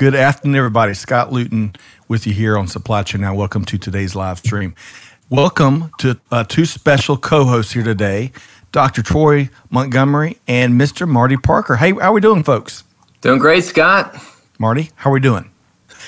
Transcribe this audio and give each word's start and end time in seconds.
good 0.00 0.14
afternoon, 0.14 0.56
everybody. 0.56 0.94
Scott 0.94 1.30
Luton 1.30 1.76
with 2.08 2.26
you 2.26 2.32
here 2.32 2.56
on 2.56 2.66
Supply 2.66 3.02
Chain 3.02 3.20
Now. 3.20 3.34
Welcome 3.34 3.66
to 3.66 3.76
today's 3.76 4.14
live 4.14 4.38
stream. 4.38 4.74
Welcome 5.28 5.92
to 5.98 6.18
uh, 6.30 6.42
two 6.44 6.64
special 6.64 7.18
co 7.18 7.44
hosts 7.44 7.72
here 7.72 7.82
today 7.82 8.32
Dr. 8.72 9.02
Troy 9.02 9.50
Montgomery 9.68 10.38
and 10.48 10.80
Mr. 10.80 11.06
Marty 11.06 11.36
Parker. 11.36 11.76
Hey, 11.76 11.90
how 11.90 11.98
are 11.98 12.12
we 12.14 12.22
doing, 12.22 12.42
folks? 12.42 12.82
Doing 13.20 13.38
great, 13.38 13.62
Scott. 13.62 14.16
Marty, 14.58 14.88
how 14.94 15.10
are 15.10 15.12
we 15.12 15.20
doing? 15.20 15.50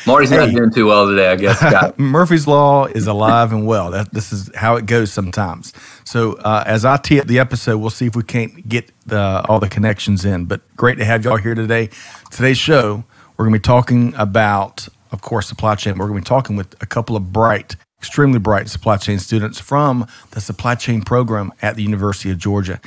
Marty's 0.06 0.30
hey. 0.30 0.38
not 0.38 0.54
doing 0.54 0.70
too 0.70 0.86
well 0.86 1.06
today, 1.06 1.30
I 1.30 1.36
guess. 1.36 1.58
Scott. 1.58 1.98
Murphy's 1.98 2.46
Law 2.46 2.86
is 2.86 3.06
alive 3.06 3.52
and 3.52 3.66
well. 3.66 3.90
That, 3.90 4.10
this 4.14 4.32
is 4.32 4.50
how 4.54 4.76
it 4.76 4.86
goes 4.86 5.12
sometimes. 5.12 5.74
So, 6.04 6.38
uh, 6.38 6.64
as 6.66 6.86
I 6.86 6.96
tee 6.96 7.20
up 7.20 7.26
the 7.26 7.38
episode, 7.38 7.76
we'll 7.76 7.90
see 7.90 8.06
if 8.06 8.16
we 8.16 8.22
can't 8.22 8.66
get 8.66 8.90
the, 9.04 9.44
all 9.50 9.60
the 9.60 9.68
connections 9.68 10.24
in. 10.24 10.46
But 10.46 10.62
great 10.76 10.96
to 10.96 11.04
have 11.04 11.26
y'all 11.26 11.36
here 11.36 11.54
today. 11.54 11.90
Today's 12.30 12.56
show, 12.56 13.04
we're 13.36 13.46
going 13.46 13.54
to 13.54 13.58
be 13.58 13.62
talking 13.62 14.14
about, 14.16 14.88
of 15.10 15.22
course, 15.22 15.48
supply 15.48 15.74
chain. 15.74 15.98
We're 15.98 16.08
going 16.08 16.20
to 16.20 16.24
be 16.24 16.28
talking 16.28 16.56
with 16.56 16.74
a 16.82 16.86
couple 16.86 17.16
of 17.16 17.32
bright, 17.32 17.76
extremely 17.98 18.38
bright 18.38 18.68
supply 18.68 18.96
chain 18.96 19.18
students 19.18 19.58
from 19.58 20.06
the 20.32 20.40
supply 20.40 20.74
chain 20.74 21.02
program 21.02 21.52
at 21.62 21.76
the 21.76 21.82
University 21.82 22.30
of 22.30 22.38
Georgia. 22.38 22.80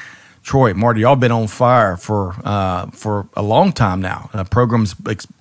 Troy, 0.44 0.76
Marty, 0.76 1.02
y'all 1.02 1.16
been 1.16 1.32
on 1.32 1.48
fire 1.48 1.98
for 1.98 2.36
uh, 2.44 2.86
for 2.92 3.28
a 3.36 3.42
long 3.42 3.72
time 3.72 4.00
now. 4.00 4.30
The 4.32 4.44
program 4.46 4.86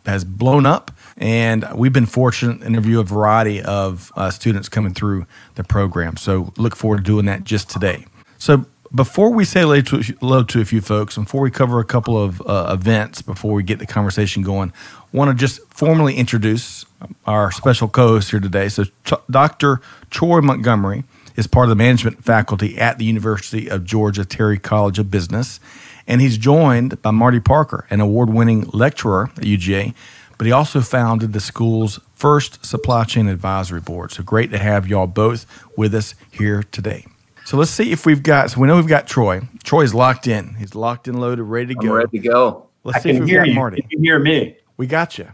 has 0.06 0.24
blown 0.24 0.64
up 0.64 0.90
and 1.18 1.66
we've 1.74 1.92
been 1.92 2.06
fortunate 2.06 2.60
to 2.60 2.66
interview 2.66 3.00
a 3.00 3.04
variety 3.04 3.60
of 3.60 4.10
uh, 4.16 4.30
students 4.30 4.70
coming 4.70 4.94
through 4.94 5.26
the 5.56 5.64
program. 5.64 6.16
So 6.16 6.54
look 6.56 6.74
forward 6.74 6.98
to 6.98 7.02
doing 7.02 7.26
that 7.26 7.44
just 7.44 7.68
today. 7.68 8.06
So 8.38 8.64
before 8.94 9.32
we 9.32 9.44
say 9.44 9.60
hello 9.60 10.42
to, 10.44 10.60
a 10.60 10.64
few 10.64 10.80
folks, 10.80 11.16
before 11.16 11.40
we 11.40 11.50
cover 11.50 11.80
a 11.80 11.84
couple 11.84 12.22
of 12.22 12.40
uh, 12.42 12.76
events, 12.78 13.22
before 13.22 13.52
we 13.52 13.62
get 13.62 13.78
the 13.78 13.86
conversation 13.86 14.42
going, 14.42 14.72
want 15.12 15.30
to 15.30 15.34
just 15.34 15.60
formally 15.68 16.14
introduce 16.14 16.86
our 17.26 17.50
special 17.50 17.88
co-host 17.88 18.30
here 18.30 18.40
today. 18.40 18.68
So 18.68 18.84
Ch- 19.04 19.14
Dr. 19.30 19.80
Troy 20.10 20.40
Montgomery 20.40 21.04
is 21.36 21.46
part 21.46 21.64
of 21.64 21.70
the 21.70 21.76
management 21.76 22.24
faculty 22.24 22.78
at 22.78 22.98
the 22.98 23.04
University 23.04 23.68
of 23.68 23.84
Georgia 23.84 24.24
Terry 24.24 24.58
College 24.58 24.98
of 24.98 25.10
Business. 25.10 25.58
And 26.06 26.20
he's 26.20 26.38
joined 26.38 27.02
by 27.02 27.10
Marty 27.10 27.40
Parker, 27.40 27.86
an 27.90 28.00
award 28.00 28.30
winning 28.30 28.68
lecturer 28.72 29.30
at 29.36 29.42
UGA 29.42 29.94
but 30.36 30.46
he 30.46 30.52
also 30.52 30.80
founded 30.80 31.32
the 31.32 31.40
school's 31.40 32.00
first 32.12 32.66
supply 32.66 33.04
chain 33.04 33.28
advisory 33.28 33.80
board. 33.80 34.10
So 34.10 34.22
great 34.22 34.50
to 34.50 34.58
have 34.58 34.86
y'all 34.86 35.06
both 35.06 35.46
with 35.76 35.94
us 35.94 36.14
here 36.30 36.62
today. 36.64 37.06
So 37.44 37.56
let's 37.56 37.70
see 37.70 37.92
if 37.92 38.06
we've 38.06 38.22
got. 38.22 38.50
So 38.50 38.60
we 38.60 38.66
know 38.66 38.76
we've 38.76 38.86
got 38.86 39.06
Troy. 39.06 39.42
Troy's 39.62 39.94
locked 39.94 40.26
in. 40.26 40.54
He's 40.54 40.74
locked 40.74 41.08
and 41.08 41.20
loaded, 41.20 41.42
ready 41.42 41.74
to 41.74 41.80
go. 41.80 41.88
I'm 41.88 41.94
ready 41.94 42.18
to 42.18 42.28
go. 42.28 42.68
Let's 42.84 42.98
I 42.98 43.00
see 43.00 43.10
if 43.10 43.20
we've 43.20 43.34
got 43.34 43.48
you. 43.48 43.54
Marty. 43.54 43.76
You 43.82 43.88
can 43.88 44.04
hear 44.04 44.18
me. 44.18 44.56
We 44.76 44.86
got 44.86 45.18
you. 45.18 45.28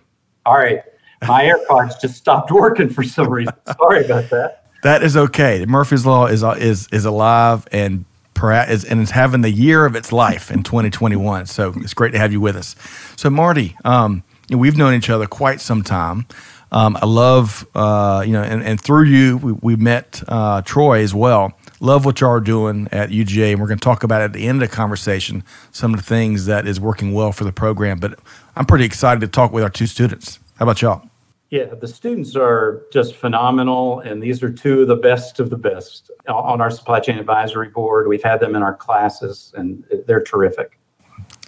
All 0.44 0.58
right. 0.58 0.82
My 1.26 1.44
AirPods 1.70 2.00
just 2.00 2.16
stopped 2.16 2.50
working 2.50 2.88
for 2.88 3.02
some 3.02 3.28
reason. 3.28 3.54
Sorry 3.78 4.04
about 4.04 4.28
that. 4.30 4.64
That 4.82 5.02
is 5.02 5.16
okay. 5.16 5.64
Murphy's 5.66 6.06
Law 6.06 6.26
is 6.26 6.42
is 6.42 6.88
is 6.88 7.04
alive 7.04 7.66
and 7.70 8.04
is, 8.42 8.84
and 8.84 9.02
it's 9.02 9.10
having 9.10 9.42
the 9.42 9.50
year 9.50 9.84
of 9.84 9.94
its 9.94 10.12
life 10.12 10.50
in 10.50 10.62
2021. 10.62 11.46
So 11.46 11.74
it's 11.76 11.92
great 11.92 12.12
to 12.12 12.18
have 12.18 12.32
you 12.32 12.40
with 12.40 12.56
us. 12.56 12.74
So 13.16 13.28
Marty, 13.28 13.76
um, 13.84 14.24
we've 14.48 14.78
known 14.78 14.94
each 14.94 15.10
other 15.10 15.26
quite 15.26 15.60
some 15.60 15.82
time. 15.82 16.26
Um, 16.72 16.96
I 17.00 17.06
love, 17.06 17.66
uh, 17.74 18.22
you 18.24 18.32
know, 18.32 18.42
and, 18.42 18.62
and 18.62 18.80
through 18.80 19.04
you, 19.04 19.36
we, 19.38 19.52
we 19.52 19.76
met 19.76 20.22
uh, 20.28 20.62
Troy 20.62 21.02
as 21.02 21.12
well. 21.12 21.52
Love 21.82 22.04
what 22.04 22.20
y'all 22.20 22.30
are 22.30 22.40
doing 22.40 22.86
at 22.92 23.08
UGA, 23.08 23.52
and 23.52 23.60
we're 23.60 23.66
going 23.66 23.78
to 23.78 23.84
talk 23.84 24.02
about 24.02 24.20
at 24.20 24.34
the 24.34 24.46
end 24.46 24.62
of 24.62 24.68
the 24.68 24.74
conversation 24.74 25.42
some 25.72 25.94
of 25.94 25.98
the 25.98 26.04
things 26.04 26.44
that 26.44 26.66
is 26.66 26.78
working 26.78 27.14
well 27.14 27.32
for 27.32 27.44
the 27.44 27.52
program. 27.52 27.98
But 27.98 28.18
I'm 28.54 28.66
pretty 28.66 28.84
excited 28.84 29.20
to 29.22 29.28
talk 29.28 29.50
with 29.50 29.64
our 29.64 29.70
two 29.70 29.86
students. 29.86 30.38
How 30.56 30.64
about 30.64 30.82
y'all? 30.82 31.08
Yeah, 31.48 31.64
the 31.64 31.88
students 31.88 32.36
are 32.36 32.82
just 32.92 33.16
phenomenal, 33.16 34.00
and 34.00 34.22
these 34.22 34.42
are 34.42 34.52
two 34.52 34.82
of 34.82 34.88
the 34.88 34.96
best 34.96 35.40
of 35.40 35.48
the 35.48 35.56
best 35.56 36.10
on 36.28 36.60
our 36.60 36.70
supply 36.70 37.00
chain 37.00 37.18
advisory 37.18 37.70
board. 37.70 38.08
We've 38.08 38.22
had 38.22 38.40
them 38.40 38.54
in 38.54 38.62
our 38.62 38.74
classes, 38.74 39.52
and 39.56 39.82
they're 40.06 40.22
terrific. 40.22 40.78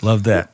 Love 0.01 0.25
that. 0.25 0.51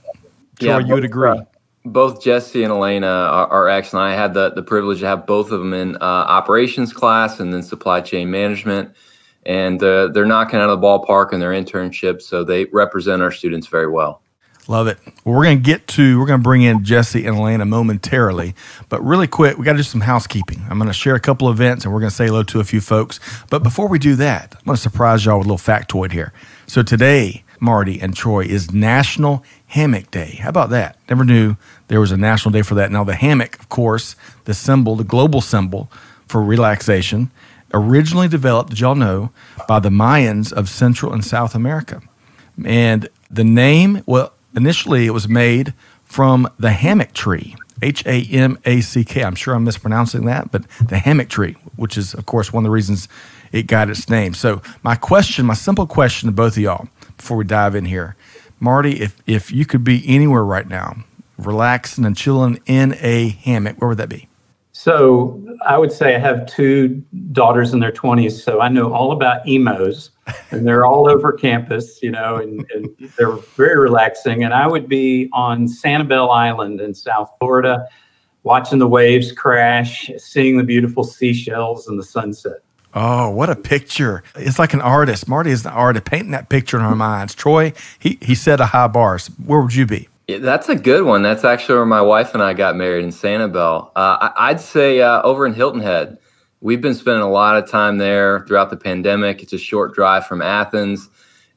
Troy, 0.59 0.71
yeah, 0.71 0.79
you 0.81 0.93
would 0.93 1.05
agree? 1.05 1.31
Uh, 1.31 1.45
both 1.85 2.23
Jesse 2.23 2.65
and 2.65 2.73
Elena 2.73 3.07
are, 3.07 3.47
are, 3.47 3.69
excellent. 3.69 4.13
I 4.13 4.15
had 4.15 4.35
the, 4.35 4.51
the 4.51 4.63
privilege 4.63 5.01
to 5.01 5.07
have 5.07 5.25
both 5.25 5.53
of 5.53 5.61
them 5.61 5.73
in 5.73 5.97
uh, 5.97 6.01
operations 6.01 6.93
class 6.93 7.41
and 7.41 7.55
then 7.55 7.63
supply 7.63 8.01
chain 8.01 8.31
management. 8.31 8.95
And 9.49 9.83
uh, 9.83 10.09
they're 10.09 10.27
knocking 10.27 10.61
out 10.61 10.69
of 10.69 10.81
the 10.81 10.87
ballpark 10.87 11.33
in 11.33 11.41
their 11.41 11.51
internships. 11.51 12.23
so 12.23 12.45
they 12.45 12.67
represent 12.67 13.23
our 13.23 13.33
students 13.33 13.67
very 13.67 13.89
well. 13.89 14.21
Love 14.69 14.87
it. 14.87 14.99
Well, 15.25 15.35
we're 15.35 15.45
going 15.45 15.57
to 15.57 15.65
get 15.65 15.87
to, 15.89 16.21
we're 16.21 16.27
going 16.27 16.41
to 16.41 16.45
bring 16.45 16.61
in 16.61 16.85
Jesse 16.85 17.25
and 17.25 17.39
Elena 17.39 17.65
momentarily. 17.65 18.55
But 18.91 19.03
really 19.03 19.27
quick, 19.27 19.57
we 19.57 19.65
got 19.65 19.73
to 19.73 19.79
do 19.79 19.83
some 19.83 20.03
housekeeping. 20.03 20.63
I'm 20.69 20.77
going 20.77 20.89
to 20.89 20.95
share 20.95 21.15
a 21.15 21.21
couple 21.21 21.51
events 21.51 21.87
and 21.87 21.95
we're 21.95 22.01
going 22.01 22.11
to 22.11 22.15
say 22.15 22.27
hello 22.27 22.43
to 22.43 22.61
a 22.61 22.65
few 22.65 22.83
folks. 22.83 23.19
But 23.49 23.63
before 23.63 23.89
we 23.89 23.99
do 23.99 24.15
that, 24.17 24.55
I'm 24.59 24.65
going 24.67 24.77
to 24.77 24.83
surprise 24.83 25.25
y'all 25.25 25.39
with 25.39 25.47
a 25.47 25.51
little 25.51 25.75
factoid 25.75 26.13
here. 26.13 26.35
So 26.67 26.83
today, 26.83 27.45
Marty 27.59 27.99
and 27.99 28.15
Troy, 28.15 28.45
is 28.45 28.71
National 28.71 29.43
Hammock 29.69 30.11
Day. 30.11 30.39
How 30.43 30.51
about 30.51 30.69
that? 30.71 30.99
Never 31.09 31.25
knew 31.25 31.57
there 31.89 32.01
was 32.01 32.13
a 32.13 32.19
national 32.19 32.53
day 32.53 32.61
for 32.61 32.75
that. 32.75 32.93
Now, 32.93 33.05
the 33.05 33.15
hammock, 33.15 33.59
of 33.59 33.71
course, 33.71 34.17
the 34.45 34.53
symbol, 34.53 34.97
the 34.97 35.05
global 35.05 35.41
symbol 35.41 35.91
for 36.27 36.43
relaxation, 36.43 37.31
originally 37.73 38.29
developed, 38.29 38.71
did 38.71 38.81
y'all 38.81 38.95
know, 38.95 39.31
by 39.67 39.79
the 39.79 39.91
Mayans 39.91 40.53
of 40.53 40.69
Central 40.69 41.13
and 41.13 41.25
South 41.25 41.55
America. 41.55 42.01
And 42.65 43.09
the 43.31 43.45
name, 43.45 44.03
well, 44.07 44.33
initially 44.57 45.07
it 45.07 45.11
was 45.11 45.29
made 45.29 45.75
from 46.05 46.49
the 46.59 46.73
hammock 46.73 47.13
tree, 47.13 47.55
H 47.83 48.05
A 48.07 48.23
M 48.33 48.59
A 48.65 48.81
C 48.81 49.05
K. 49.05 49.23
I'm 49.23 49.35
sure 49.35 49.55
I'm 49.55 49.65
mispronouncing 49.65 50.25
that, 50.25 50.51
but 50.51 50.69
the 50.87 50.99
hammock 50.99 51.29
tree, 51.29 51.57
which 51.77 51.97
is, 51.97 52.15
of 52.15 52.27
course, 52.27 52.53
one 52.53 52.65
of 52.65 52.69
the 52.69 52.73
reasons 52.73 53.09
it 53.53 53.67
got 53.67 53.89
its 53.89 54.09
name. 54.09 54.35
So, 54.35 54.63
my 54.83 54.95
question, 54.95 55.47
my 55.47 55.55
simple 55.55 55.87
question 55.87 56.29
to 56.29 56.33
both 56.33 56.57
of 56.57 56.63
y'all 56.63 56.89
before 57.17 57.37
we 57.37 57.45
dive 57.45 57.75
in 57.75 57.85
here 57.85 58.17
Marty, 58.61 59.01
if, 59.01 59.17
if 59.27 59.53
you 59.53 59.65
could 59.65 59.85
be 59.85 60.03
anywhere 60.07 60.45
right 60.45 60.69
now, 60.69 60.97
relaxing 61.37 62.05
and 62.05 62.17
chilling 62.17 62.61
in 62.67 62.97
a 63.01 63.29
hammock, 63.29 63.81
where 63.81 63.89
would 63.89 63.99
that 63.99 64.09
be? 64.09 64.28
So 64.79 65.45
I 65.67 65.77
would 65.77 65.91
say 65.91 66.15
I 66.15 66.21
have 66.21 66.47
two 66.47 67.03
daughters 67.33 67.73
in 67.73 67.81
their 67.81 67.91
20s, 67.91 68.41
so 68.41 68.61
I 68.61 68.69
know 68.69 68.93
all 68.95 69.11
about 69.11 69.45
ENOs, 69.45 70.11
and 70.53 70.65
they're 70.65 70.87
all 70.87 71.11
over 71.11 71.33
campus, 71.33 72.01
you 72.01 72.13
know, 72.13 72.37
and, 72.37 72.65
and 72.73 72.89
they're 73.19 73.33
very 73.33 73.77
relaxing. 73.77 74.45
And 74.45 74.55
I 74.55 74.69
would 74.69 74.89
be 74.89 75.31
on 75.33 75.67
Sanibel 75.67 76.33
Island 76.33 76.81
in 76.81 76.95
South 76.95 77.29
Florida, 77.41 77.89
watching 78.45 78.79
the 78.79 78.87
waves 78.87 79.33
crash, 79.33 80.13
seeing 80.17 80.59
the 80.59 80.63
beautiful 80.63 81.03
seashells 81.03 81.89
and 81.89 81.99
the 81.99 82.05
sunset. 82.05 82.61
Oh, 82.95 83.31
what 83.31 83.51
a 83.51 83.57
picture. 83.57 84.23
It's 84.37 84.61
like 84.61 84.75
an 84.75 84.81
artist. 84.81 85.27
Marty 85.27 85.51
is 85.51 85.67
an 85.67 85.73
artist 85.73 86.05
painting 86.05 86.31
that 86.31 86.51
picture 86.51 86.79
in 86.79 86.85
our 86.85 86.95
minds. 86.95 87.35
Troy, 87.35 87.73
he, 87.99 88.17
he 88.23 88.37
set 88.37 88.61
a 88.61 88.67
high 88.67 88.87
bar. 88.87 89.19
Where 89.45 89.61
would 89.61 89.75
you 89.75 89.87
be? 89.87 90.09
Yeah, 90.29 90.39
that's 90.39 90.69
a 90.69 90.77
good 90.77 91.05
one. 91.05 91.23
That's 91.23 91.43
actually 91.43 91.77
where 91.77 91.87
my 91.87 92.03
wife 92.03 92.35
and 92.35 92.43
I 92.43 92.53
got 92.53 92.77
married 92.77 93.03
in 93.03 93.11
Sanibel. 93.11 93.91
Uh, 93.97 94.29
I'd 94.37 94.61
say 94.61 95.01
uh, 95.01 95.23
over 95.23 95.47
in 95.47 95.55
Hilton 95.55 95.81
Head. 95.81 96.19
We've 96.61 96.83
been 96.83 96.95
spending 96.95 97.23
a 97.23 97.31
lot 97.31 97.57
of 97.57 97.71
time 97.71 97.97
there 97.97 98.41
throughout 98.41 98.69
the 98.69 98.77
pandemic. 98.77 99.43
It's 99.43 99.55
a 99.55 99.59
short 99.59 99.95
drive 99.95 100.27
from 100.27 100.43
Athens. 100.43 101.09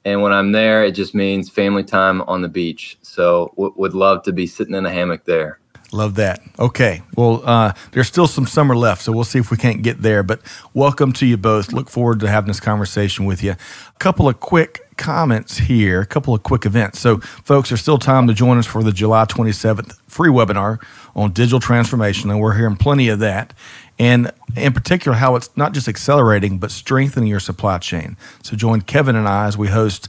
And 0.06 0.22
when 0.22 0.32
I'm 0.32 0.54
there, 0.54 0.86
it 0.86 0.94
just 0.94 1.14
means 1.14 1.50
family 1.50 1.84
time 1.84 2.22
on 2.24 2.42
the 2.42 2.48
beach. 2.48 2.98
So 3.02 3.52
w- 3.58 3.74
would 3.76 3.94
love 3.94 4.24
to 4.24 4.32
be 4.32 4.48
sitting 4.48 4.74
in 4.74 4.86
a 4.86 4.90
hammock 4.90 5.26
there. 5.26 5.60
Love 5.92 6.16
that. 6.16 6.42
Okay. 6.58 7.02
Well, 7.18 7.42
uh, 7.44 7.74
there's 7.92 8.08
still 8.08 8.28
some 8.28 8.48
summer 8.48 8.78
left, 8.78 9.02
so 9.02 9.12
we'll 9.12 9.26
see 9.26 9.40
if 9.40 9.52
we 9.52 9.58
can't 9.58 9.82
get 9.82 10.02
there. 10.02 10.24
But 10.24 10.40
welcome 10.74 11.12
to 11.14 11.26
you 11.26 11.36
both. 11.36 11.74
Look 11.74 11.90
forward 11.90 12.22
to 12.22 12.30
having 12.30 12.48
this 12.48 12.62
conversation 12.62 13.26
with 13.26 13.44
you. 13.44 13.52
A 13.52 14.00
couple 14.00 14.30
of 14.30 14.40
quick 14.40 14.80
comments 15.02 15.58
here, 15.58 16.00
a 16.00 16.06
couple 16.06 16.36
of 16.36 16.44
quick 16.44 16.64
events. 16.64 17.00
So, 17.00 17.18
folks, 17.18 17.70
there's 17.70 17.82
still 17.82 17.98
time 17.98 18.28
to 18.28 18.34
join 18.34 18.60
us 18.60 18.68
for 18.68 18.84
the 18.84 18.92
July 18.92 19.26
27th 19.26 19.98
free 20.08 20.30
webinar 20.30 20.80
on 21.16 21.32
digital 21.32 21.60
transformation, 21.60 22.30
and 22.30 22.40
we're 22.40 22.56
hearing 22.56 22.76
plenty 22.76 23.10
of 23.10 23.18
that. 23.20 23.54
And 23.98 24.32
in 24.56 24.74
particular, 24.74 25.18
how 25.18 25.36
it's 25.36 25.50
not 25.58 25.74
just 25.74 25.88
accelerating, 25.88 26.60
but 26.60 26.70
strengthening 26.70 27.28
your 27.28 27.40
supply 27.40 27.80
chain. 27.80 28.16
So, 28.44 28.56
join 28.56 28.82
Kevin 28.82 29.16
and 29.16 29.28
I 29.28 29.48
as 29.48 29.58
we 29.58 29.70
host 29.70 30.08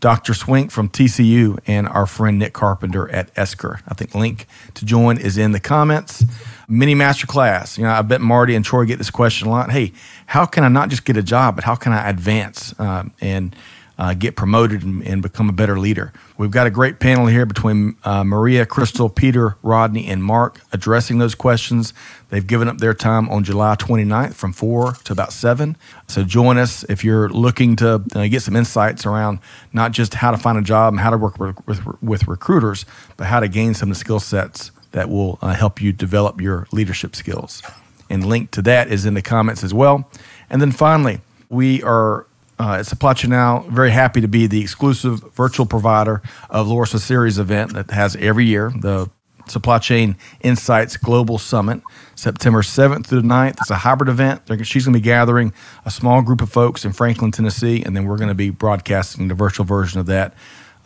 Dr. 0.00 0.34
Swink 0.34 0.70
from 0.70 0.90
TCU 0.90 1.58
and 1.66 1.88
our 1.88 2.04
friend 2.04 2.38
Nick 2.38 2.52
Carpenter 2.52 3.08
at 3.10 3.30
Esker. 3.36 3.80
I 3.88 3.94
think 3.94 4.14
link 4.14 4.46
to 4.74 4.84
join 4.84 5.16
is 5.16 5.38
in 5.38 5.52
the 5.52 5.60
comments. 5.60 6.24
Mini 6.68 6.94
masterclass. 6.94 7.78
You 7.78 7.84
know, 7.84 7.90
I 7.90 8.02
bet 8.02 8.20
Marty 8.20 8.54
and 8.54 8.62
Troy 8.62 8.84
get 8.84 8.98
this 8.98 9.10
question 9.10 9.48
a 9.48 9.50
lot. 9.50 9.70
Hey, 9.70 9.92
how 10.26 10.44
can 10.44 10.62
I 10.62 10.68
not 10.68 10.90
just 10.90 11.06
get 11.06 11.16
a 11.16 11.22
job, 11.22 11.54
but 11.54 11.64
how 11.64 11.74
can 11.74 11.92
I 11.92 12.10
advance 12.10 12.78
um, 12.78 13.12
and 13.22 13.56
uh, 13.98 14.14
get 14.14 14.36
promoted 14.36 14.82
and, 14.82 15.06
and, 15.06 15.22
become 15.22 15.48
a 15.48 15.52
better 15.52 15.78
leader? 15.78 16.12
We've 16.36 16.50
got 16.50 16.66
a 16.66 16.70
great 16.70 16.98
panel 16.98 17.26
here 17.26 17.46
between 17.46 17.96
uh, 18.04 18.24
Maria, 18.24 18.66
Crystal, 18.66 19.08
Peter, 19.08 19.56
Rodney, 19.62 20.06
and 20.06 20.22
Mark 20.22 20.60
addressing 20.72 21.18
those 21.18 21.34
questions. 21.34 21.94
They've 22.30 22.46
given 22.46 22.68
up 22.68 22.78
their 22.78 22.94
time 22.94 23.28
on 23.28 23.44
July 23.44 23.76
29th 23.76 24.34
from 24.34 24.52
4 24.52 24.92
to 25.04 25.12
about 25.12 25.32
7. 25.32 25.76
So 26.08 26.24
join 26.24 26.58
us 26.58 26.84
if 26.84 27.04
you're 27.04 27.28
looking 27.28 27.76
to 27.76 28.02
uh, 28.14 28.26
get 28.26 28.42
some 28.42 28.56
insights 28.56 29.06
around 29.06 29.38
not 29.72 29.92
just 29.92 30.14
how 30.14 30.30
to 30.30 30.38
find 30.38 30.58
a 30.58 30.62
job 30.62 30.92
and 30.94 31.00
how 31.00 31.10
to 31.10 31.18
work 31.18 31.38
with, 31.38 31.56
with, 31.66 32.02
with 32.02 32.26
recruiters, 32.26 32.84
but 33.16 33.26
how 33.28 33.40
to 33.40 33.48
gain 33.48 33.74
some 33.74 33.90
of 33.90 33.96
the 33.96 34.00
skill 34.00 34.20
sets 34.20 34.72
that 34.94 35.08
will 35.08 35.38
uh, 35.42 35.54
help 35.54 35.80
you 35.80 35.92
develop 35.92 36.40
your 36.40 36.66
leadership 36.72 37.14
skills. 37.14 37.62
And 38.08 38.24
link 38.24 38.50
to 38.52 38.62
that 38.62 38.88
is 38.88 39.06
in 39.06 39.14
the 39.14 39.22
comments 39.22 39.64
as 39.64 39.74
well. 39.74 40.08
And 40.48 40.62
then 40.62 40.72
finally, 40.72 41.20
we 41.48 41.82
are 41.82 42.26
uh, 42.58 42.76
at 42.78 42.86
Supply 42.86 43.14
Chain 43.14 43.30
Now 43.30 43.60
very 43.68 43.90
happy 43.90 44.20
to 44.20 44.28
be 44.28 44.46
the 44.46 44.60
exclusive 44.60 45.20
virtual 45.34 45.66
provider 45.66 46.22
of 46.50 46.68
Lora 46.68 46.86
Cecere's 46.86 47.38
event 47.38 47.72
that 47.74 47.90
has 47.90 48.16
every 48.16 48.44
year 48.44 48.72
the 48.76 49.10
Supply 49.46 49.78
Chain 49.78 50.16
Insights 50.40 50.96
Global 50.96 51.38
Summit, 51.38 51.82
September 52.14 52.62
7th 52.62 53.06
through 53.06 53.20
the 53.22 53.28
9th. 53.28 53.58
It's 53.60 53.70
a 53.70 53.76
hybrid 53.76 54.08
event. 54.08 54.42
She's 54.64 54.84
going 54.84 54.94
to 54.94 54.98
be 54.98 55.04
gathering 55.04 55.52
a 55.84 55.90
small 55.90 56.22
group 56.22 56.40
of 56.40 56.50
folks 56.50 56.84
in 56.84 56.92
Franklin, 56.92 57.30
Tennessee, 57.30 57.82
and 57.82 57.96
then 57.96 58.04
we're 58.04 58.16
going 58.16 58.28
to 58.28 58.34
be 58.34 58.50
broadcasting 58.50 59.28
the 59.28 59.34
virtual 59.34 59.66
version 59.66 60.00
of 60.00 60.06
that 60.06 60.34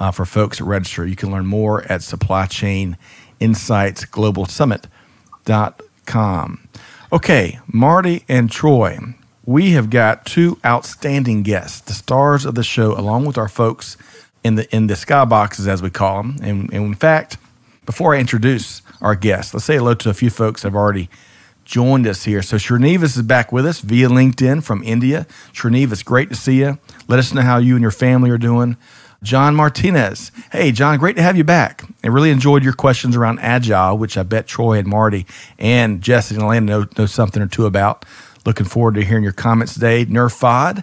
uh, 0.01 0.11
for 0.11 0.25
folks 0.25 0.59
that 0.59 0.65
register. 0.65 1.07
You 1.07 1.17
can 1.17 1.31
learn 1.31 1.47
more 1.47 1.85
at 1.91 2.03
Supply 2.03 2.47
Chain 2.47 2.97
Insights 3.41 4.05
Global 4.05 4.47
Summit.com. 4.47 4.89
Okay, 7.11 7.59
Marty 7.67 8.25
and 8.29 8.51
Troy, 8.51 8.99
we 9.49 9.71
have 9.71 9.89
got 9.89 10.27
two 10.27 10.59
outstanding 10.63 11.43
guests, 11.43 11.81
the 11.81 11.95
stars 11.95 12.45
of 12.45 12.55
the 12.55 12.63
show, 12.63 12.93
along 12.93 13.25
with 13.25 13.39
our 13.39 13.49
folks 13.49 13.97
in 14.45 14.57
the 14.57 14.77
in 14.77 14.89
the 14.89 14.95
skyboxes, 14.95 15.67
as 15.67 15.81
we 15.81 15.89
call 15.89 16.19
them. 16.19 16.37
And, 16.43 16.71
and 16.71 16.85
in 16.85 16.95
fact, 16.95 17.39
before 17.87 18.15
I 18.15 18.19
introduce 18.19 18.83
our 19.01 19.15
guests, 19.15 19.55
let's 19.55 19.65
say 19.65 19.79
hello 19.79 19.95
to 19.95 20.11
a 20.11 20.15
few 20.15 20.29
folks 20.29 20.61
that 20.61 20.69
have 20.69 20.77
already 20.77 21.09
joined 21.65 22.07
us 22.07 22.25
here. 22.25 22.43
So 22.43 22.57
Srinivas 22.57 23.17
is 23.17 23.23
back 23.23 23.51
with 23.51 23.65
us 23.65 23.81
via 23.81 24.11
LinkedIn 24.11 24.65
from 24.65 24.83
India. 24.83 25.27
Srinivas, 25.55 26.05
great 26.05 26.29
to 26.29 26.37
see 26.37 26.59
you. 26.59 26.79
Let 27.09 27.19
us 27.19 27.33
know 27.33 27.41
how 27.41 27.57
you 27.57 27.75
and 27.75 27.81
your 27.81 27.91
family 27.91 28.29
are 28.29 28.37
doing. 28.37 28.77
John 29.23 29.55
Martinez. 29.57 30.31
Hey, 30.53 30.73
John, 30.73 30.99
great 30.99 31.17
to 31.17 31.23
have 31.23 31.39
you 31.39 31.45
back. 31.45 31.85
I 32.05 32.09
really 32.09 32.31
enjoyed 32.31 32.63
your 32.63 32.75
questions 32.75 33.17
around 33.17 33.41
Agile, 33.41 33.97
which 33.97 34.19
I 34.19 34.25
bet 34.25 34.47
Troy 34.47 34.79
and 34.79 34.87
Marty 34.87 35.25
and 35.59 36.03
Jesse 36.03 36.35
and 36.35 36.45
Elena 36.45 36.67
know, 36.67 36.87
know 36.99 37.07
something 37.07 37.43
or 37.43 37.49
two 37.49 37.65
about. 37.65 38.05
Looking 38.49 38.65
forward 38.65 38.95
to 38.95 39.05
hearing 39.05 39.25
your 39.25 39.35
comments 39.35 39.75
today. 39.75 40.07
Nerfod, 40.07 40.83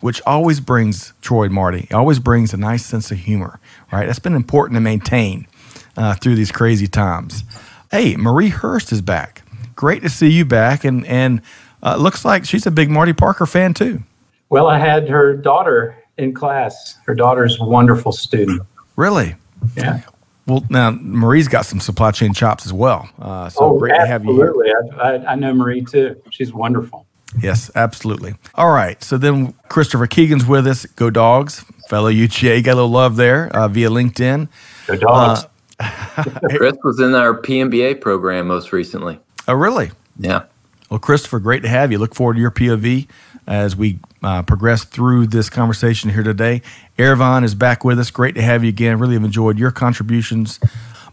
which 0.00 0.22
always 0.24 0.60
brings, 0.60 1.12
Troy 1.20 1.44
and 1.44 1.52
Marty, 1.52 1.86
always 1.92 2.18
brings 2.18 2.54
a 2.54 2.56
nice 2.56 2.86
sense 2.86 3.10
of 3.10 3.18
humor, 3.18 3.60
right? 3.92 4.06
That's 4.06 4.18
been 4.18 4.34
important 4.34 4.76
to 4.76 4.80
maintain 4.80 5.46
uh, 5.94 6.14
through 6.14 6.36
these 6.36 6.50
crazy 6.50 6.86
times. 6.86 7.44
Hey, 7.90 8.16
Marie 8.16 8.48
Hurst 8.48 8.92
is 8.92 9.02
back. 9.02 9.42
Great 9.76 10.00
to 10.00 10.08
see 10.08 10.30
you 10.30 10.46
back. 10.46 10.84
And, 10.84 11.06
and 11.06 11.42
uh, 11.82 11.96
looks 11.96 12.24
like 12.24 12.46
she's 12.46 12.66
a 12.66 12.70
big 12.70 12.88
Marty 12.88 13.12
Parker 13.12 13.44
fan 13.44 13.74
too. 13.74 14.02
Well, 14.48 14.66
I 14.66 14.78
had 14.78 15.06
her 15.10 15.36
daughter 15.36 15.94
in 16.16 16.32
class. 16.32 16.96
Her 17.04 17.14
daughter's 17.14 17.60
a 17.60 17.64
wonderful 17.64 18.12
student. 18.12 18.62
Really? 18.96 19.34
Yeah. 19.76 20.00
Well, 20.46 20.64
now 20.68 20.90
Marie's 20.90 21.48
got 21.48 21.66
some 21.66 21.80
supply 21.80 22.10
chain 22.10 22.32
chops 22.32 22.66
as 22.66 22.72
well. 22.72 23.08
Uh, 23.20 23.48
so 23.48 23.60
oh, 23.60 23.78
great 23.78 23.92
absolutely. 23.92 24.04
to 24.04 24.12
have 24.12 24.24
you. 24.24 24.96
Absolutely. 24.96 25.26
I, 25.26 25.32
I 25.32 25.34
know 25.36 25.54
Marie 25.54 25.84
too. 25.84 26.20
She's 26.30 26.52
wonderful. 26.52 27.06
Yes, 27.40 27.70
absolutely. 27.74 28.34
All 28.54 28.70
right. 28.70 29.02
So 29.02 29.16
then 29.16 29.54
Christopher 29.68 30.06
Keegan's 30.06 30.44
with 30.44 30.66
us. 30.66 30.84
Go 30.84 31.10
Dogs, 31.10 31.64
fellow 31.88 32.10
UGA. 32.10 32.62
Got 32.62 32.72
a 32.72 32.74
little 32.74 32.90
love 32.90 33.16
there 33.16 33.48
uh, 33.56 33.68
via 33.68 33.88
LinkedIn. 33.88 34.48
Go 34.86 34.96
Dogs. 34.96 35.46
Uh, 35.78 36.24
Chris 36.56 36.76
was 36.84 37.00
in 37.00 37.14
our 37.14 37.40
PMBA 37.40 38.00
program 38.00 38.48
most 38.48 38.72
recently. 38.72 39.18
Oh, 39.48 39.54
really? 39.54 39.90
Yeah. 40.18 40.44
Well, 40.92 40.98
Christopher, 40.98 41.38
great 41.38 41.62
to 41.62 41.70
have 41.70 41.90
you. 41.90 41.96
Look 41.96 42.14
forward 42.14 42.34
to 42.34 42.40
your 42.40 42.50
POV 42.50 43.08
as 43.46 43.74
we 43.74 43.98
uh, 44.22 44.42
progress 44.42 44.84
through 44.84 45.28
this 45.28 45.48
conversation 45.48 46.10
here 46.10 46.22
today. 46.22 46.60
Ervan 46.98 47.44
is 47.44 47.54
back 47.54 47.82
with 47.82 47.98
us. 47.98 48.10
Great 48.10 48.34
to 48.34 48.42
have 48.42 48.62
you 48.62 48.68
again. 48.68 48.98
Really 48.98 49.14
have 49.14 49.24
enjoyed 49.24 49.58
your 49.58 49.70
contributions. 49.70 50.58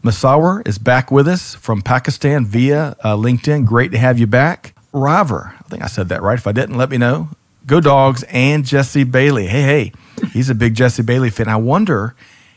Masawar 0.03 0.67
is 0.67 0.77
back 0.79 1.11
with 1.11 1.29
us 1.29 1.55
from 1.55 1.81
Pakistan 1.81 2.45
via 2.45 2.97
uh, 3.05 3.15
LinkedIn. 3.15 3.65
Great 3.65 3.93
to 3.93 3.97
have 3.97 4.19
you 4.19 4.27
back. 4.27 4.75
River, 4.91 5.55
I 5.57 5.63
think 5.69 5.81
I 5.81 5.87
said 5.87 6.09
that 6.09 6.21
right. 6.21 6.37
If 6.37 6.45
I 6.45 6.51
didn't, 6.51 6.75
let 6.75 6.89
me 6.89 6.97
know. 6.97 7.29
Go 7.65 7.79
Dogs 7.79 8.23
and 8.23 8.65
Jesse 8.65 9.05
Bailey. 9.05 9.47
Hey, 9.47 9.61
hey, 9.61 9.93
he's 10.33 10.49
a 10.49 10.55
big 10.55 10.75
Jesse 10.75 11.03
Bailey 11.03 11.29
fan. 11.29 11.47
I 11.47 11.55
wonder 11.55 12.15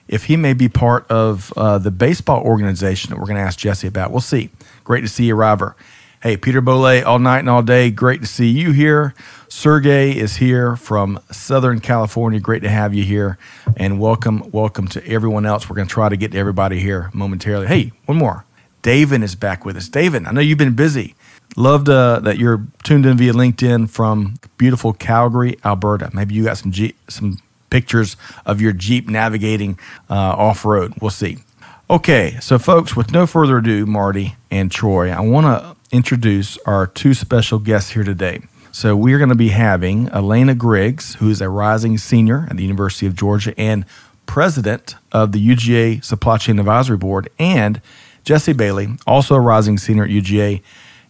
if 0.08 0.24
he 0.24 0.36
may 0.36 0.54
be 0.54 0.68
part 0.68 1.08
of 1.08 1.52
uh, 1.56 1.78
the 1.78 1.92
baseball 1.92 2.42
organization 2.42 3.10
that 3.10 3.20
we're 3.20 3.26
going 3.26 3.36
to 3.36 3.42
ask 3.42 3.60
Jesse 3.60 3.86
about. 3.86 4.10
We'll 4.10 4.20
see. 4.20 4.50
Great 4.82 5.02
to 5.02 5.08
see 5.08 5.26
you, 5.26 5.36
River. 5.36 5.76
Hey, 6.22 6.36
Peter 6.36 6.60
Bole, 6.60 7.02
all 7.02 7.18
night 7.18 7.40
and 7.40 7.50
all 7.50 7.64
day. 7.64 7.90
Great 7.90 8.20
to 8.20 8.28
see 8.28 8.48
you 8.48 8.70
here. 8.70 9.12
Sergey 9.48 10.16
is 10.16 10.36
here 10.36 10.76
from 10.76 11.18
Southern 11.32 11.80
California. 11.80 12.38
Great 12.38 12.62
to 12.62 12.68
have 12.68 12.94
you 12.94 13.02
here. 13.02 13.38
And 13.76 13.98
welcome, 13.98 14.48
welcome 14.52 14.86
to 14.86 15.04
everyone 15.04 15.46
else. 15.46 15.68
We're 15.68 15.74
going 15.74 15.88
to 15.88 15.92
try 15.92 16.08
to 16.08 16.16
get 16.16 16.30
to 16.30 16.38
everybody 16.38 16.78
here 16.78 17.10
momentarily. 17.12 17.66
Hey, 17.66 17.90
one 18.06 18.18
more. 18.18 18.44
David 18.82 19.24
is 19.24 19.34
back 19.34 19.64
with 19.64 19.76
us. 19.76 19.88
David, 19.88 20.24
I 20.24 20.30
know 20.30 20.40
you've 20.40 20.58
been 20.58 20.76
busy. 20.76 21.16
Loved 21.56 21.88
uh, 21.88 22.20
that 22.20 22.38
you're 22.38 22.68
tuned 22.84 23.04
in 23.04 23.16
via 23.16 23.32
LinkedIn 23.32 23.90
from 23.90 24.36
beautiful 24.58 24.92
Calgary, 24.92 25.56
Alberta. 25.64 26.08
Maybe 26.12 26.36
you 26.36 26.44
got 26.44 26.56
some 26.56 26.72
some 27.08 27.42
pictures 27.68 28.16
of 28.46 28.60
your 28.60 28.72
Jeep 28.72 29.08
navigating 29.08 29.76
uh, 30.08 30.14
off 30.14 30.64
road. 30.64 30.94
We'll 31.00 31.10
see. 31.10 31.38
Okay, 31.90 32.38
so 32.40 32.60
folks, 32.60 32.94
with 32.94 33.10
no 33.10 33.26
further 33.26 33.58
ado, 33.58 33.86
Marty 33.86 34.36
and 34.52 34.70
Troy, 34.70 35.10
I 35.10 35.18
want 35.20 35.46
to 35.46 35.76
introduce 35.92 36.58
our 36.66 36.86
two 36.86 37.14
special 37.14 37.58
guests 37.58 37.90
here 37.90 38.02
today. 38.02 38.40
So 38.72 38.96
we're 38.96 39.18
going 39.18 39.28
to 39.28 39.34
be 39.34 39.50
having 39.50 40.08
Elena 40.08 40.54
Griggs, 40.54 41.16
who 41.16 41.28
is 41.28 41.42
a 41.42 41.50
rising 41.50 41.98
senior 41.98 42.46
at 42.50 42.56
the 42.56 42.62
University 42.62 43.06
of 43.06 43.14
Georgia 43.14 43.54
and 43.58 43.84
president 44.24 44.96
of 45.12 45.32
the 45.32 45.46
UGA 45.46 46.02
Supply 46.02 46.38
Chain 46.38 46.58
Advisory 46.58 46.96
Board, 46.96 47.28
and 47.38 47.82
Jesse 48.24 48.54
Bailey, 48.54 48.96
also 49.06 49.34
a 49.34 49.40
rising 49.40 49.76
senior 49.76 50.04
at 50.04 50.10
UGA 50.10 50.62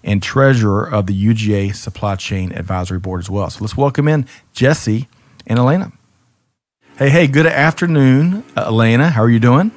and 0.03 0.21
treasurer 0.21 0.85
of 0.85 1.07
the 1.07 1.15
UGA 1.15 1.75
Supply 1.75 2.17
Chain 2.17 2.53
Advisory 2.53 2.99
Board 2.99 3.21
as 3.21 3.31
well. 3.31 3.49
So 3.49 3.61
let's 3.61 3.77
welcome 3.77 4.09
in 4.09 4.27
Jesse 4.53 5.09
and 5.47 5.59
Elena. 5.59 5.93
Hey, 6.97 7.11
hey, 7.11 7.27
good 7.29 7.47
afternoon, 7.47 8.45
uh, 8.57 8.65
Elena. 8.67 9.11
How 9.11 9.23
are 9.23 9.31
you 9.31 9.41
doing? 9.41 9.71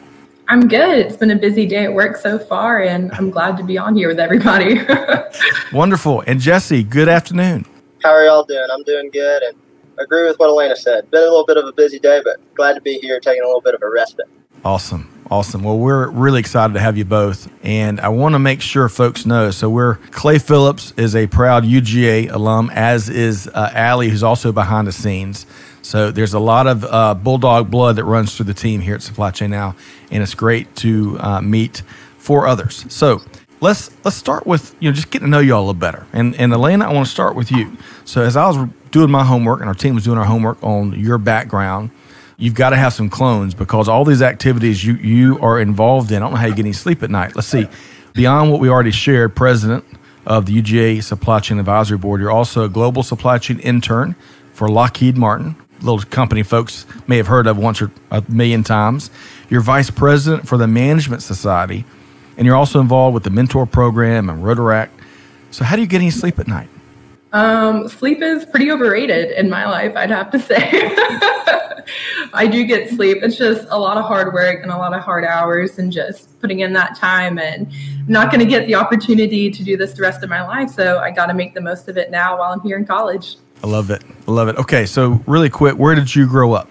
I'm 0.47 0.67
good. 0.67 0.99
It's 0.99 1.17
been 1.17 1.31
a 1.31 1.35
busy 1.35 1.65
day 1.65 1.85
at 1.85 1.93
work 1.93 2.17
so 2.17 2.37
far, 2.37 2.83
and 2.83 3.11
I'm 3.13 3.31
glad 3.31 3.57
to 3.57 3.63
be 3.63 3.79
on 3.79 3.95
here 3.95 4.09
with 4.09 4.19
everybody. 4.19 4.79
Wonderful. 5.73 6.21
And 6.27 6.39
Jesse, 6.39 6.83
good 6.83 7.09
afternoon. 7.09 7.65
How 8.03 8.11
are 8.11 8.23
y'all 8.25 8.43
doing? 8.43 8.67
I'm 8.71 8.83
doing 8.83 9.09
good, 9.11 9.41
and 9.41 9.57
agree 9.97 10.27
with 10.27 10.37
what 10.37 10.49
Elena 10.49 10.75
said. 10.75 11.09
Been 11.09 11.21
a 11.21 11.25
little 11.25 11.47
bit 11.47 11.57
of 11.57 11.65
a 11.65 11.71
busy 11.71 11.97
day, 11.97 12.21
but 12.23 12.37
glad 12.53 12.73
to 12.73 12.81
be 12.81 12.99
here, 12.99 13.19
taking 13.19 13.41
a 13.41 13.45
little 13.47 13.61
bit 13.61 13.73
of 13.73 13.81
a 13.81 13.89
respite. 13.89 14.27
Awesome. 14.63 15.11
Awesome. 15.31 15.63
Well, 15.63 15.79
we're 15.79 16.09
really 16.09 16.39
excited 16.39 16.73
to 16.73 16.79
have 16.79 16.95
you 16.95 17.05
both. 17.05 17.51
And 17.63 17.99
I 17.99 18.09
want 18.09 18.33
to 18.33 18.39
make 18.39 18.61
sure 18.61 18.87
folks 18.87 19.25
know. 19.25 19.49
So, 19.49 19.67
we're 19.71 19.95
Clay 20.11 20.37
Phillips 20.37 20.93
is 20.97 21.15
a 21.15 21.25
proud 21.25 21.63
UGA 21.63 22.31
alum, 22.31 22.69
as 22.71 23.09
is 23.09 23.47
uh, 23.47 23.71
Allie, 23.73 24.09
who's 24.09 24.21
also 24.21 24.51
behind 24.51 24.87
the 24.87 24.91
scenes. 24.91 25.47
So 25.85 26.09
there's 26.09 26.33
a 26.33 26.39
lot 26.39 26.65
of 26.65 26.83
uh, 26.83 27.13
bulldog 27.13 27.69
blood 27.69 27.97
that 27.97 28.05
runs 28.05 28.35
through 28.35 28.47
the 28.47 28.55
team 28.55 28.81
here 28.81 28.95
at 28.95 29.03
Supply 29.03 29.29
Chain 29.29 29.51
Now, 29.51 29.75
and 30.09 30.23
it's 30.23 30.33
great 30.33 30.75
to 30.77 31.15
uh, 31.19 31.41
meet 31.41 31.83
four 32.17 32.47
others. 32.47 32.87
So 32.91 33.21
let's 33.61 33.91
let's 34.03 34.17
start 34.17 34.47
with 34.47 34.75
you 34.79 34.89
know 34.89 34.95
just 34.95 35.11
getting 35.11 35.27
to 35.27 35.29
know 35.29 35.37
you 35.37 35.53
all 35.53 35.59
a 35.59 35.67
little 35.67 35.75
better. 35.75 36.07
And 36.11 36.33
and 36.37 36.51
Elena, 36.51 36.89
I 36.89 36.91
want 36.91 37.05
to 37.05 37.11
start 37.11 37.35
with 37.35 37.51
you. 37.51 37.77
So 38.03 38.23
as 38.23 38.35
I 38.35 38.47
was 38.47 38.67
doing 38.89 39.11
my 39.11 39.23
homework, 39.23 39.59
and 39.59 39.69
our 39.69 39.75
team 39.75 39.93
was 39.93 40.03
doing 40.03 40.17
our 40.17 40.25
homework 40.25 40.61
on 40.63 40.99
your 40.99 41.19
background, 41.19 41.91
you've 42.37 42.55
got 42.55 42.71
to 42.71 42.77
have 42.77 42.93
some 42.93 43.07
clones 43.07 43.53
because 43.53 43.87
all 43.87 44.03
these 44.03 44.23
activities 44.23 44.83
you 44.83 44.95
you 44.95 45.39
are 45.39 45.59
involved 45.59 46.11
in. 46.11 46.17
I 46.17 46.19
don't 46.21 46.31
know 46.31 46.39
how 46.39 46.47
you 46.47 46.55
get 46.55 46.65
any 46.65 46.73
sleep 46.73 47.03
at 47.03 47.11
night. 47.11 47.35
Let's 47.35 47.47
see. 47.47 47.67
Beyond 48.15 48.51
what 48.51 48.59
we 48.59 48.69
already 48.69 48.89
shared, 48.89 49.35
president 49.35 49.85
of 50.25 50.47
the 50.47 50.59
UGA 50.59 51.03
Supply 51.03 51.41
Chain 51.41 51.59
Advisory 51.59 51.99
Board, 51.99 52.21
you're 52.21 52.31
also 52.31 52.63
a 52.63 52.69
global 52.69 53.03
supply 53.03 53.37
chain 53.37 53.59
intern 53.59 54.15
for 54.51 54.69
Lockheed 54.69 55.17
Martin, 55.17 55.55
little 55.81 55.99
company 55.99 56.43
folks 56.43 56.85
may 57.07 57.17
have 57.17 57.27
heard 57.27 57.47
of 57.47 57.57
once 57.57 57.81
or 57.81 57.91
a 58.11 58.23
million 58.27 58.63
times. 58.63 59.09
You're 59.49 59.61
vice 59.61 59.89
president 59.89 60.47
for 60.47 60.57
the 60.57 60.67
Management 60.67 61.21
Society, 61.21 61.85
and 62.37 62.45
you're 62.45 62.55
also 62.55 62.79
involved 62.79 63.13
with 63.13 63.23
the 63.23 63.29
Mentor 63.29 63.65
Program 63.65 64.29
and 64.29 64.43
Rotaract. 64.43 64.89
So, 65.51 65.63
how 65.63 65.75
do 65.75 65.81
you 65.81 65.87
get 65.87 66.01
any 66.01 66.11
sleep 66.11 66.39
at 66.39 66.47
night? 66.47 66.69
Um, 67.33 67.89
sleep 67.89 68.21
is 68.21 68.45
pretty 68.45 68.71
overrated 68.71 69.31
in 69.31 69.49
my 69.49 69.65
life, 69.65 69.95
I'd 69.95 70.09
have 70.09 70.31
to 70.31 70.39
say. 70.39 70.69
I 72.33 72.47
do 72.47 72.63
get 72.65 72.89
sleep. 72.89 73.17
It's 73.21 73.37
just 73.37 73.67
a 73.69 73.77
lot 73.77 73.97
of 73.97 74.05
hard 74.05 74.33
work 74.33 74.61
and 74.63 74.71
a 74.71 74.77
lot 74.77 74.93
of 74.93 75.01
hard 75.01 75.23
hours 75.23 75.77
and 75.77 75.91
just 75.91 76.39
putting 76.39 76.61
in 76.61 76.73
that 76.73 76.95
time 76.95 77.37
and 77.37 77.67
I'm 77.67 78.05
not 78.07 78.31
going 78.31 78.39
to 78.39 78.49
get 78.49 78.67
the 78.67 78.75
opportunity 78.75 79.51
to 79.51 79.63
do 79.63 79.77
this 79.77 79.93
the 79.93 80.01
rest 80.01 80.23
of 80.23 80.29
my 80.29 80.45
life. 80.45 80.69
So 80.69 80.99
I 80.99 81.11
got 81.11 81.27
to 81.27 81.33
make 81.33 81.53
the 81.53 81.61
most 81.61 81.87
of 81.87 81.97
it 81.97 82.11
now 82.11 82.39
while 82.39 82.51
I'm 82.51 82.61
here 82.61 82.77
in 82.77 82.85
college. 82.85 83.37
I 83.63 83.67
love 83.67 83.89
it. 83.89 84.03
I 84.27 84.31
love 84.31 84.47
it. 84.47 84.57
Okay, 84.57 84.85
so 84.85 85.21
really 85.25 85.49
quick, 85.49 85.75
where 85.77 85.95
did 85.95 86.13
you 86.15 86.27
grow 86.27 86.53
up? 86.53 86.69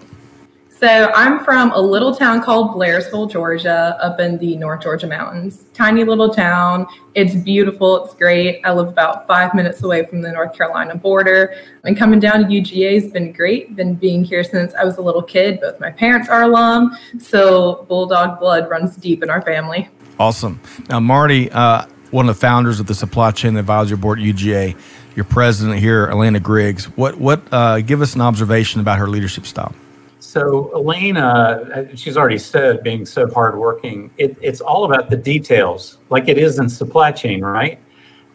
So 0.77 1.09
I'm 1.15 1.43
from 1.45 1.71
a 1.71 1.79
little 1.79 2.13
town 2.13 2.43
called 2.43 2.75
Blairsville, 2.75 3.31
Georgia, 3.31 3.97
up 4.01 4.19
in 4.19 4.37
the 4.37 4.57
North 4.57 4.83
Georgia 4.83 5.07
mountains. 5.07 5.65
Tiny 5.73 6.03
little 6.03 6.33
town. 6.33 6.85
It's 7.13 7.33
beautiful. 7.33 8.03
It's 8.03 8.13
great. 8.13 8.59
I 8.65 8.73
live 8.73 8.89
about 8.89 9.25
five 9.25 9.55
minutes 9.55 9.81
away 9.83 10.05
from 10.05 10.21
the 10.21 10.33
North 10.33 10.53
Carolina 10.53 10.95
border. 10.95 11.55
And 11.85 11.97
coming 11.97 12.19
down 12.19 12.41
to 12.41 12.45
UGA 12.45 13.01
has 13.01 13.09
been 13.09 13.31
great. 13.31 13.73
Been 13.77 13.95
being 13.95 14.25
here 14.25 14.43
since 14.43 14.73
I 14.73 14.83
was 14.83 14.97
a 14.97 15.01
little 15.01 15.23
kid. 15.23 15.61
Both 15.61 15.79
my 15.79 15.91
parents 15.91 16.27
are 16.27 16.43
alum, 16.43 16.97
so 17.19 17.85
Bulldog 17.87 18.39
blood 18.39 18.69
runs 18.69 18.97
deep 18.97 19.23
in 19.23 19.29
our 19.29 19.41
family. 19.41 19.87
Awesome. 20.19 20.59
Now, 20.89 20.99
Marty, 20.99 21.49
uh, 21.51 21.85
one 22.11 22.27
of 22.27 22.35
the 22.35 22.39
founders 22.39 22.81
of 22.81 22.87
the 22.87 22.95
Supply 22.95 23.31
Chain 23.31 23.55
Advisory 23.55 23.97
Board 23.97 24.19
at 24.19 24.25
UGA, 24.25 24.77
your 25.15 25.25
president 25.25 25.79
here, 25.79 26.07
Elena 26.07 26.39
Griggs. 26.39 26.85
What 26.97 27.17
what 27.17 27.41
uh, 27.51 27.81
give 27.81 28.01
us 28.01 28.15
an 28.15 28.21
observation 28.21 28.81
about 28.81 28.99
her 28.99 29.07
leadership 29.07 29.45
style? 29.45 29.73
So 30.19 30.71
Elena, 30.75 31.87
she's 31.95 32.17
already 32.17 32.39
said, 32.39 32.83
being 32.83 33.05
so 33.05 33.31
hardworking, 33.31 34.11
it, 34.17 34.35
it's 34.41 34.59
all 34.59 34.83
about 34.83 35.09
the 35.09 35.15
details, 35.15 35.97
like 36.09 36.27
it 36.27 36.37
is 36.37 36.59
in 36.59 36.67
supply 36.67 37.11
chain, 37.13 37.41
right? 37.41 37.79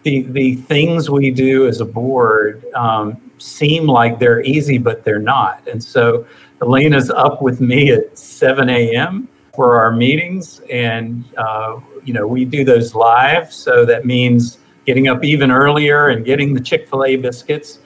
The 0.05 0.23
the 0.23 0.55
things 0.55 1.11
we 1.11 1.31
do 1.31 1.67
as 1.67 1.81
a 1.81 1.85
board 1.85 2.65
um, 2.75 3.21
seem 3.37 3.87
like 3.87 4.19
they're 4.19 4.43
easy, 4.43 4.79
but 4.79 5.05
they're 5.05 5.19
not. 5.19 5.67
And 5.69 5.83
so 5.83 6.27
Elena's 6.63 7.11
up 7.11 7.43
with 7.43 7.61
me 7.61 7.91
at 7.91 8.17
7 8.17 8.71
a.m. 8.71 9.29
for 9.55 9.79
our 9.79 9.93
meetings, 9.93 10.61
and 10.71 11.25
uh, 11.37 11.81
you 12.05 12.15
know 12.15 12.27
we 12.27 12.47
do 12.47 12.65
those 12.65 12.95
live, 12.95 13.53
so 13.53 13.85
that 13.85 14.07
means 14.07 14.60
getting 14.91 15.07
up 15.07 15.23
even 15.23 15.53
earlier 15.53 16.09
and 16.09 16.25
getting 16.25 16.53
the 16.53 16.61
Chick 16.61 16.89
Fil 16.89 17.05
A 17.05 17.15
biscuits. 17.15 17.79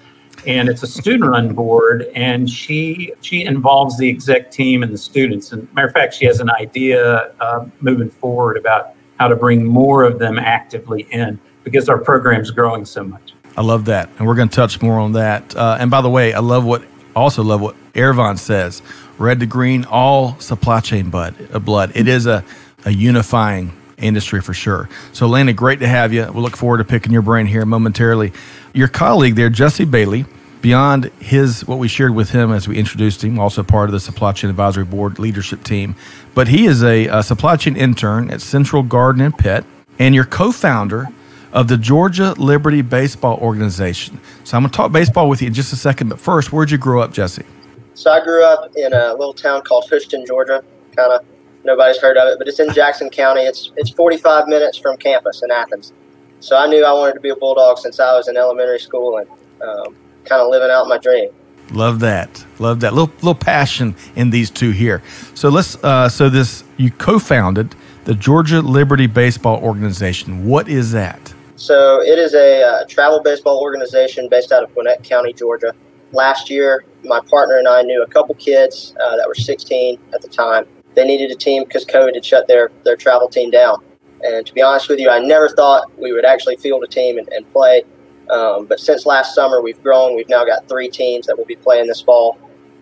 And 0.46 0.70
it's 0.70 0.82
a 0.82 0.86
student 0.86 1.30
run 1.30 1.52
board 1.62 2.06
and 2.14 2.48
she 2.48 3.12
she 3.20 3.44
involves 3.44 3.98
the 3.98 4.08
exec 4.08 4.50
team 4.50 4.82
and 4.82 4.90
the 4.90 4.96
students. 4.96 5.52
And 5.52 5.70
matter 5.74 5.88
of 5.88 5.92
fact 5.92 6.14
she 6.14 6.24
has 6.24 6.40
an 6.40 6.48
idea 6.48 7.30
uh, 7.40 7.66
moving 7.82 8.08
forward 8.08 8.56
about 8.56 8.94
how 9.20 9.28
to 9.28 9.36
bring 9.36 9.66
more 9.66 10.02
of 10.02 10.18
them 10.18 10.38
actively 10.38 11.02
in 11.10 11.38
because 11.62 11.90
our 11.90 11.98
program's 11.98 12.50
growing 12.50 12.86
so 12.86 13.04
much. 13.04 13.34
I 13.54 13.60
love 13.60 13.84
that 13.84 14.08
and 14.16 14.26
we're 14.26 14.34
going 14.34 14.48
to 14.48 14.56
touch 14.56 14.80
more 14.80 14.98
on 14.98 15.12
that. 15.12 15.54
Uh, 15.54 15.76
and 15.78 15.90
by 15.90 16.00
the 16.00 16.10
way 16.10 16.32
i 16.32 16.40
love 16.40 16.64
what 16.64 16.82
also 17.14 17.42
love 17.42 17.60
what 17.60 17.76
Ervon 17.94 18.38
says 18.38 18.80
red 19.18 19.40
to 19.40 19.46
green 19.46 19.84
all 19.84 20.40
supply 20.40 20.80
chain 20.80 21.10
bud, 21.10 21.34
uh, 21.52 21.58
blood. 21.58 21.92
It 21.94 22.08
is 22.08 22.24
a, 22.24 22.42
a 22.86 22.90
unifying 22.90 23.72
industry 23.98 24.40
for 24.40 24.54
sure. 24.54 24.88
So, 25.12 25.26
Lana, 25.26 25.52
great 25.52 25.80
to 25.80 25.88
have 25.88 26.12
you. 26.12 26.30
We 26.32 26.40
look 26.40 26.56
forward 26.56 26.78
to 26.78 26.84
picking 26.84 27.12
your 27.12 27.22
brain 27.22 27.46
here 27.46 27.64
momentarily. 27.64 28.32
Your 28.72 28.88
colleague 28.88 29.34
there, 29.36 29.50
Jesse 29.50 29.84
Bailey, 29.84 30.26
beyond 30.64 31.04
his 31.20 31.66
what 31.66 31.78
we 31.78 31.86
shared 31.88 32.14
with 32.14 32.30
him 32.30 32.50
as 32.50 32.66
we 32.66 32.78
introduced 32.78 33.22
him, 33.22 33.38
also 33.38 33.62
part 33.62 33.90
of 33.90 33.92
the 33.92 34.00
Supply 34.00 34.32
Chain 34.32 34.48
Advisory 34.48 34.84
Board 34.84 35.18
leadership 35.18 35.62
team, 35.62 35.94
but 36.34 36.48
he 36.48 36.64
is 36.64 36.82
a, 36.82 37.06
a 37.08 37.22
supply 37.22 37.56
chain 37.56 37.76
intern 37.76 38.30
at 38.30 38.40
Central 38.40 38.82
Garden 38.82 39.20
and 39.20 39.36
Pet, 39.36 39.64
and 39.98 40.14
your 40.14 40.24
co-founder 40.24 41.08
of 41.52 41.68
the 41.68 41.76
Georgia 41.76 42.32
Liberty 42.38 42.80
Baseball 42.80 43.36
Organization. 43.38 44.18
So 44.42 44.56
I'm 44.56 44.62
going 44.62 44.70
to 44.70 44.76
talk 44.76 44.90
baseball 44.90 45.28
with 45.28 45.42
you 45.42 45.48
in 45.48 45.54
just 45.54 45.72
a 45.72 45.76
second, 45.76 46.08
but 46.08 46.18
first, 46.18 46.52
where'd 46.52 46.70
you 46.70 46.78
grow 46.78 47.00
up, 47.00 47.12
Jesse? 47.12 47.44
So 47.92 48.10
I 48.10 48.24
grew 48.24 48.42
up 48.44 48.72
in 48.74 48.92
a 48.92 49.12
little 49.12 49.34
town 49.34 49.62
called 49.62 49.84
Hoschton, 49.90 50.26
Georgia, 50.26 50.64
kind 50.96 51.12
of 51.12 51.24
nobody's 51.64 52.00
heard 52.00 52.16
of 52.16 52.28
it, 52.28 52.38
but 52.38 52.46
it's 52.46 52.60
in 52.60 52.72
Jackson 52.72 53.10
County. 53.10 53.42
It's 53.42 53.72
it's 53.76 53.90
45 53.90 54.48
minutes 54.48 54.78
from 54.78 54.96
campus 54.96 55.42
in 55.42 55.50
Athens. 55.50 55.92
So 56.40 56.56
I 56.56 56.66
knew 56.66 56.84
I 56.84 56.92
wanted 56.92 57.14
to 57.14 57.20
be 57.20 57.30
a 57.30 57.36
bulldog 57.36 57.78
since 57.78 57.98
I 57.98 58.12
was 58.14 58.28
in 58.28 58.36
elementary 58.36 58.78
school 58.78 59.18
and 59.18 59.28
um, 59.62 59.96
kind 60.24 60.42
of 60.42 60.50
living 60.50 60.70
out 60.70 60.86
my 60.88 60.98
dream. 60.98 61.30
Love 61.70 62.00
that. 62.00 62.44
Love 62.58 62.80
that. 62.80 62.92
Little 62.92 63.12
little 63.16 63.34
passion 63.34 63.96
in 64.14 64.30
these 64.30 64.50
two 64.50 64.70
here. 64.70 65.02
So 65.34 65.48
let's. 65.48 65.82
Uh, 65.82 66.08
so 66.08 66.28
this 66.28 66.64
you 66.76 66.90
co-founded 66.90 67.74
the 68.04 68.14
Georgia 68.14 68.60
Liberty 68.60 69.06
Baseball 69.06 69.62
Organization. 69.62 70.44
What 70.44 70.68
is 70.68 70.92
that? 70.92 71.32
So 71.56 72.02
it 72.02 72.18
is 72.18 72.34
a 72.34 72.62
uh, 72.62 72.84
travel 72.86 73.22
baseball 73.22 73.60
organization 73.60 74.28
based 74.28 74.52
out 74.52 74.62
of 74.62 74.74
Gwinnett 74.74 75.02
County, 75.02 75.32
Georgia. 75.32 75.72
Last 76.12 76.50
year, 76.50 76.84
my 77.02 77.20
partner 77.30 77.56
and 77.56 77.66
I 77.66 77.82
knew 77.82 78.02
a 78.02 78.06
couple 78.06 78.34
kids 78.34 78.94
uh, 79.02 79.16
that 79.16 79.26
were 79.26 79.34
16 79.34 79.98
at 80.12 80.20
the 80.20 80.28
time 80.28 80.66
they 80.94 81.04
needed 81.04 81.30
a 81.30 81.34
team 81.34 81.64
because 81.64 81.84
COVID 81.84 82.14
had 82.14 82.24
shut 82.24 82.46
their, 82.48 82.70
their 82.84 82.96
travel 82.96 83.28
team 83.28 83.50
down. 83.50 83.82
And 84.22 84.46
to 84.46 84.54
be 84.54 84.62
honest 84.62 84.88
with 84.88 84.98
you, 84.98 85.10
I 85.10 85.18
never 85.18 85.48
thought 85.50 85.90
we 85.98 86.12
would 86.12 86.24
actually 86.24 86.56
field 86.56 86.82
a 86.82 86.86
team 86.86 87.18
and, 87.18 87.28
and 87.28 87.50
play. 87.52 87.84
Um, 88.30 88.64
but 88.64 88.80
since 88.80 89.04
last 89.04 89.34
summer, 89.34 89.60
we've 89.60 89.82
grown. 89.82 90.16
We've 90.16 90.28
now 90.28 90.44
got 90.44 90.66
three 90.68 90.88
teams 90.88 91.26
that 91.26 91.36
will 91.36 91.44
be 91.44 91.56
playing 91.56 91.88
this 91.88 92.00
fall 92.00 92.38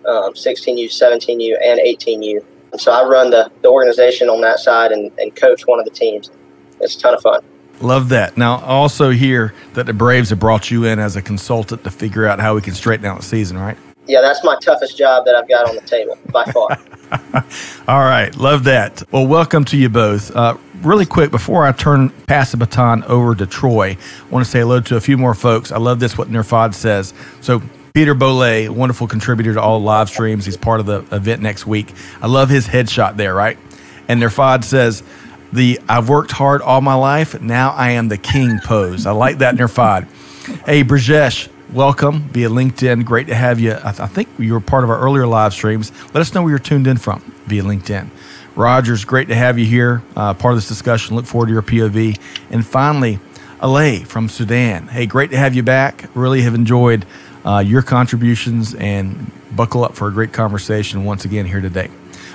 um, 0.07 0.35
16U, 0.35 0.85
17U, 0.85 1.57
and 1.63 1.81
18U. 1.81 2.45
And 2.73 2.81
so 2.81 2.93
I 2.93 3.07
run 3.07 3.31
the, 3.31 3.51
the 3.63 3.69
organization 3.69 4.29
on 4.29 4.41
that 4.43 4.59
side 4.59 4.93
and, 4.93 5.11
and 5.19 5.35
coach 5.35 5.67
one 5.67 5.79
of 5.79 5.85
the 5.85 5.91
teams. 5.91 6.31
It's 6.81 6.97
a 6.97 6.99
ton 6.99 7.15
of 7.15 7.23
fun. 7.23 7.43
Love 7.81 8.09
that. 8.11 8.37
Now, 8.37 8.57
I 8.57 8.69
also 8.69 9.11
hear 9.11 9.55
that 9.75 9.87
the 9.87 9.93
Braves 9.93 10.31
have 10.31 10.39
brought 10.39 10.71
you 10.71 10.85
in 10.85 10.99
as 10.99 11.17
a 11.17 11.23
consultant 11.23 11.85
to 11.85 11.91
figure 11.91 12.27
out 12.27 12.39
how 12.39 12.55
we 12.55 12.61
can 12.61 12.75
straighten 12.75 13.05
out 13.05 13.19
the 13.19 13.25
season, 13.25 13.59
right? 13.59 13.77
Yeah, 14.07 14.21
that's 14.21 14.43
my 14.43 14.57
toughest 14.61 14.99
job 14.99 15.25
that 15.27 15.35
I've 15.35 15.49
got 15.49 15.69
on 15.69 15.77
the 15.77 15.83
table 15.83 16.19
by 16.33 16.45
far. 16.47 16.77
All 17.89 18.01
right, 18.05 18.35
love 18.37 18.65
that. 18.65 19.03
Well, 19.13 19.27
welcome 19.27 19.65
to 19.67 19.77
you 19.77 19.89
both. 19.89 20.35
Uh, 20.35 20.57
really 20.83 21.07
quick, 21.07 21.31
before 21.31 21.65
I 21.65 21.73
turn 21.73 22.11
pass 22.27 22.51
the 22.51 22.57
baton 22.57 23.05
over 23.05 23.35
to 23.35 23.47
Troy, 23.47 23.91
I 23.91 24.29
want 24.29 24.45
to 24.45 24.51
say 24.51 24.61
hello 24.61 24.81
to 24.81 24.97
a 24.97 25.01
few 25.01 25.17
more 25.17 25.35
folks. 25.35 25.71
I 25.71 25.79
love 25.79 26.01
this 26.01 26.19
what 26.19 26.29
Nerfad 26.29 26.75
says. 26.75 27.15
So 27.41 27.63
Peter 27.95 28.15
Bolay, 28.15 28.69
wonderful 28.69 29.07
contributor 29.07 29.55
to 29.55 29.61
all 29.61 29.81
live 29.81 30.09
streams. 30.09 30.47
He's 30.47 30.57
part 30.57 30.81
of 30.81 30.87
the 30.87 31.05
event 31.15 31.43
next 31.43 31.67
week. 31.67 31.93
I 32.21 32.27
love 32.27 32.49
his 32.49 32.67
headshot 32.67 33.17
there, 33.17 33.35
right? 33.35 33.59
And 34.09 34.21
Nerfad 34.21 34.65
says, 34.65 35.03
the 35.53 35.79
I've 35.89 36.09
worked 36.09 36.33
hard 36.33 36.63
all 36.63 36.81
my 36.81 36.95
life. 36.95 37.41
Now 37.41 37.71
I 37.73 37.91
am 37.91 38.09
the 38.09 38.17
king 38.17 38.59
pose. 38.65 39.07
I 39.07 39.13
like 39.13 39.39
that, 39.39 39.55
Nerfad. 39.55 40.09
Hey, 40.65 40.83
Brajesh, 40.83 41.49
welcome 41.73 42.21
via 42.29 42.49
LinkedIn. 42.49 43.05
Great 43.05 43.27
to 43.29 43.35
have 43.35 43.59
you. 43.59 43.73
I, 43.73 43.93
th- 43.93 44.01
I, 44.01 44.07
think 44.07 44.29
you 44.39 44.53
were 44.53 44.61
part 44.61 44.85
of 44.85 44.91
our 44.91 44.99
earlier 44.99 45.27
live 45.27 45.55
streams. 45.55 45.91
Let 46.07 46.17
us 46.17 46.35
know 46.35 46.43
where 46.43 46.51
you're 46.51 46.59
tuned 46.59 46.87
in 46.87 46.99
from 46.99 47.21
via 47.47 47.63
LinkedIn. 47.63 48.11
Rogers, 48.55 49.05
great 49.05 49.29
to 49.29 49.35
have 49.35 49.59
you 49.59 49.65
here, 49.65 50.03
uh, 50.15 50.35
part 50.35 50.53
of 50.53 50.59
this 50.59 50.69
discussion. 50.69 51.17
Look 51.17 51.25
forward 51.25 51.47
to 51.47 51.53
your 51.53 51.63
POV. 51.63 52.21
And 52.51 52.67
finally, 52.67 53.19
Alay 53.61 54.07
from 54.07 54.29
Sudan. 54.29 54.89
Hey, 54.89 55.07
great 55.07 55.31
to 55.31 55.39
have 55.39 55.55
you 55.55 55.63
back. 55.63 56.11
Really 56.15 56.43
have 56.43 56.55
enjoyed 56.55 57.07
uh, 57.45 57.63
your 57.65 57.81
contributions 57.81 58.75
and 58.75 59.31
buckle 59.57 59.85
up 59.85 59.95
for 59.95 60.09
a 60.09 60.13
great 60.13 60.33
conversation 60.33 61.05
once 61.05 61.25
again 61.25 61.47
here 61.47 61.61
today. 61.61 61.91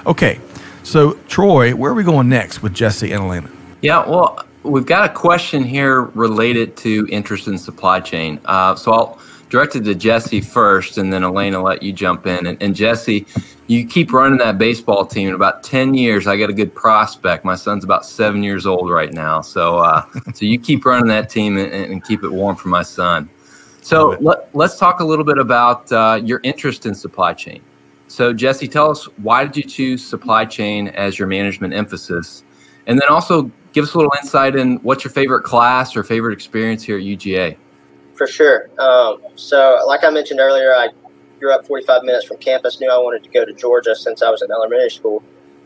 Okay, 0.08 0.40
so 0.82 1.14
Troy, 1.28 1.76
where 1.76 1.92
are 1.92 1.96
we 1.96 2.04
going 2.04 2.30
next 2.30 2.64
with 2.64 2.74
Jesse 2.74 3.12
and 3.12 3.24
Elena? 3.26 3.52
Yeah, 3.82 4.10
well, 4.10 4.44
we've 4.64 4.86
got 4.86 5.10
a 5.10 5.14
question 5.14 5.64
here 5.64 6.02
related 6.02 6.76
to 6.78 7.08
interest 7.12 7.48
in 7.48 7.58
supply 7.58 8.00
chain. 8.00 8.40
Uh, 8.46 8.76
so 8.76 8.92
I'll 8.92 9.20
directed 9.50 9.86
to 9.86 9.96
Jesse 9.96 10.42
first, 10.42 10.98
and 10.98 11.12
then 11.12 11.24
Elena 11.24 11.62
let 11.62 11.82
you 11.82 11.94
jump 11.94 12.28
in. 12.28 12.48
And, 12.48 12.62
and, 12.62 12.76
Jesse, 12.76 13.26
you 13.68 13.88
keep 13.88 14.12
running 14.12 14.38
that 14.40 14.58
baseball 14.58 15.06
team. 15.06 15.30
In 15.30 15.36
about 15.36 15.64
ten 15.64 15.94
years, 15.94 16.28
I 16.28 16.38
got 16.38 16.50
a 16.50 16.54
good 16.54 16.74
prospect. 16.74 17.46
My 17.46 17.56
son's 17.56 17.84
about 17.84 18.06
seven 18.06 18.44
years 18.44 18.66
old 18.66 18.90
right 18.90 19.14
now, 19.14 19.42
so 19.42 19.78
uh, 19.78 20.06
so 20.34 20.46
you 20.46 20.60
keep 20.60 20.86
running 20.86 21.08
that 21.08 21.30
team 21.30 21.58
and, 21.58 21.72
and, 21.72 22.04
keep 22.04 22.24
it 22.24 22.30
warm 22.30 22.56
for 22.56 22.70
my 22.70 22.84
son. 22.84 23.30
So 23.82 24.18
let, 24.20 24.50
us 24.54 24.78
talk 24.78 25.00
a 25.00 25.06
little 25.06 25.24
bit 25.24 25.38
about 25.38 25.90
uh, 25.92 26.20
your 26.22 26.42
interest 26.44 26.86
in 26.86 26.94
supply 26.94 27.34
chain. 27.34 27.62
So 28.10 28.34
Jesse, 28.34 28.68
tell 28.68 28.92
us 28.92 29.06
why 29.18 29.46
did 29.46 29.56
you 29.56 29.64
choose 29.64 30.06
supply 30.06 30.44
chain 30.44 30.90
as 30.90 31.18
your 31.18 31.28
management 31.28 31.74
emphasis, 31.74 32.44
and 32.86 33.00
then 33.00 33.08
also 33.10 33.50
give 33.78 33.84
us 33.84 33.94
a 33.94 33.98
little 33.98 34.14
insight 34.22 34.56
in 34.56 34.78
what's 34.78 35.04
your 35.04 35.12
favorite 35.12 35.44
class 35.44 35.96
or 35.96 36.04
favorite 36.04 36.34
experience 36.34 36.84
here 36.84 36.98
at 36.98 37.04
UGA. 37.04 37.58
For 38.18 38.26
sure. 38.26 38.70
Um, 38.80 39.22
so, 39.36 39.80
like 39.86 40.04
I 40.04 40.10
mentioned 40.10 40.40
earlier, 40.40 40.74
I 40.74 40.90
grew 41.40 41.54
up 41.54 41.68
45 41.68 42.04
minutes 42.04 42.26
from 42.26 42.38
campus. 42.38 42.80
Knew 42.80 42.90
I 42.90 42.98
wanted 42.98 43.24
to 43.24 43.30
go 43.30 43.46
to 43.46 43.54
Georgia 43.54 43.96
since 43.96 44.24
I 44.24 44.32
was 44.32 44.42
in 44.42 44.52
elementary 44.52 44.90
school. 44.90 45.24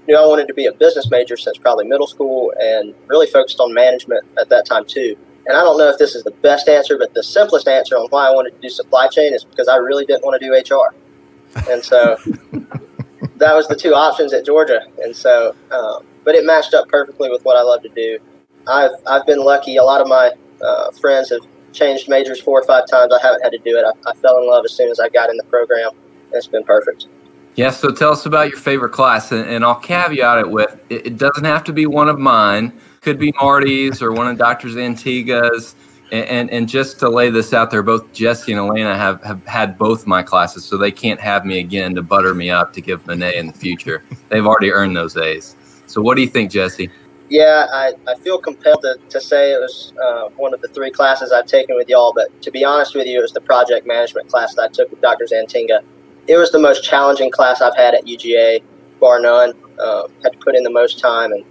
Knew 0.07 0.17
I 0.17 0.25
wanted 0.25 0.47
to 0.49 0.53
be 0.53 0.65
a 0.65 0.73
business 0.73 1.09
major 1.09 1.37
since 1.37 1.57
probably 1.57 1.85
middle 1.85 2.07
school, 2.07 2.53
and 2.59 2.93
really 3.07 3.27
focused 3.27 3.61
on 3.61 3.73
management 3.73 4.25
at 4.37 4.49
that 4.49 4.65
time 4.65 4.85
too. 4.85 5.15
And 5.47 5.57
I 5.57 5.61
don't 5.61 5.77
know 5.77 5.89
if 5.89 5.97
this 5.97 6.13
is 6.13 6.23
the 6.23 6.31
best 6.31 6.67
answer, 6.67 6.97
but 6.97 7.13
the 7.13 7.23
simplest 7.23 7.69
answer 7.69 7.95
on 7.95 8.07
why 8.09 8.27
I 8.27 8.31
wanted 8.31 8.51
to 8.51 8.61
do 8.61 8.69
supply 8.69 9.07
chain 9.07 9.33
is 9.33 9.45
because 9.45 9.69
I 9.69 9.77
really 9.77 10.05
didn't 10.05 10.23
want 10.23 10.39
to 10.39 10.45
do 10.45 10.53
HR. 10.53 10.93
And 11.69 11.83
so 11.83 12.17
that 13.37 13.55
was 13.55 13.67
the 13.67 13.75
two 13.75 13.93
options 13.93 14.33
at 14.33 14.45
Georgia. 14.45 14.81
And 15.01 15.15
so, 15.15 15.55
um, 15.71 16.05
but 16.25 16.35
it 16.35 16.45
matched 16.45 16.73
up 16.73 16.89
perfectly 16.89 17.29
with 17.29 17.43
what 17.45 17.55
I 17.55 17.61
love 17.61 17.81
to 17.83 17.89
do. 17.89 18.19
I've 18.67 18.91
I've 19.07 19.25
been 19.25 19.39
lucky. 19.39 19.77
A 19.77 19.83
lot 19.83 20.01
of 20.01 20.07
my 20.07 20.33
uh, 20.61 20.91
friends 20.91 21.29
have 21.29 21.41
changed 21.73 22.09
majors 22.09 22.41
four 22.41 22.59
or 22.59 22.63
five 22.63 22.87
times. 22.87 23.13
I 23.13 23.21
haven't 23.21 23.41
had 23.41 23.51
to 23.51 23.57
do 23.59 23.77
it. 23.77 23.85
I, 23.85 24.09
I 24.09 24.13
fell 24.15 24.39
in 24.39 24.47
love 24.47 24.65
as 24.65 24.73
soon 24.73 24.89
as 24.89 24.99
I 24.99 25.09
got 25.09 25.29
in 25.29 25.37
the 25.37 25.43
program, 25.43 25.91
and 25.91 26.33
it's 26.33 26.47
been 26.47 26.63
perfect. 26.63 27.07
Yeah, 27.55 27.69
so 27.69 27.91
tell 27.91 28.11
us 28.11 28.25
about 28.25 28.49
your 28.49 28.57
favorite 28.57 28.91
class, 28.91 29.31
and, 29.31 29.47
and 29.47 29.63
I'll 29.63 29.75
caveat 29.75 30.39
it 30.39 30.49
with 30.49 30.79
it, 30.89 31.07
it, 31.07 31.17
doesn't 31.17 31.43
have 31.43 31.63
to 31.65 31.73
be 31.73 31.85
one 31.85 32.07
of 32.07 32.17
mine. 32.17 32.79
Could 33.01 33.19
be 33.19 33.33
Marty's 33.41 34.01
or 34.01 34.13
one 34.13 34.27
of 34.27 34.37
Dr. 34.37 34.69
Zantiga's. 34.69 35.75
And, 36.13 36.25
and, 36.25 36.49
and 36.49 36.69
just 36.69 36.99
to 36.99 37.09
lay 37.09 37.29
this 37.29 37.53
out 37.53 37.71
there, 37.71 37.81
both 37.83 38.11
Jesse 38.13 38.51
and 38.51 38.59
Elena 38.59 38.97
have, 38.97 39.23
have 39.23 39.45
had 39.45 39.77
both 39.77 40.05
my 40.05 40.21
classes, 40.23 40.63
so 40.63 40.77
they 40.77 40.91
can't 40.91 41.19
have 41.19 41.45
me 41.45 41.59
again 41.59 41.95
to 41.95 42.01
butter 42.01 42.33
me 42.33 42.49
up 42.49 42.73
to 42.73 42.81
give 42.81 43.03
them 43.05 43.21
an 43.21 43.23
A 43.23 43.37
in 43.37 43.47
the 43.47 43.53
future. 43.53 44.03
They've 44.29 44.45
already 44.45 44.71
earned 44.71 44.95
those 44.95 45.17
A's. 45.17 45.55
So 45.87 46.01
what 46.01 46.15
do 46.15 46.21
you 46.21 46.27
think, 46.27 46.51
Jesse? 46.51 46.89
Yeah, 47.31 47.65
I, 47.71 47.93
I 48.09 48.15
feel 48.15 48.37
compelled 48.39 48.81
to, 48.81 48.97
to 49.07 49.21
say 49.21 49.53
it 49.53 49.57
was 49.57 49.93
uh, 50.03 50.27
one 50.35 50.53
of 50.53 50.61
the 50.61 50.67
three 50.67 50.91
classes 50.91 51.31
I've 51.31 51.45
taken 51.45 51.77
with 51.77 51.87
y'all, 51.87 52.11
but 52.13 52.41
to 52.41 52.51
be 52.51 52.65
honest 52.65 52.93
with 52.93 53.07
you, 53.07 53.19
it 53.19 53.21
was 53.21 53.31
the 53.31 53.39
project 53.39 53.87
management 53.87 54.27
class 54.27 54.53
that 54.55 54.63
I 54.63 54.67
took 54.67 54.91
with 54.91 54.99
Dr. 54.99 55.23
Zantinga. 55.23 55.81
It 56.27 56.35
was 56.35 56.51
the 56.51 56.59
most 56.59 56.83
challenging 56.83 57.31
class 57.31 57.61
I've 57.61 57.77
had 57.77 57.95
at 57.95 58.03
UGA, 58.03 58.61
bar 58.99 59.21
none. 59.21 59.53
Um, 59.79 60.11
had 60.21 60.33
to 60.33 60.37
put 60.39 60.57
in 60.57 60.63
the 60.63 60.69
most 60.69 60.99
time 60.99 61.31
and 61.31 61.45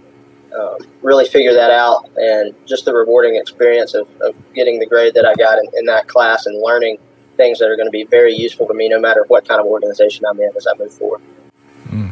um, 0.55 0.77
really 1.01 1.27
figure 1.27 1.53
that 1.53 1.71
out, 1.71 2.07
and 2.15 2.53
just 2.67 2.85
the 2.85 2.93
rewarding 2.93 3.35
experience 3.35 3.95
of, 3.95 4.07
of 4.21 4.35
getting 4.53 4.77
the 4.77 4.85
grade 4.85 5.15
that 5.15 5.25
I 5.25 5.33
got 5.33 5.57
in, 5.57 5.65
in 5.79 5.85
that 5.87 6.07
class 6.07 6.45
and 6.45 6.61
learning 6.61 6.99
things 7.37 7.57
that 7.57 7.67
are 7.67 7.75
going 7.75 7.87
to 7.87 7.91
be 7.91 8.03
very 8.03 8.35
useful 8.35 8.67
to 8.67 8.73
me 8.75 8.87
no 8.87 8.99
matter 8.99 9.25
what 9.29 9.47
kind 9.47 9.59
of 9.59 9.65
organization 9.65 10.27
I'm 10.29 10.39
in 10.39 10.51
as 10.55 10.67
I 10.67 10.77
move 10.77 10.93
forward. 10.93 11.21
Mm. 11.87 12.11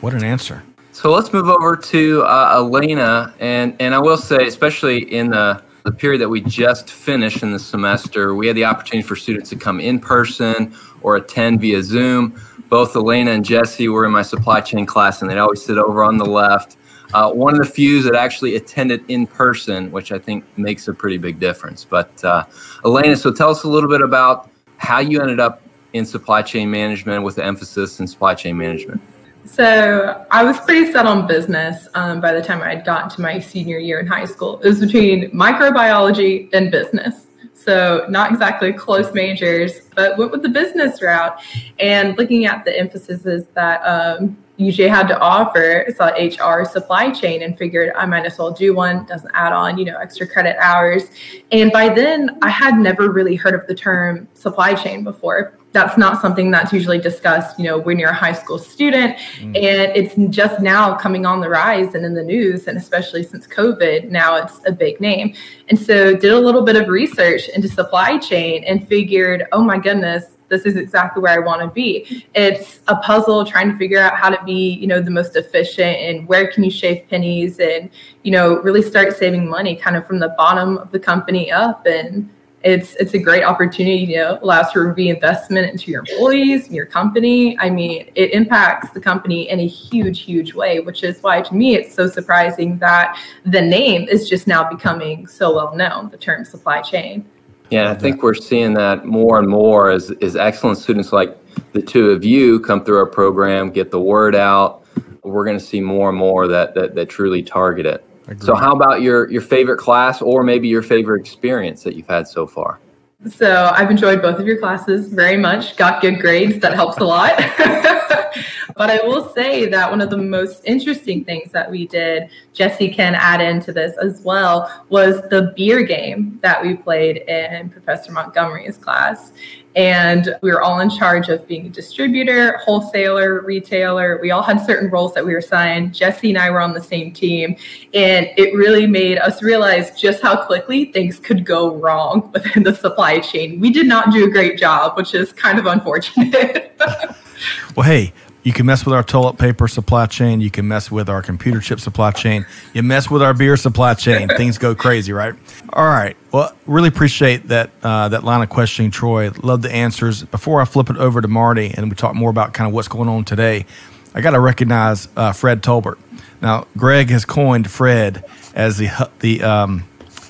What 0.00 0.14
an 0.14 0.22
answer. 0.22 0.62
So 1.02 1.10
let's 1.10 1.32
move 1.32 1.48
over 1.48 1.74
to 1.76 2.22
uh, 2.22 2.58
Elena, 2.58 3.34
and 3.40 3.74
and 3.80 3.92
I 3.92 3.98
will 3.98 4.16
say, 4.16 4.46
especially 4.46 4.98
in 5.12 5.30
the 5.30 5.60
the 5.82 5.90
period 5.90 6.20
that 6.20 6.28
we 6.28 6.40
just 6.40 6.88
finished 6.88 7.42
in 7.42 7.50
the 7.50 7.58
semester, 7.58 8.36
we 8.36 8.46
had 8.46 8.54
the 8.54 8.64
opportunity 8.64 9.04
for 9.04 9.16
students 9.16 9.50
to 9.50 9.56
come 9.56 9.80
in 9.80 9.98
person 9.98 10.72
or 11.00 11.16
attend 11.16 11.60
via 11.60 11.82
Zoom. 11.82 12.40
Both 12.68 12.94
Elena 12.94 13.32
and 13.32 13.44
Jesse 13.44 13.88
were 13.88 14.06
in 14.06 14.12
my 14.12 14.22
supply 14.22 14.60
chain 14.60 14.86
class, 14.86 15.22
and 15.22 15.28
they'd 15.28 15.38
always 15.38 15.64
sit 15.64 15.76
over 15.76 16.04
on 16.04 16.18
the 16.18 16.24
left. 16.24 16.76
Uh, 17.12 17.32
one 17.32 17.52
of 17.52 17.58
the 17.58 17.72
few 17.72 18.00
that 18.04 18.14
actually 18.14 18.54
attended 18.54 19.04
in 19.08 19.26
person, 19.26 19.90
which 19.90 20.12
I 20.12 20.20
think 20.20 20.44
makes 20.56 20.86
a 20.86 20.94
pretty 20.94 21.18
big 21.18 21.40
difference. 21.40 21.84
But 21.84 22.22
uh, 22.22 22.44
Elena, 22.84 23.16
so 23.16 23.32
tell 23.32 23.50
us 23.50 23.64
a 23.64 23.68
little 23.68 23.90
bit 23.90 24.02
about 24.02 24.52
how 24.76 25.00
you 25.00 25.20
ended 25.20 25.40
up 25.40 25.62
in 25.94 26.06
supply 26.06 26.42
chain 26.42 26.70
management 26.70 27.24
with 27.24 27.34
the 27.34 27.44
emphasis 27.44 27.98
in 27.98 28.06
supply 28.06 28.36
chain 28.36 28.56
management. 28.56 29.02
So 29.44 30.24
I 30.30 30.44
was 30.44 30.58
pretty 30.60 30.92
set 30.92 31.04
on 31.04 31.26
business 31.26 31.88
um, 31.94 32.20
by 32.20 32.32
the 32.32 32.42
time 32.42 32.62
I 32.62 32.74
had 32.76 32.84
gotten 32.84 33.10
to 33.10 33.20
my 33.20 33.40
senior 33.40 33.78
year 33.78 33.98
in 34.00 34.06
high 34.06 34.24
school. 34.24 34.60
It 34.60 34.68
was 34.68 34.80
between 34.80 35.30
microbiology 35.32 36.48
and 36.52 36.70
business. 36.70 37.26
So 37.54 38.06
not 38.08 38.30
exactly 38.30 38.72
close 38.72 39.12
majors, 39.12 39.82
but 39.94 40.16
went 40.16 40.32
with 40.32 40.42
the 40.42 40.48
business 40.48 41.02
route. 41.02 41.40
And 41.78 42.16
looking 42.16 42.46
at 42.46 42.64
the 42.64 42.76
emphases 42.76 43.46
that 43.54 43.80
um, 43.82 44.36
UGA 44.58 44.88
had 44.88 45.08
to 45.08 45.18
offer, 45.18 45.86
saw 45.94 46.08
HR 46.08 46.64
supply 46.64 47.10
chain 47.10 47.42
and 47.42 47.56
figured 47.58 47.92
I 47.96 48.06
might 48.06 48.24
as 48.24 48.38
well 48.38 48.52
do 48.52 48.74
one, 48.74 49.06
doesn't 49.06 49.30
add 49.34 49.52
on, 49.52 49.76
you 49.76 49.84
know, 49.84 49.98
extra 49.98 50.26
credit 50.26 50.56
hours. 50.60 51.10
And 51.50 51.72
by 51.72 51.88
then 51.88 52.38
I 52.42 52.48
had 52.48 52.78
never 52.78 53.10
really 53.10 53.34
heard 53.34 53.54
of 53.54 53.66
the 53.66 53.74
term 53.74 54.28
supply 54.34 54.74
chain 54.74 55.04
before 55.04 55.58
that's 55.72 55.96
not 55.96 56.20
something 56.20 56.50
that's 56.50 56.72
usually 56.72 56.98
discussed, 56.98 57.58
you 57.58 57.64
know, 57.64 57.78
when 57.78 57.98
you're 57.98 58.10
a 58.10 58.14
high 58.14 58.32
school 58.32 58.58
student. 58.58 59.16
Mm. 59.38 59.56
And 59.56 59.96
it's 59.96 60.14
just 60.34 60.60
now 60.60 60.94
coming 60.96 61.26
on 61.26 61.40
the 61.40 61.48
rise 61.48 61.94
and 61.94 62.04
in 62.04 62.14
the 62.14 62.22
news, 62.22 62.68
and 62.68 62.76
especially 62.76 63.22
since 63.22 63.46
COVID, 63.46 64.10
now 64.10 64.36
it's 64.36 64.60
a 64.66 64.72
big 64.72 65.00
name. 65.00 65.34
And 65.68 65.78
so 65.78 66.14
did 66.14 66.32
a 66.32 66.38
little 66.38 66.62
bit 66.62 66.76
of 66.76 66.88
research 66.88 67.48
into 67.48 67.68
supply 67.68 68.18
chain 68.18 68.64
and 68.64 68.86
figured, 68.86 69.46
oh 69.52 69.62
my 69.62 69.78
goodness, 69.78 70.36
this 70.48 70.66
is 70.66 70.76
exactly 70.76 71.22
where 71.22 71.32
I 71.32 71.38
want 71.38 71.62
to 71.62 71.68
be. 71.68 72.26
It's 72.34 72.80
a 72.86 72.96
puzzle 72.96 73.46
trying 73.46 73.72
to 73.72 73.78
figure 73.78 73.98
out 73.98 74.16
how 74.16 74.28
to 74.28 74.44
be, 74.44 74.74
you 74.74 74.86
know, 74.86 75.00
the 75.00 75.10
most 75.10 75.34
efficient 75.34 75.96
and 75.96 76.28
where 76.28 76.52
can 76.52 76.62
you 76.62 76.70
shave 76.70 77.08
pennies 77.08 77.58
and, 77.58 77.88
you 78.22 78.32
know, 78.32 78.60
really 78.60 78.82
start 78.82 79.16
saving 79.16 79.48
money 79.48 79.74
kind 79.74 79.96
of 79.96 80.06
from 80.06 80.18
the 80.18 80.28
bottom 80.36 80.76
of 80.76 80.92
the 80.92 81.00
company 81.00 81.50
up 81.50 81.86
and 81.86 82.28
it's 82.64 82.94
it's 82.96 83.14
a 83.14 83.18
great 83.18 83.42
opportunity 83.42 83.96
you 83.98 84.16
know 84.16 84.38
allows 84.42 84.70
for 84.72 84.92
reinvestment 84.92 85.68
into 85.70 85.90
your 85.90 86.00
employees 86.00 86.70
your 86.70 86.86
company. 86.86 87.58
I 87.58 87.70
mean 87.70 88.10
it 88.14 88.32
impacts 88.32 88.90
the 88.90 89.00
company 89.00 89.48
in 89.50 89.60
a 89.60 89.66
huge 89.66 90.20
huge 90.20 90.54
way 90.54 90.80
which 90.80 91.02
is 91.02 91.22
why 91.22 91.42
to 91.42 91.54
me 91.54 91.74
it's 91.74 91.94
so 91.94 92.06
surprising 92.06 92.78
that 92.78 93.18
the 93.44 93.60
name 93.60 94.08
is 94.08 94.28
just 94.28 94.46
now 94.46 94.68
becoming 94.68 95.26
so 95.26 95.54
well 95.54 95.74
known 95.74 96.10
the 96.10 96.16
term 96.16 96.44
supply 96.44 96.82
chain. 96.82 97.24
Yeah 97.70 97.90
i 97.90 97.94
think 97.94 98.22
we're 98.22 98.34
seeing 98.34 98.74
that 98.74 99.04
more 99.04 99.38
and 99.38 99.48
more 99.48 99.90
as, 99.90 100.10
as 100.22 100.36
excellent 100.36 100.78
students 100.78 101.12
like 101.12 101.36
the 101.72 101.82
two 101.82 102.10
of 102.10 102.24
you 102.24 102.60
come 102.60 102.84
through 102.84 102.98
our 102.98 103.06
program 103.06 103.70
get 103.70 103.90
the 103.90 104.00
word 104.00 104.34
out. 104.34 104.80
We're 105.22 105.44
going 105.44 105.58
to 105.58 105.64
see 105.64 105.80
more 105.80 106.08
and 106.08 106.18
more 106.18 106.48
that 106.48 106.74
that, 106.74 106.94
that 106.94 107.08
truly 107.08 107.42
target 107.42 107.86
it 107.86 108.04
Agreed. 108.24 108.42
So, 108.42 108.54
how 108.54 108.72
about 108.74 109.02
your 109.02 109.30
your 109.30 109.42
favorite 109.42 109.78
class, 109.78 110.22
or 110.22 110.42
maybe 110.42 110.68
your 110.68 110.82
favorite 110.82 111.20
experience 111.20 111.82
that 111.82 111.96
you've 111.96 112.06
had 112.06 112.28
so 112.28 112.46
far? 112.46 112.78
So, 113.26 113.70
I've 113.74 113.90
enjoyed 113.90 114.22
both 114.22 114.38
of 114.38 114.46
your 114.46 114.58
classes 114.58 115.08
very 115.08 115.36
much. 115.36 115.76
Got 115.76 116.00
good 116.00 116.20
grades. 116.20 116.58
That 116.60 116.74
helps 116.74 116.98
a 116.98 117.04
lot. 117.04 117.38
but 118.76 118.90
I 118.90 119.06
will 119.06 119.28
say 119.30 119.66
that 119.66 119.90
one 119.90 120.00
of 120.00 120.10
the 120.10 120.16
most 120.16 120.62
interesting 120.64 121.24
things 121.24 121.52
that 121.52 121.70
we 121.70 121.86
did, 121.86 122.28
Jesse 122.52 122.88
can 122.88 123.14
add 123.14 123.40
into 123.40 123.72
this 123.72 123.96
as 123.98 124.20
well, 124.22 124.84
was 124.88 125.22
the 125.30 125.52
beer 125.56 125.82
game 125.82 126.38
that 126.42 126.62
we 126.62 126.74
played 126.74 127.18
in 127.28 127.70
Professor 127.70 128.12
Montgomery's 128.12 128.76
class. 128.76 129.32
And 129.74 130.36
we 130.42 130.50
were 130.50 130.60
all 130.60 130.80
in 130.80 130.90
charge 130.90 131.28
of 131.30 131.46
being 131.46 131.66
a 131.66 131.68
distributor, 131.70 132.58
wholesaler, 132.58 133.40
retailer. 133.40 134.18
We 134.20 134.30
all 134.30 134.42
had 134.42 134.60
certain 134.60 134.90
roles 134.90 135.14
that 135.14 135.24
we 135.24 135.32
were 135.32 135.38
assigned. 135.38 135.94
Jesse 135.94 136.28
and 136.28 136.38
I 136.38 136.50
were 136.50 136.60
on 136.60 136.74
the 136.74 136.80
same 136.80 137.12
team. 137.12 137.56
And 137.94 138.28
it 138.36 138.54
really 138.54 138.86
made 138.86 139.18
us 139.18 139.42
realize 139.42 139.98
just 139.98 140.22
how 140.22 140.44
quickly 140.44 140.86
things 140.92 141.18
could 141.18 141.46
go 141.46 141.74
wrong 141.74 142.30
within 142.34 142.64
the 142.64 142.74
supply 142.74 143.20
chain. 143.20 143.60
We 143.60 143.70
did 143.70 143.86
not 143.86 144.12
do 144.12 144.26
a 144.26 144.30
great 144.30 144.58
job, 144.58 144.96
which 144.96 145.14
is 145.14 145.32
kind 145.32 145.58
of 145.58 145.66
unfortunate. 145.66 146.78
well, 147.76 147.86
hey, 147.86 148.12
you 148.42 148.52
can 148.52 148.66
mess 148.66 148.84
with 148.84 148.94
our 148.94 149.02
toilet 149.02 149.38
paper 149.38 149.68
supply 149.68 150.06
chain. 150.06 150.40
You 150.40 150.50
can 150.50 150.66
mess 150.66 150.90
with 150.90 151.08
our 151.08 151.22
computer 151.22 151.60
chip 151.60 151.78
supply 151.78 152.10
chain. 152.10 152.44
You 152.74 152.82
mess 152.82 153.10
with 153.10 153.22
our 153.22 153.34
beer 153.34 153.56
supply 153.56 153.94
chain. 153.94 154.28
Things 154.36 154.58
go 154.58 154.74
crazy, 154.74 155.12
right? 155.12 155.34
All 155.72 155.86
right. 155.86 156.16
Well, 156.32 156.54
really 156.66 156.88
appreciate 156.88 157.48
that 157.48 157.70
uh, 157.82 158.08
that 158.08 158.24
line 158.24 158.42
of 158.42 158.48
questioning, 158.48 158.90
Troy. 158.90 159.30
Love 159.42 159.62
the 159.62 159.72
answers. 159.72 160.24
Before 160.24 160.60
I 160.60 160.64
flip 160.64 160.90
it 160.90 160.96
over 160.96 161.20
to 161.20 161.28
Marty 161.28 161.72
and 161.72 161.88
we 161.88 161.94
talk 161.94 162.14
more 162.14 162.30
about 162.30 162.52
kind 162.52 162.66
of 162.66 162.74
what's 162.74 162.88
going 162.88 163.08
on 163.08 163.24
today, 163.24 163.66
I 164.14 164.20
got 164.20 164.30
to 164.30 164.40
recognize 164.40 165.08
uh, 165.16 165.32
Fred 165.32 165.62
Tolbert. 165.62 165.98
Now, 166.40 166.66
Greg 166.76 167.10
has 167.10 167.24
coined 167.24 167.70
Fred 167.70 168.24
as 168.54 168.78
the 168.78 169.10
the. 169.20 169.42
Um, 169.42 169.84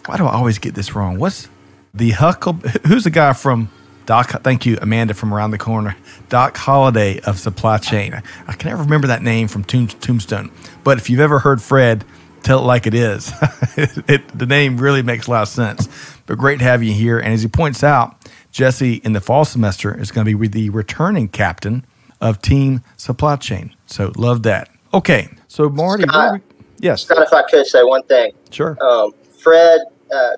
why 0.07 0.17
do 0.17 0.27
I 0.27 0.33
always 0.33 0.59
get 0.59 0.75
this 0.75 0.95
wrong? 0.95 1.19
What's 1.19 1.49
the 1.95 2.11
Huckle? 2.11 2.55
Who's 2.87 3.05
the 3.05 3.11
guy 3.11 3.33
from 3.33 3.71
Doc, 4.07 4.31
thank 4.43 4.67
you, 4.67 4.79
Amanda 4.81 5.15
from 5.15 5.33
around 5.33 5.53
the 5.53 5.59
corner. 5.59 5.97
Doc 6.29 6.57
Holliday 6.57 7.21
of 7.21 7.39
Supply 7.39 7.79
Chain. 7.79 8.21
I 8.47 8.53
can 8.53 8.71
never 8.71 8.83
remember 8.83 9.07
that 9.09 9.23
name 9.23 9.49
from 9.49 9.65
Tombstone, 9.65 10.51
but 10.85 10.99
if 10.99 11.09
you've 11.09 11.21
ever 11.21 11.39
heard 11.39 11.63
Fred, 11.63 12.05
tell 12.43 12.61
it 12.61 12.63
like 12.63 12.87
it 12.87 12.95
is. 12.95 13.33
it, 13.77 14.27
the 14.37 14.47
name 14.47 14.79
really 14.79 15.03
makes 15.03 15.27
a 15.27 15.31
lot 15.31 15.43
of 15.43 15.49
sense. 15.49 15.89
But 16.27 16.39
great 16.39 16.59
to 16.59 16.65
have 16.65 16.83
you 16.83 16.93
here. 16.93 17.19
And 17.19 17.33
as 17.33 17.43
he 17.43 17.49
points 17.49 17.85
out, 17.85 18.17
Jesse 18.51 18.95
in 19.05 19.13
the 19.13 19.21
fall 19.21 19.45
semester 19.45 19.99
is 19.99 20.11
going 20.11 20.27
to 20.27 20.37
be 20.37 20.49
the 20.49 20.71
returning 20.71 21.29
captain 21.29 21.85
of 22.21 22.43
Team 22.43 22.83
Supply 22.97 23.37
Chain. 23.37 23.75
So 23.87 24.13
love 24.17 24.43
that. 24.45 24.69
Okay, 24.95 25.29
so 25.49 25.69
Marty, 25.69 26.03
Scott, 26.03 26.35
we, 26.35 26.41
yes, 26.79 27.05
Scott, 27.05 27.23
if 27.23 27.33
I 27.33 27.43
could 27.49 27.67
say 27.67 27.83
one 27.83 28.03
thing, 28.03 28.33
sure. 28.51 28.77
Um, 28.85 29.13
Fred. 29.39 29.81
Uh, 30.15 30.33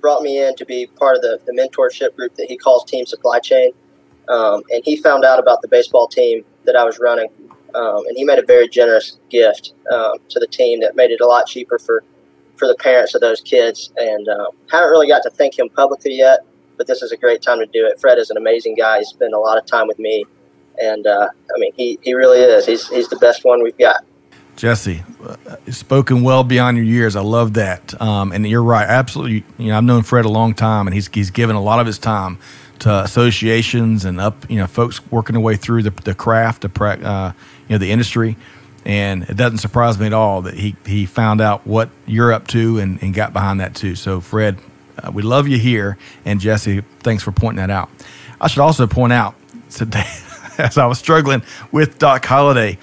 brought 0.00 0.22
me 0.22 0.44
in 0.44 0.54
to 0.56 0.64
be 0.64 0.86
part 0.98 1.16
of 1.16 1.22
the, 1.22 1.40
the 1.46 1.52
mentorship 1.52 2.14
group 2.16 2.34
that 2.36 2.46
he 2.48 2.56
calls 2.56 2.84
Team 2.84 3.06
Supply 3.06 3.38
Chain. 3.38 3.72
Um, 4.28 4.62
and 4.70 4.82
he 4.84 4.96
found 4.96 5.24
out 5.24 5.38
about 5.38 5.62
the 5.62 5.68
baseball 5.68 6.06
team 6.06 6.44
that 6.64 6.76
I 6.76 6.84
was 6.84 6.98
running. 6.98 7.28
Um, 7.74 8.06
and 8.06 8.16
he 8.16 8.24
made 8.24 8.38
a 8.38 8.44
very 8.44 8.68
generous 8.68 9.18
gift 9.30 9.74
um, 9.90 10.18
to 10.28 10.38
the 10.38 10.46
team 10.46 10.80
that 10.80 10.96
made 10.96 11.10
it 11.10 11.20
a 11.20 11.26
lot 11.26 11.46
cheaper 11.46 11.78
for, 11.78 12.04
for 12.56 12.68
the 12.68 12.74
parents 12.76 13.14
of 13.14 13.20
those 13.20 13.40
kids. 13.40 13.92
And 13.96 14.28
um, 14.28 14.48
haven't 14.70 14.90
really 14.90 15.08
got 15.08 15.22
to 15.22 15.30
thank 15.30 15.58
him 15.58 15.68
publicly 15.70 16.14
yet, 16.14 16.40
but 16.76 16.86
this 16.86 17.02
is 17.02 17.12
a 17.12 17.16
great 17.16 17.42
time 17.42 17.58
to 17.58 17.66
do 17.66 17.86
it. 17.86 18.00
Fred 18.00 18.18
is 18.18 18.30
an 18.30 18.36
amazing 18.36 18.74
guy. 18.74 18.98
He's 18.98 19.08
spent 19.08 19.32
a 19.32 19.38
lot 19.38 19.58
of 19.58 19.66
time 19.66 19.86
with 19.86 19.98
me. 19.98 20.24
And 20.80 21.06
uh, 21.06 21.28
I 21.54 21.58
mean, 21.58 21.72
he, 21.76 21.98
he 22.02 22.14
really 22.14 22.38
is. 22.38 22.66
He's, 22.66 22.88
he's 22.88 23.08
the 23.08 23.16
best 23.16 23.44
one 23.44 23.62
we've 23.62 23.78
got. 23.78 24.04
Jesse, 24.58 25.04
uh, 25.24 25.36
spoken 25.70 26.24
well 26.24 26.42
beyond 26.42 26.76
your 26.76 26.84
years. 26.84 27.14
I 27.14 27.20
love 27.20 27.54
that. 27.54 28.00
Um, 28.02 28.32
and 28.32 28.44
you're 28.44 28.62
right. 28.62 28.88
Absolutely. 28.88 29.44
You 29.56 29.68
know, 29.68 29.78
I've 29.78 29.84
known 29.84 30.02
Fred 30.02 30.24
a 30.24 30.28
long 30.28 30.52
time, 30.52 30.88
and 30.88 30.94
he's 30.94 31.06
he's 31.14 31.30
given 31.30 31.54
a 31.54 31.62
lot 31.62 31.78
of 31.78 31.86
his 31.86 31.96
time 31.96 32.38
to 32.80 33.04
associations 33.04 34.04
and 34.04 34.20
up, 34.20 34.50
you 34.50 34.56
know, 34.56 34.66
folks 34.66 35.00
working 35.12 35.34
their 35.34 35.40
way 35.40 35.54
through 35.54 35.84
the, 35.84 35.90
the 35.90 36.12
craft, 36.12 36.62
the 36.62 36.82
uh, 36.84 37.32
you 37.68 37.74
know, 37.74 37.78
the 37.78 37.92
industry. 37.92 38.36
And 38.84 39.22
it 39.30 39.36
doesn't 39.36 39.58
surprise 39.58 39.96
me 39.96 40.06
at 40.06 40.12
all 40.12 40.42
that 40.42 40.54
he 40.54 40.74
he 40.84 41.06
found 41.06 41.40
out 41.40 41.64
what 41.64 41.90
you're 42.04 42.32
up 42.32 42.48
to 42.48 42.78
and, 42.78 43.00
and 43.00 43.14
got 43.14 43.32
behind 43.32 43.60
that 43.60 43.76
too. 43.76 43.94
So, 43.94 44.20
Fred, 44.20 44.58
Uh, 45.00 45.12
we 45.12 45.22
love 45.22 45.46
you 45.46 45.58
here. 45.58 45.96
And 46.24 46.40
Jesse, 46.40 46.80
thanks 47.00 47.22
for 47.22 47.30
pointing 47.30 47.58
that 47.64 47.70
out. 47.70 47.90
I 48.40 48.48
should 48.48 48.62
also 48.62 48.88
point 48.88 49.12
out 49.12 49.36
today, 49.70 50.06
as 50.58 50.76
I 50.78 50.86
was 50.86 50.98
struggling 50.98 51.42
with 51.70 51.98
Doc 52.00 52.24
Holliday, 52.24 52.78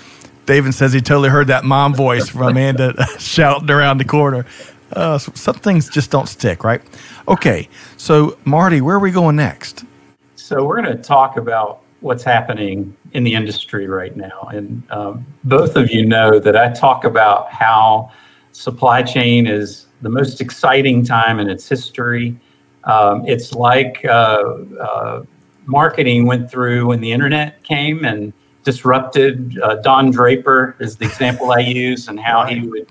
David 0.46 0.74
says 0.74 0.94
he 0.94 1.02
totally 1.02 1.30
heard 1.30 1.48
that 1.48 1.64
mom 1.64 1.94
voice 1.94 2.30
from 2.30 2.44
Amanda 2.44 2.94
shouting 3.20 3.70
around 3.70 3.98
the 3.98 4.06
corner. 4.06 4.46
Uh, 4.94 5.18
some 5.18 5.56
things 5.56 5.90
just 5.90 6.12
don't 6.12 6.28
stick, 6.28 6.64
right? 6.64 6.82
Okay, 7.28 7.68
so 7.98 8.38
Marty, 8.46 8.82
where 8.82 8.96
are 8.96 9.00
we 9.00 9.12
going 9.12 9.36
next? 9.36 9.84
So 10.36 10.64
we're 10.64 10.82
going 10.82 10.96
to 10.96 11.04
talk 11.04 11.38
about 11.38 11.82
what's 12.02 12.24
happening 12.24 12.96
in 13.14 13.24
the 13.24 13.34
industry 13.34 13.88
right 13.88 14.16
now, 14.16 14.50
and 14.52 14.84
um, 14.92 15.26
both 15.44 15.76
of 15.76 15.92
you 15.92 16.06
know 16.06 16.40
that 16.40 16.56
I 16.56 16.72
talk 16.72 17.04
about 17.04 17.52
how 17.52 18.12
supply 18.52 19.02
chain 19.02 19.48
is 19.48 19.88
the 20.02 20.10
most 20.10 20.40
exciting 20.40 21.04
time 21.04 21.40
in 21.40 21.50
its 21.50 21.68
history. 21.68 22.38
Um, 22.84 23.28
it's 23.28 23.54
like 23.54 24.06
uh, 24.06 24.44
uh, 24.80 25.24
marketing 25.66 26.28
went 26.28 26.52
through 26.52 26.86
when 26.86 27.02
the 27.02 27.12
internet 27.12 27.64
came 27.64 28.06
and 28.06 28.32
disrupted. 28.66 29.58
Uh, 29.60 29.76
Don 29.76 30.12
Draper 30.12 30.76
is 30.80 30.98
the 30.98 31.06
example 31.06 31.52
I 31.52 31.60
use, 31.60 32.10
and 32.10 32.20
how 32.20 32.46
he 32.46 32.68
would, 32.68 32.90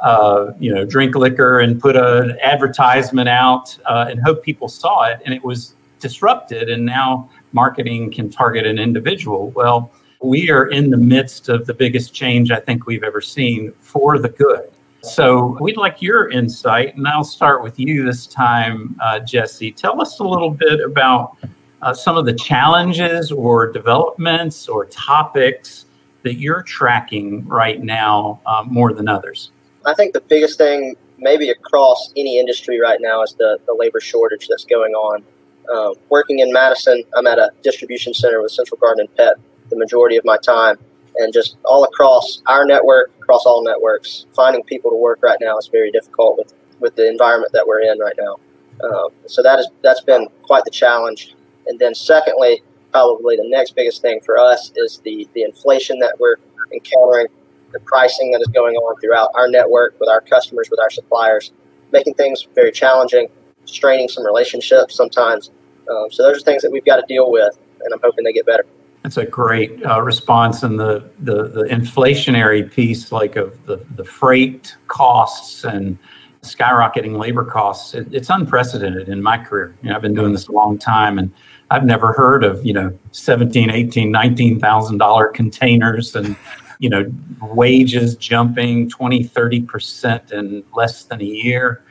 uh, 0.00 0.50
you 0.58 0.74
know, 0.74 0.84
drink 0.84 1.14
liquor 1.14 1.60
and 1.60 1.80
put 1.80 1.94
an 1.94 2.36
advertisement 2.42 3.28
out 3.28 3.78
uh, 3.86 4.06
and 4.10 4.20
hope 4.20 4.42
people 4.42 4.68
saw 4.68 5.04
it, 5.04 5.20
and 5.24 5.32
it 5.32 5.44
was 5.44 5.74
disrupted. 6.00 6.70
And 6.70 6.84
now 6.84 7.30
marketing 7.52 8.10
can 8.10 8.30
target 8.30 8.66
an 8.66 8.78
individual. 8.78 9.50
Well, 9.50 9.92
we 10.22 10.50
are 10.50 10.66
in 10.66 10.90
the 10.90 10.96
midst 10.96 11.48
of 11.48 11.66
the 11.66 11.74
biggest 11.74 12.12
change 12.12 12.50
I 12.50 12.60
think 12.60 12.86
we've 12.86 13.04
ever 13.04 13.20
seen 13.20 13.72
for 13.78 14.18
the 14.18 14.30
good. 14.30 14.70
So 15.02 15.56
we'd 15.60 15.78
like 15.78 16.02
your 16.02 16.30
insight, 16.30 16.96
and 16.96 17.06
I'll 17.08 17.24
start 17.24 17.62
with 17.62 17.78
you 17.78 18.04
this 18.04 18.26
time, 18.26 18.96
uh, 19.02 19.20
Jesse. 19.20 19.72
Tell 19.72 20.00
us 20.00 20.18
a 20.20 20.24
little 20.24 20.50
bit 20.50 20.80
about 20.80 21.36
uh, 21.82 21.94
some 21.94 22.16
of 22.16 22.24
the 22.24 22.32
challenges 22.32 23.32
or 23.32 23.70
developments 23.70 24.68
or 24.68 24.86
topics 24.86 25.86
that 26.22 26.34
you're 26.34 26.62
tracking 26.62 27.46
right 27.46 27.82
now 27.82 28.40
uh, 28.46 28.62
more 28.66 28.92
than 28.92 29.08
others. 29.08 29.52
I 29.86 29.94
think 29.94 30.12
the 30.12 30.20
biggest 30.20 30.58
thing, 30.58 30.94
maybe 31.18 31.48
across 31.50 32.12
any 32.16 32.38
industry 32.38 32.78
right 32.80 32.98
now, 33.00 33.22
is 33.22 33.34
the, 33.34 33.58
the 33.66 33.74
labor 33.74 34.00
shortage 34.00 34.46
that's 34.48 34.64
going 34.64 34.92
on. 34.92 35.24
Um, 35.72 35.94
working 36.10 36.40
in 36.40 36.52
Madison, 36.52 37.02
I'm 37.16 37.26
at 37.26 37.38
a 37.38 37.50
distribution 37.62 38.12
center 38.12 38.42
with 38.42 38.52
Central 38.52 38.78
Garden 38.78 39.06
and 39.06 39.16
Pet 39.16 39.36
the 39.70 39.76
majority 39.76 40.16
of 40.16 40.24
my 40.24 40.36
time 40.36 40.76
and 41.16 41.32
just 41.32 41.56
all 41.64 41.84
across 41.84 42.42
our 42.46 42.64
network, 42.64 43.10
across 43.20 43.46
all 43.46 43.64
networks, 43.64 44.26
finding 44.34 44.62
people 44.64 44.90
to 44.90 44.96
work 44.96 45.20
right 45.22 45.38
now 45.40 45.56
is 45.58 45.68
very 45.68 45.90
difficult 45.90 46.36
with, 46.36 46.52
with 46.80 46.94
the 46.96 47.08
environment 47.08 47.52
that 47.52 47.66
we're 47.66 47.80
in 47.80 47.98
right 47.98 48.14
now. 48.18 48.36
Um, 48.84 49.08
so 49.26 49.42
that 49.42 49.58
is 49.58 49.68
that's 49.82 50.02
been 50.02 50.26
quite 50.42 50.64
the 50.64 50.70
challenge. 50.70 51.34
And 51.66 51.78
then 51.78 51.94
secondly, 51.94 52.62
probably 52.92 53.36
the 53.36 53.48
next 53.48 53.76
biggest 53.76 54.02
thing 54.02 54.20
for 54.20 54.38
us 54.38 54.72
is 54.76 55.00
the 55.04 55.28
the 55.34 55.42
inflation 55.42 55.98
that 56.00 56.18
we're 56.18 56.36
encountering, 56.72 57.28
the 57.72 57.80
pricing 57.80 58.30
that 58.32 58.40
is 58.40 58.48
going 58.48 58.76
on 58.76 59.00
throughout 59.00 59.30
our 59.34 59.48
network 59.48 59.98
with 60.00 60.08
our 60.08 60.20
customers, 60.20 60.68
with 60.70 60.80
our 60.80 60.90
suppliers, 60.90 61.52
making 61.92 62.14
things 62.14 62.46
very 62.54 62.72
challenging, 62.72 63.28
straining 63.64 64.08
some 64.08 64.24
relationships 64.24 64.96
sometimes. 64.96 65.50
Um, 65.90 66.10
so 66.10 66.22
those 66.22 66.38
are 66.38 66.40
things 66.40 66.62
that 66.62 66.70
we've 66.70 66.84
got 66.84 66.96
to 66.96 67.04
deal 67.06 67.30
with, 67.30 67.58
and 67.84 67.92
I'm 67.92 68.00
hoping 68.02 68.24
they 68.24 68.32
get 68.32 68.46
better. 68.46 68.66
That's 69.02 69.16
a 69.16 69.24
great 69.24 69.84
uh, 69.84 70.02
response, 70.02 70.62
and 70.62 70.78
the, 70.78 71.08
the 71.20 71.48
the 71.48 71.64
inflationary 71.64 72.70
piece, 72.70 73.12
like 73.12 73.36
of 73.36 73.64
the 73.66 73.84
the 73.96 74.04
freight 74.04 74.76
costs 74.88 75.64
and 75.64 75.98
skyrocketing 76.42 77.18
labor 77.18 77.44
costs, 77.44 77.94
it, 77.94 78.08
it's 78.12 78.30
unprecedented 78.30 79.08
in 79.08 79.22
my 79.22 79.36
career. 79.36 79.74
You 79.82 79.90
know, 79.90 79.96
I've 79.96 80.02
been 80.02 80.14
doing 80.14 80.32
this 80.32 80.48
a 80.48 80.52
long 80.52 80.78
time, 80.78 81.18
and 81.18 81.32
I've 81.70 81.84
never 81.84 82.12
heard 82.12 82.44
of 82.44 82.64
you 82.64 82.72
know 82.72 82.98
seventeen, 83.12 83.70
eighteen, 83.70 84.10
nineteen 84.10 84.58
thousand 84.58 84.98
dollar 84.98 85.28
containers 85.28 86.14
and 86.16 86.36
you 86.78 86.88
know 86.88 87.10
wages 87.40 88.16
jumping 88.16 88.88
20, 88.88 89.22
30 89.24 89.62
percent 89.62 90.32
in 90.32 90.64
less 90.74 91.04
than 91.04 91.20
a 91.20 91.24
year 91.24 91.82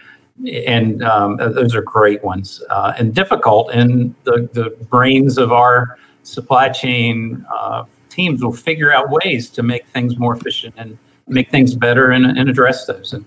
and 0.48 1.04
um, 1.04 1.38
those 1.38 1.76
are 1.76 1.82
great 1.82 2.24
ones 2.24 2.63
uh, 2.70 2.94
and 2.98 3.13
difficult 3.13 3.72
And 3.72 4.15
the, 4.24 4.50
the 4.54 4.70
brains 4.86 5.38
of 5.38 5.52
our 5.52 5.98
supply 6.24 6.70
chain 6.70 7.46
uh, 7.52 7.84
teams 8.10 8.44
will 8.44 8.54
figure 8.54 8.94
out 8.94 9.10
ways 9.10 9.50
to 9.50 9.63
make 9.63 9.86
things 9.88 10.18
more 10.18 10.36
efficient 10.36 10.76
and 10.78 10.98
make 11.28 11.50
things 11.50 11.76
better 11.76 12.12
and, 12.12 12.26
and 12.26 12.50
address 12.50 12.86
those. 12.86 13.13
And 13.13 13.26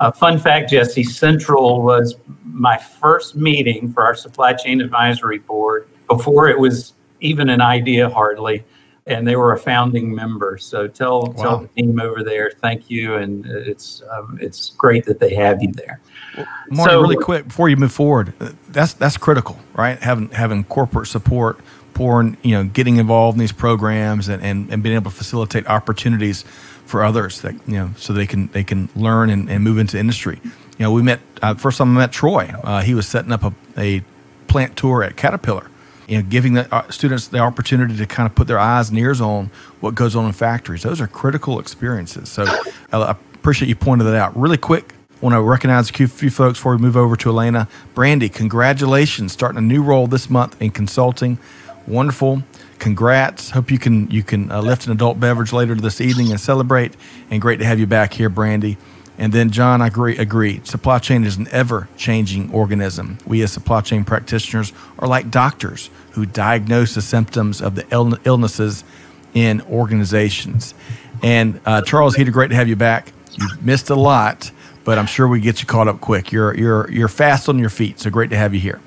uh, 0.00 0.10
fun 0.10 0.38
fact, 0.38 0.70
Jesse, 0.70 1.04
Central 1.04 1.82
was 1.82 2.16
my 2.44 2.76
first 2.76 3.36
meeting 3.36 3.92
for 3.92 4.04
our 4.04 4.14
supply 4.14 4.52
chain 4.54 4.80
advisory 4.80 5.38
board 5.38 5.88
before 6.08 6.48
it 6.48 6.58
was 6.58 6.92
even 7.20 7.48
an 7.48 7.60
idea 7.60 8.08
hardly. 8.08 8.64
And 9.06 9.28
they 9.28 9.36
were 9.36 9.52
a 9.52 9.58
founding 9.58 10.14
member. 10.14 10.56
So 10.56 10.88
tell, 10.88 11.26
wow. 11.26 11.42
tell 11.42 11.58
the 11.58 11.68
team 11.68 12.00
over 12.00 12.22
there, 12.22 12.52
thank 12.62 12.88
you. 12.88 13.16
And 13.16 13.44
it's, 13.44 14.02
um, 14.10 14.38
it's 14.40 14.70
great 14.70 15.04
that 15.04 15.18
they 15.18 15.34
have 15.34 15.62
you 15.62 15.72
there. 15.72 16.00
Well, 16.36 16.46
Marty, 16.70 16.90
so, 16.90 17.02
really 17.02 17.16
quick 17.16 17.46
before 17.46 17.68
you 17.68 17.76
move 17.76 17.92
forward, 17.92 18.32
that's, 18.70 18.94
that's 18.94 19.18
critical, 19.18 19.58
right? 19.74 19.98
Having, 20.02 20.30
having 20.30 20.64
corporate 20.64 21.08
support 21.08 21.60
pouring, 21.92 22.36
you 22.42 22.52
know, 22.52 22.64
getting 22.64 22.96
involved 22.96 23.36
in 23.36 23.40
these 23.40 23.52
programs 23.52 24.28
and, 24.28 24.42
and, 24.42 24.70
and 24.72 24.82
being 24.82 24.94
able 24.94 25.10
to 25.10 25.16
facilitate 25.16 25.66
opportunities 25.66 26.42
for 26.86 27.04
others 27.04 27.42
that, 27.42 27.54
you 27.66 27.74
know, 27.74 27.90
so 27.96 28.12
they 28.12 28.26
can, 28.26 28.48
they 28.48 28.64
can 28.64 28.88
learn 28.96 29.30
and, 29.30 29.50
and 29.50 29.62
move 29.62 29.78
into 29.78 29.98
industry. 29.98 30.40
You 30.42 30.52
know, 30.80 30.92
we 30.92 31.02
met, 31.02 31.20
uh, 31.42 31.54
first 31.54 31.78
time 31.78 31.96
I 31.96 32.00
met 32.00 32.12
Troy, 32.12 32.52
uh, 32.64 32.80
he 32.82 32.94
was 32.94 33.06
setting 33.06 33.32
up 33.32 33.44
a, 33.44 33.52
a 33.76 34.02
plant 34.48 34.76
tour 34.76 35.04
at 35.04 35.16
Caterpillar, 35.16 35.70
you 36.06 36.20
know, 36.20 36.28
giving 36.28 36.54
the 36.54 36.72
uh, 36.74 36.90
students 36.90 37.28
the 37.28 37.38
opportunity 37.38 37.96
to 37.96 38.06
kind 38.06 38.26
of 38.26 38.34
put 38.34 38.46
their 38.46 38.58
eyes 38.58 38.90
and 38.90 38.98
ears 38.98 39.20
on 39.20 39.50
what 39.80 39.94
goes 39.94 40.14
on 40.16 40.26
in 40.26 40.32
factories. 40.32 40.82
Those 40.82 41.00
are 41.00 41.06
critical 41.06 41.58
experiences. 41.58 42.28
So 42.28 42.44
I 42.92 43.10
appreciate 43.34 43.68
you 43.68 43.76
pointed 43.76 44.04
that 44.04 44.14
out. 44.14 44.36
Really 44.36 44.58
quick, 44.58 44.94
I 45.10 45.16
want 45.20 45.34
to 45.34 45.40
recognize 45.40 45.90
a 45.90 45.92
few 45.92 46.30
folks 46.30 46.58
before 46.58 46.76
we 46.76 46.82
move 46.82 46.96
over 46.96 47.16
to 47.16 47.30
Elena. 47.30 47.68
Brandy, 47.94 48.28
congratulations, 48.28 49.32
starting 49.32 49.58
a 49.58 49.62
new 49.62 49.82
role 49.82 50.06
this 50.06 50.28
month 50.28 50.60
in 50.60 50.70
consulting 50.70 51.38
wonderful. 51.86 52.42
Congrats. 52.78 53.50
Hope 53.50 53.70
you 53.70 53.78
can 53.78 54.10
you 54.10 54.22
can 54.22 54.50
uh, 54.50 54.60
lift 54.60 54.86
an 54.86 54.92
adult 54.92 55.20
beverage 55.20 55.52
later 55.52 55.74
this 55.74 56.00
evening 56.00 56.30
and 56.30 56.40
celebrate. 56.40 56.96
And 57.30 57.40
great 57.40 57.58
to 57.60 57.64
have 57.64 57.78
you 57.78 57.86
back 57.86 58.12
here, 58.12 58.28
Brandy. 58.28 58.76
And 59.16 59.32
then 59.32 59.50
John, 59.50 59.80
I 59.80 59.86
agree. 59.86 60.16
Agree. 60.16 60.60
Supply 60.64 60.98
chain 60.98 61.24
is 61.24 61.36
an 61.36 61.48
ever-changing 61.52 62.52
organism. 62.52 63.18
We 63.26 63.42
as 63.42 63.52
supply 63.52 63.80
chain 63.80 64.04
practitioners 64.04 64.72
are 64.98 65.06
like 65.06 65.30
doctors 65.30 65.90
who 66.12 66.26
diagnose 66.26 66.94
the 66.94 67.02
symptoms 67.02 67.62
of 67.62 67.74
the 67.76 67.86
Ill- 67.92 68.18
illnesses 68.24 68.84
in 69.32 69.60
organizations. 69.62 70.74
And 71.22 71.60
uh, 71.64 71.82
Charles 71.82 72.16
Heater, 72.16 72.32
great 72.32 72.48
to 72.48 72.56
have 72.56 72.68
you 72.68 72.76
back. 72.76 73.12
You 73.32 73.48
missed 73.60 73.90
a 73.90 73.94
lot, 73.94 74.50
but 74.84 74.98
I'm 74.98 75.06
sure 75.06 75.26
we 75.26 75.40
get 75.40 75.60
you 75.60 75.66
caught 75.66 75.88
up 75.88 76.00
quick. 76.00 76.30
You're 76.30 76.54
you're 76.56 76.90
you're 76.90 77.08
fast 77.08 77.48
on 77.48 77.58
your 77.58 77.70
feet, 77.70 77.98
so 77.98 78.10
great 78.10 78.30
to 78.30 78.36
have 78.36 78.54
you 78.54 78.60
here. 78.60 78.80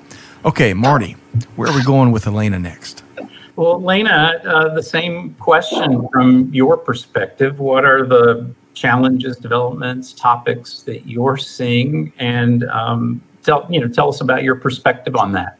Okay, 0.44 0.72
Marty, 0.72 1.16
where 1.56 1.68
are 1.68 1.74
we 1.76 1.84
going 1.84 2.12
with 2.12 2.26
Elena 2.26 2.58
next? 2.58 3.02
Well, 3.56 3.74
Elena, 3.74 4.40
uh, 4.44 4.74
the 4.74 4.82
same 4.82 5.34
question 5.34 6.08
from 6.12 6.54
your 6.54 6.76
perspective. 6.76 7.58
What 7.58 7.84
are 7.84 8.06
the 8.06 8.54
challenges, 8.78 9.36
developments, 9.36 10.12
topics 10.12 10.82
that 10.82 11.06
you're 11.06 11.36
seeing, 11.36 12.12
and 12.18 12.64
um, 12.64 13.20
tell 13.42 13.66
you 13.70 13.80
know 13.80 13.88
tell 13.88 14.08
us 14.08 14.20
about 14.20 14.42
your 14.42 14.54
perspective 14.54 15.16
on 15.16 15.32
that. 15.32 15.58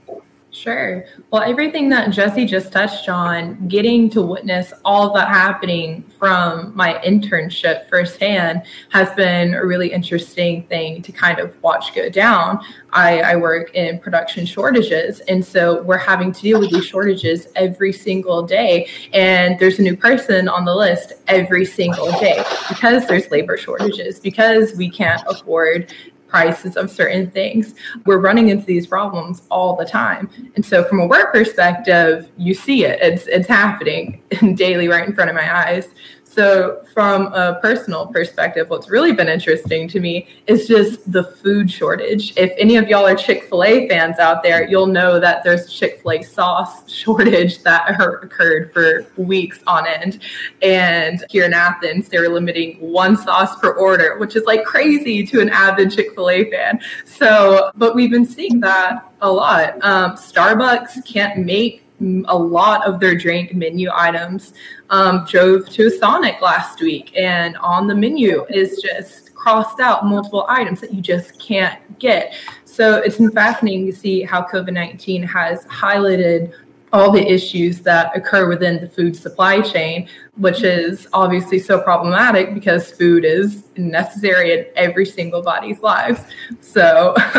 Sure. 0.61 1.05
Well, 1.31 1.43
everything 1.43 1.89
that 1.91 2.11
Jesse 2.11 2.45
just 2.45 2.73
touched 2.73 3.09
on, 3.09 3.69
getting 3.69 4.11
to 4.11 4.23
witness 4.23 4.73
all 4.85 5.13
that 5.15 5.29
happening 5.29 6.03
from 6.19 6.75
my 6.75 6.95
internship 7.07 7.89
firsthand 7.89 8.63
has 8.89 9.09
been 9.15 9.55
a 9.55 9.65
really 9.65 9.93
interesting 9.93 10.65
thing 10.65 11.01
to 11.03 11.13
kind 11.13 11.39
of 11.39 11.55
watch 11.63 11.95
go 11.95 12.09
down. 12.09 12.59
I, 12.93 13.21
I 13.21 13.37
work 13.37 13.73
in 13.77 14.01
production 14.01 14.45
shortages, 14.47 15.21
and 15.29 15.45
so 15.45 15.81
we're 15.83 15.97
having 15.97 16.33
to 16.33 16.41
deal 16.41 16.59
with 16.59 16.73
these 16.73 16.87
shortages 16.87 17.47
every 17.55 17.93
single 17.93 18.43
day. 18.43 18.89
And 19.13 19.61
there's 19.61 19.79
a 19.79 19.83
new 19.83 19.97
person 19.97 20.49
on 20.49 20.65
the 20.65 20.75
list 20.75 21.13
every 21.29 21.67
single 21.67 22.11
day 22.19 22.43
because 22.69 23.07
there's 23.07 23.31
labor 23.31 23.57
shortages, 23.57 24.19
because 24.19 24.75
we 24.77 24.91
can't 24.91 25.23
afford 25.29 25.95
prices 26.29 26.77
of 26.77 26.91
certain 26.91 27.31
things. 27.31 27.75
We're 28.07 28.19
running 28.19 28.49
into 28.49 28.65
these 28.65 28.87
problems 28.87 29.43
all 29.51 29.77
the 29.77 29.85
time. 29.85 30.31
And 30.55 30.65
so 30.65 30.85
from 30.85 31.01
a 31.01 31.07
work 31.07 31.33
perspective, 31.33 32.31
you 32.37 32.55
see 32.55 32.85
it. 32.85 32.99
It's 33.01 33.27
it's 33.27 33.49
happening 33.49 34.23
daily 34.55 34.89
right 34.89 35.09
in 35.09 35.15
front 35.15 35.31
of 35.31 35.37
my 35.37 35.67
eyes. 35.67 35.89
So, 36.31 36.85
from 36.93 37.33
a 37.33 37.59
personal 37.63 38.07
perspective, 38.07 38.69
what's 38.69 38.91
really 38.91 39.13
been 39.13 39.29
interesting 39.29 39.89
to 39.89 39.99
me 39.99 40.29
is 40.47 40.69
just 40.69 41.11
the 41.11 41.25
food 41.25 41.71
shortage. 41.71 42.37
If 42.37 42.53
any 42.59 42.77
of 42.77 42.87
y'all 42.87 43.07
are 43.07 43.15
Chick 43.15 43.45
fil 43.45 43.65
A 43.65 43.89
fans 43.89 44.19
out 44.19 44.43
there, 44.43 44.69
you'll 44.69 44.89
know 44.89 45.19
that 45.19 45.43
there's 45.43 45.73
Chick 45.73 46.03
fil 46.03 46.13
A 46.13 46.23
sauce 46.23 46.93
shortage 46.93 47.63
that 47.63 47.99
occurred 47.99 48.75
for 48.75 49.07
weeks 49.17 49.61
on 49.67 49.87
end. 49.87 50.19
And 50.61 51.25
here 51.31 51.47
in 51.47 51.55
Athens, 51.55 52.11
they 52.11 52.19
were 52.19 52.29
limiting 52.29 52.77
one 52.79 53.17
sauce 53.17 53.59
per 53.59 53.73
order, 53.73 54.19
which 54.19 54.37
is 54.37 54.45
like 54.45 54.65
crazy 54.65 55.27
to 55.27 55.41
an 55.41 55.49
avid 55.49 55.91
Chick 55.91 56.15
fil 56.15 56.29
A 56.29 56.51
fan. 56.51 56.79
So, 57.07 57.71
but 57.75 57.95
we've 57.95 58.11
been 58.11 58.27
seeing 58.27 58.61
that 58.61 59.11
a 59.23 59.33
lot. 59.33 59.83
Um, 59.83 60.13
Starbucks 60.13 61.07
can't 61.07 61.39
make 61.47 61.88
a 62.01 62.37
lot 62.37 62.87
of 62.87 63.01
their 63.01 63.17
drink 63.17 63.55
menu 63.55 63.91
items. 63.93 64.53
Um, 64.91 65.27
drove 65.29 65.69
to 65.71 65.91
Sonic 65.91 66.41
last 66.41 66.81
week, 66.81 67.13
and 67.17 67.57
on 67.59 67.87
the 67.87 67.95
menu 67.95 68.47
is 68.49 68.81
just 68.83 69.35
crossed 69.35 69.81
out 69.81 70.07
multiple 70.07 70.47
items 70.49 70.81
that 70.81 70.93
you 70.93 71.01
just 71.01 71.39
can't 71.41 71.79
get. 71.99 72.35
So 72.65 72.97
it's 72.97 73.17
fascinating 73.33 73.87
to 73.87 73.93
see 73.93 74.23
how 74.23 74.43
COVID 74.43 74.73
19 74.73 75.23
has 75.23 75.65
highlighted 75.67 76.53
all 76.93 77.11
the 77.11 77.21
issues 77.21 77.81
that 77.81 78.17
occur 78.17 78.49
within 78.49 78.81
the 78.81 78.89
food 78.89 79.15
supply 79.15 79.61
chain, 79.61 80.09
which 80.39 80.63
is 80.63 81.07
obviously 81.13 81.59
so 81.59 81.81
problematic 81.81 82.55
because 82.55 82.91
food 82.93 83.25
is 83.25 83.65
necessary 83.77 84.53
in 84.53 84.67
every 84.77 85.05
single 85.05 85.43
body's 85.43 85.81
lives. 85.81 86.23
So 86.61 87.15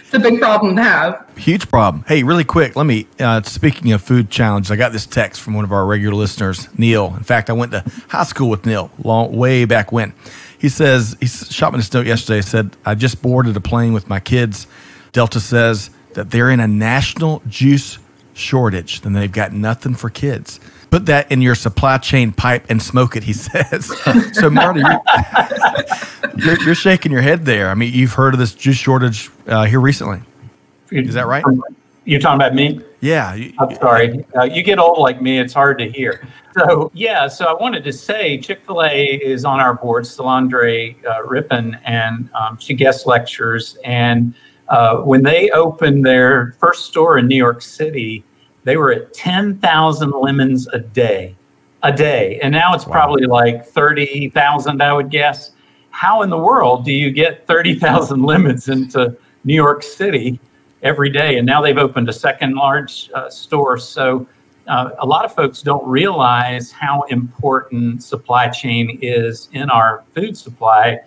it's 0.00 0.14
a 0.14 0.18
big 0.18 0.40
problem 0.40 0.74
to 0.76 0.82
have. 0.82 1.30
Huge 1.36 1.68
problem. 1.68 2.04
Hey, 2.08 2.22
really 2.22 2.44
quick, 2.44 2.76
let 2.76 2.86
me, 2.86 3.06
uh, 3.20 3.42
speaking 3.42 3.92
of 3.92 4.02
food 4.02 4.30
challenges, 4.30 4.70
I 4.70 4.76
got 4.76 4.92
this 4.92 5.06
text 5.06 5.42
from 5.42 5.54
one 5.54 5.64
of 5.64 5.72
our 5.72 5.84
regular 5.84 6.16
listeners, 6.16 6.68
Neil. 6.78 7.14
In 7.16 7.24
fact, 7.24 7.50
I 7.50 7.52
went 7.52 7.72
to 7.72 7.84
high 8.08 8.24
school 8.24 8.48
with 8.48 8.64
Neil 8.64 8.90
long, 9.02 9.36
way 9.36 9.66
back 9.66 9.92
when. 9.92 10.14
He 10.58 10.70
says, 10.70 11.14
he 11.20 11.26
shot 11.26 11.74
me 11.74 11.78
this 11.78 11.92
note 11.92 12.06
yesterday, 12.06 12.40
said, 12.40 12.74
I 12.86 12.94
just 12.94 13.20
boarded 13.20 13.54
a 13.54 13.60
plane 13.60 13.92
with 13.92 14.08
my 14.08 14.18
kids. 14.18 14.66
Delta 15.12 15.40
says 15.40 15.90
that 16.14 16.30
they're 16.30 16.50
in 16.50 16.60
a 16.60 16.68
national 16.68 17.42
juice 17.48 17.98
shortage, 18.32 19.02
then 19.02 19.12
they've 19.12 19.30
got 19.30 19.52
nothing 19.52 19.94
for 19.94 20.08
kids. 20.08 20.58
Put 20.94 21.06
that 21.06 21.32
in 21.32 21.42
your 21.42 21.56
supply 21.56 21.98
chain 21.98 22.30
pipe 22.30 22.66
and 22.68 22.80
smoke 22.80 23.16
it, 23.16 23.24
he 23.24 23.32
says. 23.32 23.90
so, 24.32 24.48
Marty, 24.48 24.78
you're, 24.78 25.00
you're, 26.36 26.62
you're, 26.66 26.74
shaking 26.76 27.10
your 27.10 27.20
head 27.20 27.44
there. 27.44 27.68
I 27.68 27.74
mean, 27.74 27.92
you've 27.92 28.12
heard 28.12 28.32
of 28.32 28.38
this 28.38 28.54
juice 28.54 28.76
shortage 28.76 29.28
uh, 29.48 29.64
here 29.64 29.80
recently. 29.80 30.22
Is 30.92 31.14
that 31.14 31.26
right? 31.26 31.44
You're 32.04 32.20
talking 32.20 32.36
about 32.36 32.54
me? 32.54 32.80
Yeah. 33.00 33.36
I'm 33.58 33.74
sorry. 33.74 34.24
Uh, 34.36 34.44
you 34.44 34.62
get 34.62 34.78
old 34.78 35.00
like 35.00 35.20
me, 35.20 35.40
it's 35.40 35.52
hard 35.52 35.78
to 35.78 35.90
hear. 35.90 36.28
So, 36.56 36.92
yeah, 36.94 37.26
so 37.26 37.46
I 37.46 37.60
wanted 37.60 37.82
to 37.82 37.92
say 37.92 38.38
Chick 38.38 38.64
fil 38.64 38.84
A 38.84 39.14
is 39.14 39.44
on 39.44 39.58
our 39.58 39.74
board, 39.74 40.04
Solandre 40.04 40.94
uh, 41.04 41.24
Rippon, 41.24 41.76
and 41.84 42.30
um, 42.34 42.56
she 42.58 42.72
guest 42.72 43.04
lectures. 43.04 43.76
And 43.84 44.32
uh, 44.68 44.98
when 44.98 45.24
they 45.24 45.50
opened 45.50 46.06
their 46.06 46.52
first 46.60 46.86
store 46.86 47.18
in 47.18 47.26
New 47.26 47.34
York 47.34 47.62
City, 47.62 48.22
they 48.64 48.76
were 48.76 48.92
at 48.92 49.12
10,000 49.14 50.10
lemons 50.10 50.66
a 50.68 50.78
day, 50.78 51.36
a 51.82 51.92
day. 51.92 52.40
And 52.40 52.52
now 52.52 52.74
it's 52.74 52.86
wow. 52.86 52.92
probably 52.92 53.26
like 53.26 53.66
30,000, 53.66 54.82
I 54.82 54.92
would 54.92 55.10
guess. 55.10 55.52
How 55.90 56.22
in 56.22 56.30
the 56.30 56.38
world 56.38 56.84
do 56.84 56.92
you 56.92 57.10
get 57.10 57.46
30,000 57.46 58.22
lemons 58.24 58.68
into 58.68 59.16
New 59.44 59.54
York 59.54 59.82
City 59.82 60.40
every 60.82 61.10
day? 61.10 61.38
And 61.38 61.46
now 61.46 61.60
they've 61.60 61.78
opened 61.78 62.08
a 62.08 62.12
second 62.12 62.54
large 62.54 63.10
uh, 63.14 63.30
store. 63.30 63.78
So 63.78 64.26
uh, 64.66 64.90
a 64.98 65.06
lot 65.06 65.24
of 65.24 65.34
folks 65.34 65.62
don't 65.62 65.86
realize 65.86 66.72
how 66.72 67.02
important 67.10 68.02
supply 68.02 68.48
chain 68.48 68.98
is 69.02 69.48
in 69.52 69.70
our 69.70 70.04
food 70.14 70.36
supply 70.36 71.00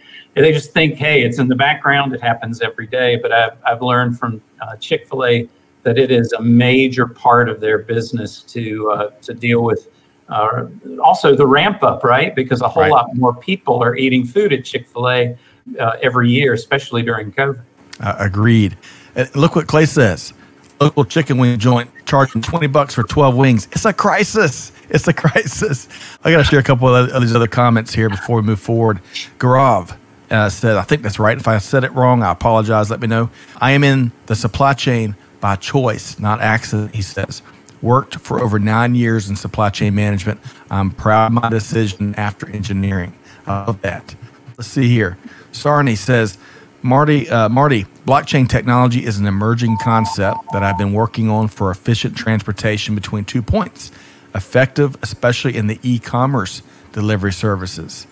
they 0.44 0.52
just 0.52 0.72
think, 0.72 0.96
hey, 0.96 1.24
it's 1.24 1.40
in 1.40 1.48
the 1.48 1.56
background, 1.56 2.14
it 2.14 2.22
happens 2.22 2.62
every 2.62 2.88
day. 2.88 3.16
But 3.16 3.32
I've, 3.32 3.58
I've 3.66 3.82
learned 3.82 4.20
from 4.20 4.42
uh, 4.62 4.76
Chick 4.78 5.08
fil 5.08 5.26
A 5.26 5.50
that 5.84 5.98
it 5.98 6.12
is 6.12 6.34
a 6.34 6.42
major 6.42 7.08
part 7.08 7.50
of 7.50 7.60
their 7.60 7.80
business 7.80 8.42
to, 8.44 8.92
uh, 8.92 9.10
to 9.22 9.34
deal 9.34 9.64
with. 9.64 9.90
Uh, 10.30 10.68
also, 11.02 11.36
the 11.36 11.46
ramp 11.46 11.84
up, 11.84 12.04
right? 12.04 12.36
Because 12.36 12.62
a 12.62 12.68
whole 12.68 12.84
right. 12.84 12.92
lot 12.92 13.16
more 13.16 13.34
people 13.34 13.82
are 13.82 13.96
eating 13.96 14.26
food 14.26 14.52
at 14.52 14.66
Chick 14.66 14.88
fil 14.88 15.10
A 15.10 15.38
uh, 15.80 15.92
every 16.02 16.30
year, 16.30 16.54
especially 16.54 17.02
during 17.02 17.32
COVID. 17.32 17.62
agreed. 18.00 18.78
And 19.16 19.34
look 19.36 19.56
what 19.56 19.68
Clay 19.68 19.86
says 19.86 20.34
local 20.80 21.06
chicken 21.06 21.38
wing 21.38 21.58
joint 21.58 21.90
charging 22.06 22.42
20 22.42 22.68
bucks 22.68 22.94
for 22.94 23.04
12 23.04 23.36
wings. 23.36 23.68
It's 23.72 23.86
a 23.86 23.94
crisis. 23.94 24.72
It's 24.90 25.08
a 25.08 25.14
crisis. 25.14 25.88
I 26.24 26.32
got 26.32 26.38
to 26.38 26.44
share 26.44 26.60
a 26.60 26.64
couple 26.64 26.94
of 26.94 27.22
these 27.22 27.36
other 27.36 27.48
comments 27.48 27.94
here 27.94 28.10
before 28.10 28.38
we 28.38 28.44
move 28.44 28.60
forward. 28.60 29.00
Garav 29.40 29.98
uh, 30.30 30.50
said, 30.50 30.78
I 30.78 30.84
think 30.84 31.02
that's 31.02 31.20
right. 31.20 31.38
If 31.38 31.48
I 31.48 31.58
said 31.58 31.84
it 31.84 31.94
wrong, 31.94 32.24
I 32.24 32.32
apologize. 32.32 32.90
Let 32.90 33.02
me 33.02 33.08
know. 33.08 33.30
I 33.60 33.72
am 33.72 33.84
in 33.84 34.12
the 34.28 34.36
supply 34.36 34.74
chain 34.74 35.16
by 35.48 35.56
choice, 35.56 36.20
not 36.20 36.42
accident, 36.42 36.94
he 36.94 37.02
says. 37.02 37.42
Worked 37.82 38.16
for 38.16 38.42
over 38.42 38.60
nine 38.60 38.96
years 38.96 39.30
in 39.30 39.38
supply 39.38 39.70
chain 39.70 39.96
management. 39.96 40.42
I'm 40.70 40.92
proud 40.92 41.28
of 41.28 41.42
my 41.42 41.48
decision 41.48 42.14
after 42.16 42.50
engineering. 42.50 43.14
I 43.46 43.64
love 43.64 43.82
that. 43.84 44.14
Let's 44.58 44.68
see 44.68 44.90
here. 44.90 45.18
Sarni 45.54 45.96
says, 45.96 46.38
Marty, 46.82 47.30
uh, 47.30 47.48
Marty, 47.48 47.86
blockchain 48.06 48.50
technology 48.50 49.06
is 49.06 49.20
an 49.20 49.26
emerging 49.26 49.78
concept 49.82 50.40
that 50.52 50.64
I've 50.64 50.78
been 50.78 50.92
working 50.92 51.30
on 51.30 51.48
for 51.48 51.72
efficient 51.72 52.18
transportation 52.18 52.94
between 52.94 53.24
two 53.24 53.42
points, 53.42 53.90
effective, 54.36 54.98
especially 55.02 55.56
in 55.56 55.68
the 55.68 55.80
e 55.82 55.98
commerce 55.98 56.62
delivery 56.92 57.32
services. 57.32 58.06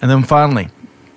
And 0.00 0.08
then 0.08 0.22
finally, 0.22 0.68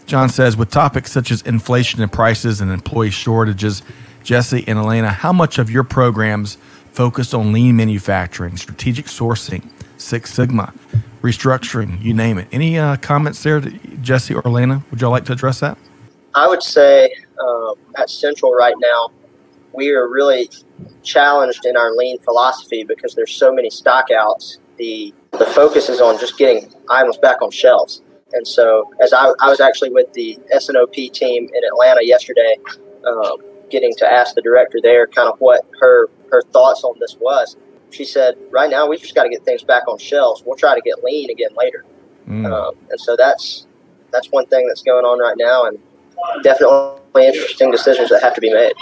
John 0.08 0.28
says, 0.30 0.58
with 0.58 0.72
topics 0.72 1.12
such 1.12 1.30
as 1.30 1.44
inflation 1.44 2.02
and 2.02 2.12
prices 2.12 2.62
and 2.62 2.72
employee 2.72 3.12
shortages, 3.12 3.84
Jesse 4.24 4.64
and 4.68 4.78
Elena, 4.80 5.10
how 5.10 5.34
much 5.34 5.58
of 5.58 5.70
your 5.70 5.84
programs 5.84 6.58
focused 6.92 7.34
on 7.34 7.52
lean 7.52 7.76
manufacturing, 7.76 8.58
strategic 8.58 9.06
sourcing, 9.06 9.70
Six 9.98 10.34
Sigma, 10.34 10.74
restructuring, 11.22 12.02
you 12.02 12.14
name 12.14 12.38
it? 12.38 12.48
Any 12.52 12.78
uh, 12.78 12.98
comments 12.98 13.44
there, 13.44 13.62
Jesse 14.02 14.34
or 14.34 14.46
Elena? 14.46 14.84
Would 14.92 15.02
y'all 15.02 15.12
like 15.12 15.26
to 15.26 15.34
address 15.34 15.60
that? 15.60 15.78
I 16.36 16.48
would 16.48 16.64
say 16.64 17.14
um, 17.40 17.76
at 17.98 18.10
Central 18.10 18.54
right 18.54 18.76
now, 18.80 19.12
we 19.74 19.90
are 19.92 20.08
really 20.08 20.50
challenged 21.04 21.66
in 21.66 21.78
our 21.78 21.92
lean 21.94 22.20
philosophy 22.20 22.84
because 22.84 23.16
there's 23.16 23.32
so 23.32 23.54
many 23.54 23.70
stockouts. 23.70 24.58
The 24.78 25.14
the 25.34 25.46
focus 25.46 25.88
is 25.90 26.02
on 26.02 26.20
just 26.20 26.38
getting 26.38 26.74
items 26.90 27.18
back 27.18 27.42
on 27.42 27.52
shelves. 27.52 28.02
And 28.34 28.48
so, 28.48 28.92
as 29.02 29.14
I, 29.14 29.32
I 29.42 29.50
was 29.50 29.60
actually 29.60 29.90
with 29.92 30.12
the 30.14 30.40
S&OP 30.52 30.94
team 30.94 31.50
in 31.54 31.64
Atlanta 31.72 32.02
yesterday, 32.04 32.58
um, 33.06 33.38
getting 33.72 33.94
to 33.96 34.12
ask 34.12 34.36
the 34.36 34.42
director 34.42 34.80
there 34.82 35.08
kind 35.08 35.30
of 35.30 35.40
what 35.40 35.66
her 35.80 36.10
her 36.32 36.42
thoughts 36.54 36.84
on 36.84 36.96
this 37.00 37.18
was. 37.20 37.58
She 37.90 38.06
said, 38.06 38.36
"Right 38.52 38.70
now, 38.70 38.88
we 38.88 38.98
just 38.98 39.16
got 39.16 39.24
to 39.24 39.30
get 39.30 39.44
things 39.44 39.64
back 39.64 39.88
on 39.88 39.98
shelves. 39.98 40.44
We'll 40.46 40.56
try 40.56 40.76
to 40.76 40.82
get 40.82 41.04
lean 41.04 41.30
again 41.30 41.52
later." 41.58 41.84
Mm. 42.28 42.52
Um, 42.52 42.76
and 42.90 43.00
so 43.00 43.16
that's 43.16 43.68
that's 44.12 44.32
one 44.32 44.46
thing 44.48 44.68
that's 44.68 44.84
going 44.84 45.06
on 45.06 45.20
right 45.20 45.36
now, 45.38 45.66
and 45.66 45.80
definitely 46.44 47.28
interesting 47.28 47.72
decisions 47.72 48.10
that 48.10 48.22
have 48.22 48.34
to 48.36 48.42
be 48.42 48.54
made. 48.54 48.74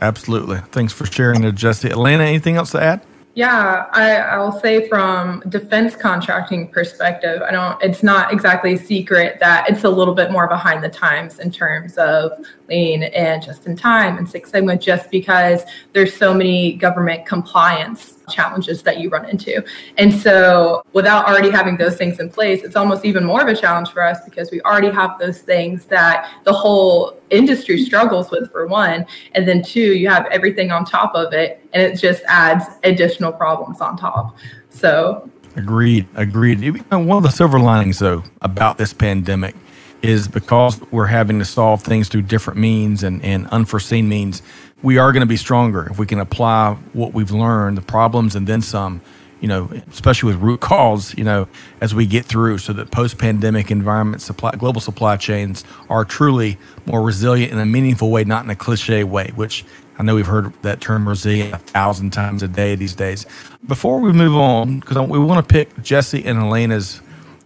Absolutely. 0.00 0.58
Thanks 0.72 0.92
for 0.92 1.06
sharing 1.06 1.44
it, 1.44 1.54
Jesse. 1.54 1.90
Elena, 1.90 2.24
anything 2.24 2.56
else 2.56 2.72
to 2.72 2.82
add? 2.82 3.05
Yeah, 3.36 3.84
I, 3.92 4.16
I'll 4.16 4.58
say 4.60 4.88
from 4.88 5.42
defense 5.50 5.94
contracting 5.94 6.68
perspective, 6.68 7.42
I 7.42 7.50
don't. 7.50 7.80
It's 7.82 8.02
not 8.02 8.32
exactly 8.32 8.72
a 8.72 8.78
secret 8.78 9.38
that 9.40 9.68
it's 9.68 9.84
a 9.84 9.90
little 9.90 10.14
bit 10.14 10.32
more 10.32 10.48
behind 10.48 10.82
the 10.82 10.88
times 10.88 11.38
in 11.38 11.50
terms 11.50 11.98
of 11.98 12.32
lean 12.66 13.02
and 13.02 13.42
just 13.42 13.66
in 13.66 13.76
time 13.76 14.16
and 14.16 14.26
Six 14.26 14.50
Sigma, 14.50 14.78
just 14.78 15.10
because 15.10 15.64
there's 15.92 16.16
so 16.16 16.32
many 16.32 16.72
government 16.76 17.26
compliance 17.26 18.15
challenges 18.28 18.82
that 18.82 19.00
you 19.00 19.08
run 19.08 19.28
into. 19.28 19.62
And 19.98 20.12
so, 20.12 20.82
without 20.92 21.26
already 21.26 21.50
having 21.50 21.76
those 21.76 21.96
things 21.96 22.18
in 22.20 22.30
place, 22.30 22.62
it's 22.62 22.76
almost 22.76 23.04
even 23.04 23.24
more 23.24 23.40
of 23.40 23.48
a 23.48 23.56
challenge 23.56 23.90
for 23.90 24.02
us 24.02 24.18
because 24.24 24.50
we 24.50 24.60
already 24.62 24.90
have 24.90 25.18
those 25.18 25.40
things 25.40 25.86
that 25.86 26.30
the 26.44 26.52
whole 26.52 27.20
industry 27.30 27.82
struggles 27.84 28.30
with, 28.30 28.50
for 28.50 28.66
one. 28.66 29.06
And 29.34 29.46
then, 29.46 29.62
two, 29.62 29.94
you 29.94 30.08
have 30.08 30.26
everything 30.26 30.70
on 30.70 30.84
top 30.84 31.14
of 31.14 31.32
it, 31.32 31.60
and 31.72 31.82
it 31.82 31.96
just 31.96 32.22
adds 32.28 32.64
additional 32.84 33.32
problems 33.32 33.80
on 33.80 33.96
top. 33.96 34.36
So, 34.70 35.30
agreed. 35.56 36.06
Agreed. 36.14 36.60
One 36.90 37.10
of 37.10 37.22
the 37.22 37.30
silver 37.30 37.58
linings, 37.58 37.98
though, 37.98 38.22
about 38.42 38.78
this 38.78 38.92
pandemic 38.92 39.54
is 40.02 40.28
because 40.28 40.80
we're 40.90 41.06
having 41.06 41.38
to 41.38 41.44
solve 41.44 41.82
things 41.82 42.08
through 42.08 42.22
different 42.22 42.58
means 42.58 43.02
and, 43.02 43.22
and 43.24 43.46
unforeseen 43.48 44.08
means 44.08 44.42
we 44.82 44.98
are 44.98 45.12
going 45.12 45.22
to 45.22 45.26
be 45.26 45.36
stronger 45.36 45.88
if 45.90 45.98
we 45.98 46.06
can 46.06 46.20
apply 46.20 46.74
what 46.92 47.12
we've 47.12 47.30
learned, 47.30 47.76
the 47.76 47.82
problems, 47.82 48.36
and 48.36 48.46
then 48.46 48.62
some. 48.62 49.00
You 49.38 49.48
know, 49.48 49.70
especially 49.90 50.32
with 50.32 50.42
root 50.42 50.60
cause. 50.60 51.14
You 51.16 51.24
know, 51.24 51.48
as 51.80 51.94
we 51.94 52.06
get 52.06 52.24
through, 52.24 52.58
so 52.58 52.72
that 52.72 52.90
post-pandemic 52.90 53.70
environment, 53.70 54.22
supply, 54.22 54.52
global 54.52 54.80
supply 54.80 55.16
chains 55.16 55.64
are 55.90 56.04
truly 56.04 56.58
more 56.86 57.02
resilient 57.02 57.52
in 57.52 57.58
a 57.58 57.66
meaningful 57.66 58.10
way, 58.10 58.24
not 58.24 58.44
in 58.44 58.50
a 58.50 58.56
cliche 58.56 59.04
way. 59.04 59.32
Which 59.34 59.64
I 59.98 60.02
know 60.02 60.14
we've 60.14 60.26
heard 60.26 60.52
that 60.62 60.80
term 60.80 61.08
resilient 61.08 61.54
a 61.54 61.58
thousand 61.58 62.10
times 62.10 62.42
a 62.42 62.48
day 62.48 62.74
these 62.76 62.94
days. 62.94 63.26
Before 63.66 64.00
we 64.00 64.12
move 64.12 64.36
on, 64.36 64.80
because 64.80 64.98
we 65.08 65.18
want 65.18 65.46
to 65.46 65.52
pick 65.52 65.82
Jesse 65.82 66.24
and 66.24 66.38
Elena's 66.38 67.00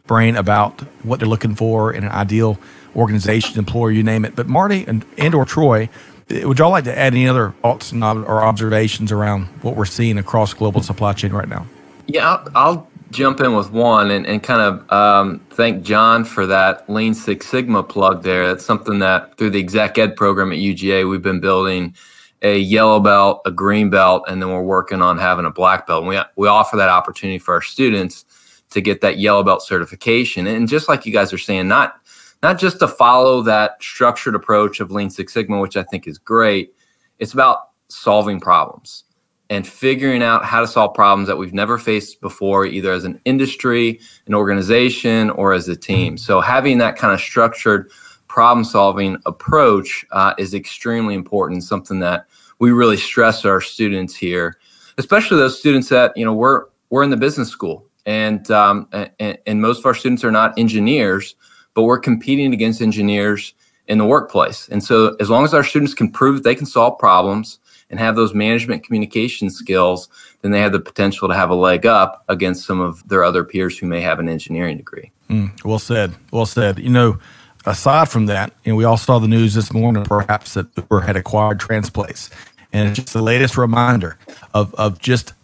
brain 0.07 0.37
about 0.37 0.81
what 1.05 1.21
they're 1.21 1.29
looking 1.29 1.55
for 1.55 1.93
in 1.93 2.05
an 2.05 2.11
ideal 2.11 2.59
organization, 2.97 3.59
employer, 3.59 3.91
you 3.91 4.03
name 4.03 4.25
it. 4.25 4.35
But 4.35 4.49
Marty 4.49 4.85
and, 4.87 5.05
and 5.17 5.35
or 5.35 5.45
Troy, 5.45 5.89
would 6.31 6.59
y'all 6.59 6.71
like 6.71 6.85
to 6.85 6.97
add 6.97 7.15
any 7.15 7.29
other 7.29 7.51
thoughts 7.63 7.93
or 7.93 8.43
observations 8.43 9.13
around 9.13 9.47
what 9.63 9.77
we're 9.77 9.85
seeing 9.85 10.19
across 10.19 10.55
global 10.55 10.83
supply 10.83 11.13
chain 11.13 11.33
right 11.33 11.49
now? 11.49 11.67
Yeah, 12.07 12.29
I'll, 12.29 12.49
I'll 12.55 12.89
jump 13.11 13.41
in 13.41 13.55
with 13.55 13.73
one 13.73 14.11
and, 14.11 14.27
and 14.27 14.43
kind 14.43 14.61
of 14.61 14.93
um, 14.93 15.41
thank 15.51 15.83
John 15.83 16.25
for 16.25 16.47
that 16.47 16.89
Lean 16.89 17.15
Six 17.15 17.47
Sigma 17.47 17.83
plug 17.83 18.23
there. 18.23 18.47
That's 18.47 18.65
something 18.65 19.01
that 19.01 19.37
through 19.37 19.51
the 19.51 19.61
exec 19.61 19.99
ed 19.99 20.17
program 20.17 20.53
at 20.53 20.59
UGA, 20.59 21.09
we've 21.09 21.23
been 21.23 21.41
building 21.41 21.95
a 22.43 22.59
yellow 22.59 23.01
belt, 23.01 23.43
a 23.45 23.51
green 23.51 23.91
belt, 23.91 24.25
and 24.29 24.41
then 24.41 24.51
we're 24.51 24.63
working 24.63 25.03
on 25.03 25.19
having 25.19 25.45
a 25.45 25.51
black 25.51 25.87
belt. 25.87 26.05
And 26.05 26.09
we, 26.09 26.21
we 26.37 26.49
offer 26.49 26.77
that 26.77 26.89
opportunity 26.89 27.39
for 27.39 27.55
our 27.55 27.63
students 27.63 28.25
to 28.71 28.81
get 28.81 29.01
that 29.01 29.19
yellow 29.19 29.43
belt 29.43 29.63
certification. 29.63 30.47
And 30.47 30.69
just 30.69 30.89
like 30.89 31.05
you 31.05 31.13
guys 31.13 31.33
are 31.33 31.39
saying, 31.39 31.69
not 31.69 32.00
not 32.43 32.59
just 32.59 32.79
to 32.79 32.89
follow 32.89 33.43
that 33.43 33.83
structured 33.83 34.35
approach 34.35 34.81
of 34.81 34.91
Lean 34.91 35.11
Six 35.11 35.33
Sigma, 35.33 35.61
which 35.61 35.77
I 35.77 35.83
think 35.83 36.07
is 36.07 36.19
great. 36.19 36.75
It's 37.19 37.33
about 37.33 37.71
solving 37.89 38.41
problems 38.41 39.05
and 39.51 39.67
figuring 39.67 40.23
out 40.23 40.45
how 40.45 40.61
to 40.61 40.67
solve 40.67 40.95
problems 40.95 41.27
that 41.27 41.37
we've 41.37 41.53
never 41.53 41.77
faced 41.77 42.21
before, 42.21 42.65
either 42.65 42.93
as 42.93 43.05
an 43.05 43.21
industry, 43.25 44.01
an 44.27 44.35
organization, 44.35 45.29
or 45.31 45.53
as 45.53 45.69
a 45.69 45.77
team. 45.77 46.17
So 46.17 46.41
having 46.41 46.79
that 46.79 46.97
kind 46.97 47.13
of 47.13 47.21
structured 47.21 47.91
problem 48.29 48.65
solving 48.65 49.19
approach 49.27 50.07
uh, 50.13 50.35
is 50.39 50.55
extremely 50.55 51.15
important, 51.15 51.65
something 51.65 51.99
that 51.99 52.27
we 52.61 52.71
really 52.71 52.97
stress 52.97 53.45
our 53.45 53.61
students 53.61 54.15
here, 54.15 54.59
especially 54.99 55.39
those 55.39 55.59
students 55.59 55.89
that, 55.89 56.17
you 56.17 56.25
know, 56.25 56.33
we're, 56.33 56.67
we're 56.91 57.03
in 57.03 57.11
the 57.11 57.17
business 57.17 57.49
school 57.49 57.87
and, 58.07 58.49
um, 58.53 58.89
and, 59.19 59.37
and 59.47 59.61
most 59.61 59.81
of 59.81 59.87
our 59.87 59.95
students 59.95 60.23
are 60.23 60.31
not 60.31 60.57
engineers, 60.59 61.35
but 61.75 61.83
we're 61.83 61.99
competing 61.99 62.53
against 62.53 62.81
engineers 62.81 63.55
in 63.87 63.99
the 63.99 64.05
workplace. 64.05 64.69
And 64.69 64.83
so 64.83 65.17
as 65.21 65.31
long 65.31 65.45
as 65.45 65.55
our 65.55 65.65
students 65.65 65.95
can 65.95 66.11
prove 66.11 66.37
that 66.37 66.45
they 66.45 66.55
can 66.55 66.67
solve 66.67 66.99
problems, 66.99 67.59
and 67.91 67.99
have 67.99 68.17
those 68.17 68.33
management 68.33 68.85
communication 68.85 69.51
skills, 69.51 70.09
then 70.43 70.53
they 70.53 70.61
have 70.61 70.73
the 70.73 70.81
potential 70.81 71.29
to 71.29 71.35
have 71.35 71.51
a 71.51 71.55
leg 71.55 71.85
up 71.85 72.25
against 72.29 72.65
some 72.65 72.81
of 72.81 73.07
their 73.09 73.25
other 73.25 73.45
peers 73.45 73.77
who 73.77 73.87
may 73.87 74.01
have 74.01 74.19
an 74.19 74.29
engineering 74.29 74.77
degree. 74.77 75.11
Mm, 75.29 75.65
well 75.65 75.79
said. 75.79 76.15
Well 76.31 76.47
said. 76.47 76.79
You 76.79 76.91
know, 76.91 77.19
aside 77.67 78.09
from 78.09 78.27
that, 78.27 78.53
you 78.65 78.73
know, 78.73 78.77
we 78.77 78.85
all 78.85 78.97
saw 78.97 79.19
the 79.19 79.29
news 79.29 79.55
this 79.55 79.73
morning, 79.73 80.05
perhaps 80.05 80.55
that 80.55 80.67
Uber 80.77 81.01
had 81.01 81.17
acquired 81.17 81.59
Transplace, 81.59 82.31
and 82.73 82.89
it's 82.89 82.99
just 82.99 83.13
the 83.13 83.23
latest 83.23 83.59
reminder 83.59 84.17
of 84.55 84.75
of 84.77 84.99
just 85.01 85.35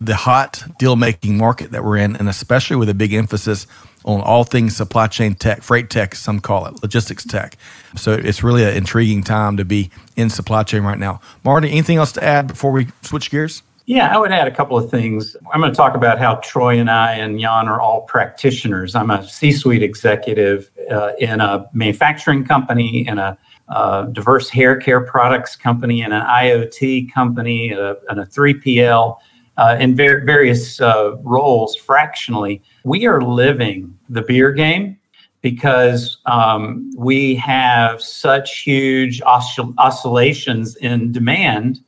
the 0.00 0.14
hot 0.14 0.62
deal 0.78 0.94
making 0.94 1.36
market 1.36 1.72
that 1.72 1.82
we're 1.82 1.96
in, 1.96 2.16
and 2.16 2.28
especially 2.28 2.76
with 2.76 2.88
a 2.88 2.94
big 2.94 3.12
emphasis 3.12 3.66
on 4.06 4.20
all 4.20 4.44
things 4.44 4.76
supply 4.76 5.08
chain 5.08 5.34
tech, 5.34 5.62
freight 5.62 5.90
tech, 5.90 6.14
some 6.14 6.40
call 6.40 6.66
it, 6.66 6.80
logistics 6.82 7.24
tech. 7.24 7.56
So 7.96 8.12
it's 8.12 8.42
really 8.42 8.64
an 8.64 8.74
intriguing 8.74 9.22
time 9.22 9.56
to 9.56 9.64
be 9.64 9.90
in 10.16 10.30
supply 10.30 10.62
chain 10.62 10.82
right 10.82 10.98
now. 10.98 11.20
Marty, 11.44 11.70
anything 11.70 11.98
else 11.98 12.12
to 12.12 12.24
add 12.24 12.46
before 12.46 12.70
we 12.70 12.88
switch 13.02 13.30
gears? 13.30 13.62
Yeah, 13.86 14.12
I 14.12 14.18
would 14.18 14.32
add 14.32 14.48
a 14.48 14.50
couple 14.50 14.76
of 14.76 14.90
things. 14.90 15.36
I'm 15.52 15.60
going 15.60 15.72
to 15.72 15.76
talk 15.76 15.94
about 15.94 16.18
how 16.18 16.36
Troy 16.36 16.78
and 16.80 16.90
I 16.90 17.14
and 17.14 17.38
Jan 17.38 17.68
are 17.68 17.80
all 17.80 18.02
practitioners. 18.02 18.96
I'm 18.96 19.10
a 19.10 19.26
C 19.26 19.52
suite 19.52 19.82
executive 19.82 20.70
uh, 20.90 21.12
in 21.20 21.40
a 21.40 21.68
manufacturing 21.72 22.44
company, 22.44 23.06
in 23.06 23.18
a 23.18 23.38
uh, 23.68 24.02
diverse 24.06 24.48
hair 24.48 24.76
care 24.76 25.00
products 25.00 25.54
company, 25.54 26.02
in 26.02 26.12
an 26.12 26.22
IoT 26.22 27.12
company, 27.12 27.74
uh, 27.74 27.94
and 28.08 28.18
a 28.18 28.26
3PL 28.26 29.18
uh, 29.56 29.76
in 29.78 29.96
ver- 29.96 30.24
various 30.24 30.80
uh, 30.80 31.16
roles 31.22 31.76
fractionally. 31.76 32.62
We 32.84 33.06
are 33.06 33.20
living 33.20 33.98
the 34.08 34.22
beer 34.22 34.52
game 34.52 34.98
because 35.42 36.18
um, 36.26 36.90
we 36.96 37.36
have 37.36 38.02
such 38.02 38.62
huge 38.62 39.20
oscill- 39.20 39.74
oscillations 39.78 40.76
in 40.76 41.12
demand. 41.12 41.80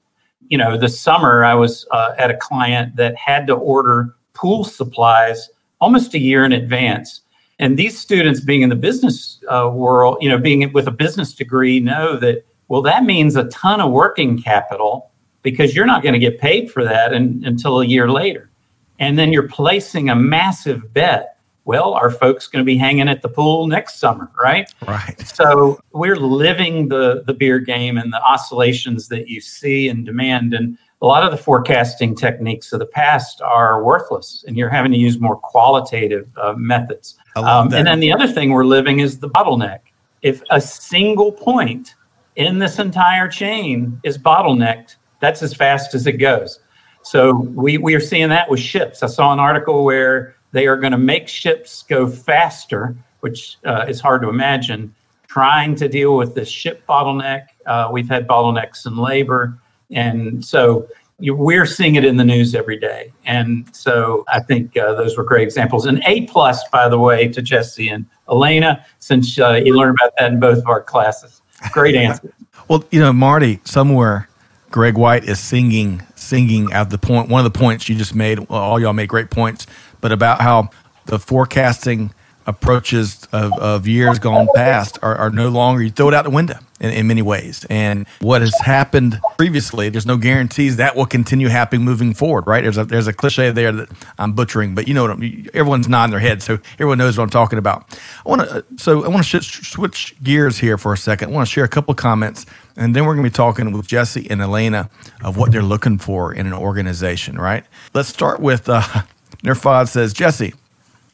You 0.49 0.59
know, 0.59 0.77
this 0.77 1.01
summer 1.01 1.45
I 1.45 1.55
was 1.55 1.87
uh, 1.91 2.15
at 2.19 2.31
a 2.31 2.37
client 2.37 2.97
that 2.97 3.17
had 3.17 3.47
to 3.49 3.55
order 3.55 4.15
pool 4.35 4.65
supplies 4.65 5.51
almost 5.81 6.15
a 6.15 6.19
year 6.19 6.45
in 6.45 6.53
advance. 6.53 7.23
And 7.59 7.77
these 7.77 7.99
students, 7.99 8.41
being 8.41 8.63
in 8.63 8.69
the 8.69 8.77
business 8.77 9.43
uh, 9.49 9.69
world, 9.73 10.19
you 10.21 10.29
know, 10.29 10.39
being 10.39 10.73
with 10.73 10.87
a 10.87 10.93
business 10.93 11.35
degree, 11.35 11.81
know 11.81 12.17
that, 12.17 12.45
well, 12.69 12.83
that 12.83 13.05
means 13.05 13.35
a 13.35 13.49
ton 13.49 13.81
of 13.81 13.91
working 13.91 14.41
capital 14.41 15.08
because 15.43 15.75
you're 15.75 15.87
not 15.87 16.03
going 16.03 16.13
to 16.13 16.19
get 16.19 16.39
paid 16.39 16.71
for 16.71 16.85
that 16.85 17.13
in, 17.13 17.43
until 17.45 17.81
a 17.81 17.87
year 17.87 18.11
later. 18.11 18.51
And 18.99 19.19
then 19.19 19.33
you're 19.33 19.49
placing 19.49 20.11
a 20.11 20.17
massive 20.17 20.93
bet. 20.93 21.37
Well, 21.65 21.93
are 21.93 22.11
folks 22.11 22.47
going 22.47 22.65
to 22.65 22.67
be 22.67 22.79
hanging 22.79 23.09
at 23.09 23.21
the 23.21 23.29
pool 23.29 23.67
next 23.67 23.99
summer, 23.99 24.31
right? 24.41 24.73
Right. 24.87 25.21
So 25.21 25.79
we're 25.93 26.17
living 26.17 26.89
the 26.89 27.23
the 27.27 27.35
beer 27.35 27.59
game 27.59 27.99
and 27.99 28.11
the 28.11 28.23
oscillations 28.23 29.09
that 29.09 29.29
you 29.29 29.43
see 29.43 29.89
in 29.89 30.03
demand. 30.03 30.55
And 30.55 30.79
a 31.03 31.07
lot 31.07 31.25
of 31.25 31.31
the 31.31 31.37
forecasting 31.37 32.17
techniques 32.17 32.73
of 32.73 32.79
the 32.79 32.87
past 32.87 33.43
are 33.43 33.85
worthless, 33.85 34.45
and 34.49 34.57
you're 34.57 34.71
having 34.71 34.91
to 34.93 34.99
use 34.99 35.21
more 35.21 35.37
qualitative 35.37 36.27
uh, 36.39 36.55
methods. 36.57 37.17
Um, 37.37 37.73
and 37.73 37.87
then 37.87 38.01
the 38.01 38.13
other 38.13 38.27
thing 38.27 38.51
we're 38.51 38.65
living 38.65 39.01
is 39.01 39.19
the 39.19 39.29
bottleneck. 39.29 39.81
If 40.23 40.43
a 40.51 40.61
single 40.61 41.31
point 41.31 41.95
in 42.35 42.59
this 42.59 42.79
entire 42.79 43.29
chain 43.29 44.01
is 44.03 44.17
bottlenecked, 44.17 44.97
that's 45.21 45.43
as 45.43 45.55
fast 45.55 45.95
as 45.95 46.07
it 46.07 46.13
goes. 46.13 46.61
So 47.03 47.35
we, 47.35 47.79
we 47.79 47.95
are 47.95 48.01
seeing 48.01 48.29
that 48.29 48.51
with 48.51 48.61
ships. 48.61 49.03
I 49.03 49.07
saw 49.07 49.33
an 49.33 49.39
article 49.39 49.85
where 49.85 50.35
they 50.53 50.67
are 50.67 50.77
going 50.77 50.93
to 50.93 50.99
make 50.99 51.29
ships 51.29 51.83
go 51.89 52.09
faster, 52.09 52.97
which 53.21 53.57
uh, 53.65 53.87
is 53.89 54.01
hard 54.01 54.23
to 54.23 54.29
imagine, 54.29 54.95
trying 55.27 55.75
to 55.77 55.89
deal 55.89 56.17
with 56.17 56.35
the 56.35 56.45
ship 56.45 56.83
bottleneck. 56.89 57.47
Uh, 57.67 57.89
we've 57.93 58.09
had 58.09 58.27
bottlenecks 58.27 58.87
in 58.87 58.97
labor. 58.97 59.59
And 59.91 60.45
so 60.45 60.89
you, 61.19 61.35
we're 61.35 61.67
seeing 61.67 61.97
it 61.97 62.05
in 62.05 62.17
the 62.17 62.25
news 62.25 62.55
every 62.55 62.79
day. 62.79 63.13
And 63.25 63.75
so 63.75 64.25
I 64.29 64.41
think 64.41 64.77
uh, 64.77 64.95
those 64.95 65.17
were 65.17 65.25
great 65.25 65.43
examples. 65.43 65.87
And 65.87 66.03
A 66.07 66.23
plus, 66.27 66.67
by 66.69 66.89
the 66.89 66.99
way, 66.99 67.29
to 67.29 67.43
Jesse 67.43 67.89
and 67.89 68.07
Elena, 68.29 68.85
since 68.99 69.39
uh, 69.39 69.61
you 69.65 69.77
learned 69.77 69.97
about 70.01 70.13
that 70.19 70.33
in 70.33 70.41
both 70.41 70.59
of 70.59 70.67
our 70.67 70.83
classes. 70.83 71.43
Great 71.73 71.95
answer. 71.97 72.33
well, 72.69 72.85
you 72.91 73.01
know, 73.01 73.13
Marty, 73.13 73.61
somewhere 73.65 74.28
Greg 74.71 74.97
White 74.97 75.25
is 75.25 75.41
singing 75.41 76.03
singing 76.15 76.73
at 76.73 76.91
the 76.91 76.99
point 76.99 77.29
one 77.29 77.45
of 77.45 77.51
the 77.51 77.59
points 77.59 77.89
you 77.89 77.95
just 77.95 78.15
made. 78.15 78.39
All 78.51 78.79
y'all 78.81 78.93
made 78.93 79.09
great 79.09 79.31
points, 79.31 79.67
but 80.01 80.13
about 80.13 80.41
how 80.41 80.71
the 81.07 81.19
forecasting 81.19 82.13
approaches 82.49 83.29
of, 83.31 83.53
of 83.59 83.87
years 83.87 84.19
gone 84.19 84.49
past 84.55 84.99
are, 85.03 85.15
are 85.17 85.29
no 85.29 85.51
longer 85.51 85.83
you 85.83 85.91
throw 85.91 86.09
it 86.09 86.15
out 86.15 86.25
the 86.25 86.31
window 86.31 86.59
in, 86.81 86.91
in 86.91 87.07
many 87.07 87.21
ways. 87.21 87.67
And 87.69 88.09
what 88.21 88.41
has 88.41 88.55
happened 88.61 89.21
previously 89.37 89.91
there's 89.91 90.07
no 90.07 90.17
guarantees 90.17 90.77
that 90.77 90.97
will 90.97 91.05
continue 91.05 91.49
happening 91.49 91.85
moving 91.85 92.15
forward 92.15 92.47
right? 92.47 92.63
There's 92.63 92.79
a 92.79 92.87
there's 92.87 93.07
a 93.07 93.13
cliche 93.13 93.51
there 93.51 93.71
that 93.73 93.89
i'm 94.19 94.33
butchering 94.33 94.75
but 94.75 94.89
you 94.89 94.95
know 94.95 95.03
what 95.03 95.11
I'm, 95.11 95.47
everyone's 95.53 95.89
nodding 95.89 96.11
their 96.11 96.21
head 96.21 96.43
so 96.43 96.59
everyone 96.75 96.97
knows 96.97 97.19
what 97.19 97.25
i'm 97.25 97.31
talking 97.31 97.59
about. 97.59 97.85
I 98.25 98.29
want 98.29 98.43
to 98.43 98.57
uh, 98.57 98.63
so 98.77 99.05
i 99.05 99.09
want 99.09 99.27
to 99.27 99.41
sh- 99.43 99.71
switch 99.71 100.15
gears 100.23 100.59
here 100.59 100.79
for 100.79 100.95
a 100.95 100.99
second. 100.99 101.29
I 101.29 101.33
want 101.33 101.47
to 101.47 101.53
share 101.53 101.65
a 101.65 101.69
couple 101.69 101.95
comments 101.95 102.47
and 102.79 102.97
then 102.97 103.05
we're 103.05 103.15
going 103.15 103.25
to 103.25 103.31
be 103.31 103.35
talking 103.35 103.71
with 103.73 103.87
jesse 103.87 104.27
and 104.31 104.41
elena 104.41 104.89
of 105.23 105.37
what 105.37 105.53
they're 105.53 105.63
looking 105.63 105.99
for 105.99 106.33
in 106.33 106.47
an 106.47 106.55
organization 106.55 107.37
right 107.37 107.65
let's 107.93 108.09
start 108.09 108.41
with 108.41 108.69
uh 108.69 108.83
Nerfod 109.43 109.89
says, 109.89 110.13
Jesse, 110.13 110.55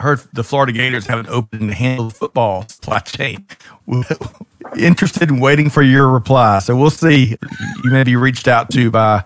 heard 0.01 0.21
the 0.33 0.45
Florida 0.45 0.73
Gators 0.73 1.07
have 1.07 1.19
an 1.19 1.29
open 1.29 1.69
to 1.69 1.75
handle 1.75 2.09
the 2.09 2.15
football 2.15 2.67
supply 2.69 3.01
chain. 3.01 3.47
Interested 4.79 5.29
in 5.29 5.41
waiting 5.41 5.69
for 5.69 5.83
your 5.83 6.09
reply. 6.09 6.59
So 6.61 6.75
we'll 6.75 6.91
see. 6.91 7.37
You 7.85 7.91
may 7.91 8.03
be 8.03 8.17
reached 8.17 8.49
out 8.49 8.71
to 8.71 8.91
by 8.91 9.23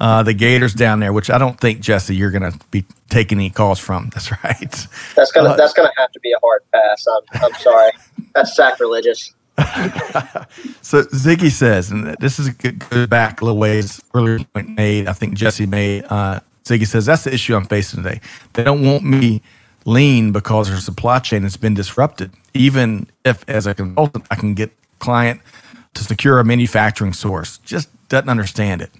uh, 0.00 0.24
the 0.24 0.34
Gators 0.34 0.74
down 0.74 0.98
there, 0.98 1.12
which 1.12 1.30
I 1.30 1.38
don't 1.38 1.58
think 1.58 1.80
Jesse 1.80 2.14
you're 2.14 2.32
going 2.32 2.50
to 2.50 2.58
be 2.70 2.84
taking 3.08 3.38
any 3.38 3.50
calls 3.50 3.78
from. 3.78 4.10
That's 4.12 4.30
right. 4.44 4.86
That's 5.14 5.30
gonna 5.32 5.50
uh, 5.50 5.56
that's 5.56 5.72
gonna 5.72 5.92
have 5.96 6.10
to 6.12 6.20
be 6.20 6.32
a 6.32 6.38
hard 6.42 6.62
pass. 6.72 7.06
I'm 7.06 7.42
I'm 7.44 7.54
sorry. 7.54 7.92
That's 8.34 8.54
sacrilegious. 8.56 9.32
so 10.82 11.02
Ziggy 11.04 11.50
says, 11.50 11.90
and 11.90 12.16
this 12.20 12.38
is 12.38 12.48
a 12.48 12.52
good 12.52 13.10
back 13.10 13.40
a 13.40 13.44
little 13.44 13.58
ways 13.58 14.00
earlier 14.14 14.38
point 14.54 14.70
made. 14.70 15.06
I 15.06 15.12
think 15.12 15.34
Jesse 15.34 15.66
made. 15.66 16.04
Uh, 16.08 16.40
Ziggy 16.64 16.86
says 16.86 17.06
that's 17.06 17.24
the 17.24 17.34
issue 17.34 17.54
I'm 17.54 17.66
facing 17.66 18.02
today. 18.02 18.20
They 18.54 18.64
don't 18.64 18.84
want 18.84 19.04
me 19.04 19.42
lean 19.84 20.32
because 20.32 20.68
their 20.68 20.78
supply 20.78 21.18
chain 21.18 21.42
has 21.42 21.56
been 21.56 21.74
disrupted. 21.74 22.32
Even 22.54 23.06
if, 23.24 23.44
as 23.48 23.66
a 23.66 23.74
consultant, 23.74 24.26
I 24.30 24.36
can 24.36 24.54
get 24.54 24.72
client 24.98 25.40
to 25.94 26.04
secure 26.04 26.38
a 26.38 26.44
manufacturing 26.44 27.12
source, 27.12 27.58
just 27.58 27.88
doesn't 28.08 28.28
understand 28.28 28.82
it. 28.82 28.90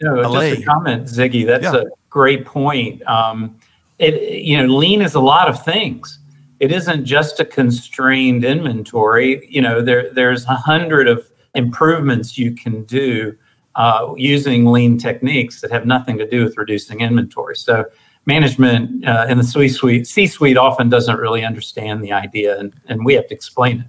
No, 0.00 0.22
just 0.32 0.62
a 0.62 0.64
comment, 0.64 1.04
Ziggy. 1.04 1.46
That's 1.46 1.62
yeah. 1.62 1.76
a 1.76 1.84
great 2.10 2.44
point. 2.44 3.02
Um, 3.06 3.56
it 3.98 4.42
you 4.42 4.56
know, 4.56 4.66
lean 4.66 5.00
is 5.00 5.14
a 5.14 5.20
lot 5.20 5.48
of 5.48 5.64
things. 5.64 6.18
It 6.62 6.70
isn't 6.70 7.04
just 7.04 7.40
a 7.40 7.44
constrained 7.44 8.44
inventory. 8.44 9.44
You 9.50 9.60
know, 9.60 9.82
there 9.82 10.14
there's 10.14 10.44
a 10.44 10.54
hundred 10.54 11.08
of 11.08 11.28
improvements 11.56 12.38
you 12.38 12.54
can 12.54 12.84
do 12.84 13.36
uh, 13.74 14.14
using 14.16 14.66
lean 14.66 14.96
techniques 14.96 15.60
that 15.60 15.72
have 15.72 15.86
nothing 15.86 16.16
to 16.18 16.28
do 16.34 16.44
with 16.44 16.56
reducing 16.56 17.00
inventory. 17.00 17.56
So 17.56 17.86
management 18.26 19.04
uh, 19.04 19.26
in 19.28 19.38
the 19.38 20.04
C-suite, 20.04 20.56
often 20.56 20.88
doesn't 20.88 21.18
really 21.18 21.44
understand 21.44 22.04
the 22.04 22.12
idea, 22.12 22.60
and, 22.60 22.72
and 22.86 23.04
we 23.04 23.14
have 23.14 23.26
to 23.26 23.34
explain 23.34 23.80
it. 23.80 23.86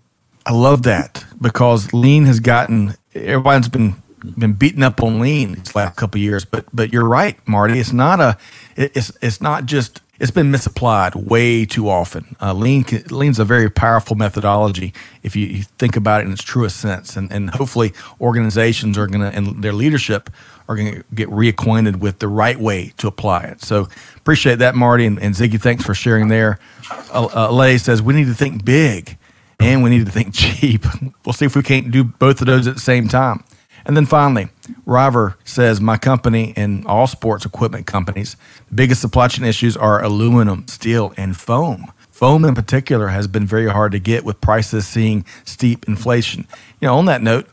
I 0.48 0.54
love 0.54 0.82
that 0.82 1.24
because 1.40 1.94
lean 1.94 2.26
has 2.26 2.40
gotten 2.40 2.96
everyone's 3.14 3.70
been 3.70 4.02
been 4.36 4.54
beaten 4.54 4.82
up 4.82 5.04
on 5.04 5.20
lean 5.20 5.54
these 5.54 5.76
last 5.76 5.96
couple 5.96 6.20
years, 6.20 6.44
but 6.44 6.66
but 6.74 6.92
you're 6.92 7.08
right, 7.08 7.38
Marty. 7.48 7.80
It's 7.80 7.94
not 7.94 8.20
a 8.20 8.36
it's 8.76 9.12
it's 9.22 9.42
not 9.42 9.68
just 9.68 10.02
it's 10.24 10.32
been 10.32 10.52
misapplied 10.52 11.16
way 11.16 11.66
too 11.66 11.90
often. 11.90 12.38
Uh, 12.42 12.54
lean 12.54 12.86
lean's 13.10 13.40
a 13.40 13.44
very 13.44 13.70
powerful 13.70 14.16
methodology 14.16 14.94
if 15.22 15.36
you, 15.36 15.46
you, 15.48 15.64
think 15.78 15.98
about 15.98 16.22
it 16.22 16.28
in 16.28 16.32
its 16.32 16.42
truest 16.42 16.78
sense, 16.78 17.18
and 17.18 17.30
and 17.30 17.50
hopefully 17.50 17.92
organizations 18.22 18.98
are 18.98 19.06
gonna 19.06 19.32
and 19.36 19.62
their 19.62 19.74
leadership 19.74 20.30
are 20.70 20.78
gonna 20.78 21.04
get 21.14 21.28
reacquainted 21.28 21.98
with 21.98 22.20
the 22.20 22.30
right 22.30 22.58
way 22.58 22.94
to 22.96 23.08
apply 23.08 23.44
it. 23.44 23.62
So 23.62 23.90
appreciate 24.16 24.60
that, 24.60 24.76
Marty 24.76 25.06
and, 25.06 25.20
and 25.20 25.36
Ziggy. 25.36 25.62
Thanks 25.62 25.84
for 25.84 25.94
sharing 25.94 26.30
there. 26.30 26.58
Uh, 27.14 27.28
uh, 27.36 27.52
Lay 27.52 27.78
says 27.78 28.02
we 28.02 28.14
need 28.14 28.28
to 28.28 28.34
think 28.34 28.64
big 28.64 29.18
and 29.60 29.84
we 29.84 29.90
need 29.90 30.06
to 30.06 30.12
think 30.12 30.34
cheap. 30.34 30.86
We'll 31.26 31.34
see 31.34 31.46
if 31.46 31.54
we 31.54 31.64
can't 31.64 31.92
do 31.92 32.06
both 32.06 32.40
of 32.40 32.48
those 32.48 32.66
at 32.66 32.76
the 32.76 32.82
same 32.82 33.10
time. 33.10 33.44
And 33.86 33.98
then 33.98 34.06
finally, 34.06 34.48
River 34.86 35.38
says 35.44 35.82
my 35.82 35.98
company 35.98 36.54
and 36.56 36.86
all 36.86 37.08
sports 37.08 37.46
equipment 37.46 37.86
companies, 37.86 38.36
the 38.70 38.76
biggest 38.76 39.02
supply 39.02 39.28
chain 39.28 39.46
issues 39.46 39.76
are 39.76 40.04
aluminum, 40.04 40.68
steel, 40.68 41.14
and 41.18 41.36
foam. 41.36 41.92
Foam 42.12 42.46
in 42.46 42.56
particular 42.56 43.08
has 43.08 43.28
been 43.28 43.46
very 43.46 43.70
hard 43.70 43.92
to 43.92 44.00
get 44.00 44.24
with 44.24 44.40
prices 44.40 44.88
seeing 44.88 45.26
steep 45.46 45.88
inflation. 45.88 46.48
You 46.80 46.88
know, 46.88 46.98
on 46.98 47.06
that 47.06 47.22
note, 47.22 47.48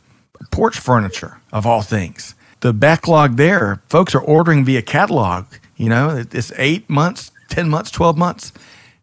porch 0.50 0.78
furniture 0.78 1.40
of 1.52 1.66
all 1.66 1.82
things. 1.82 2.34
The 2.61 2.72
backlog 2.72 3.36
there, 3.36 3.82
folks 3.88 4.14
are 4.14 4.20
ordering 4.20 4.64
via 4.64 4.82
catalog. 4.82 5.46
You 5.76 5.88
know, 5.88 6.24
it's 6.30 6.52
eight 6.56 6.88
months, 6.90 7.32
10 7.48 7.68
months, 7.68 7.90
12 7.90 8.18
months. 8.18 8.52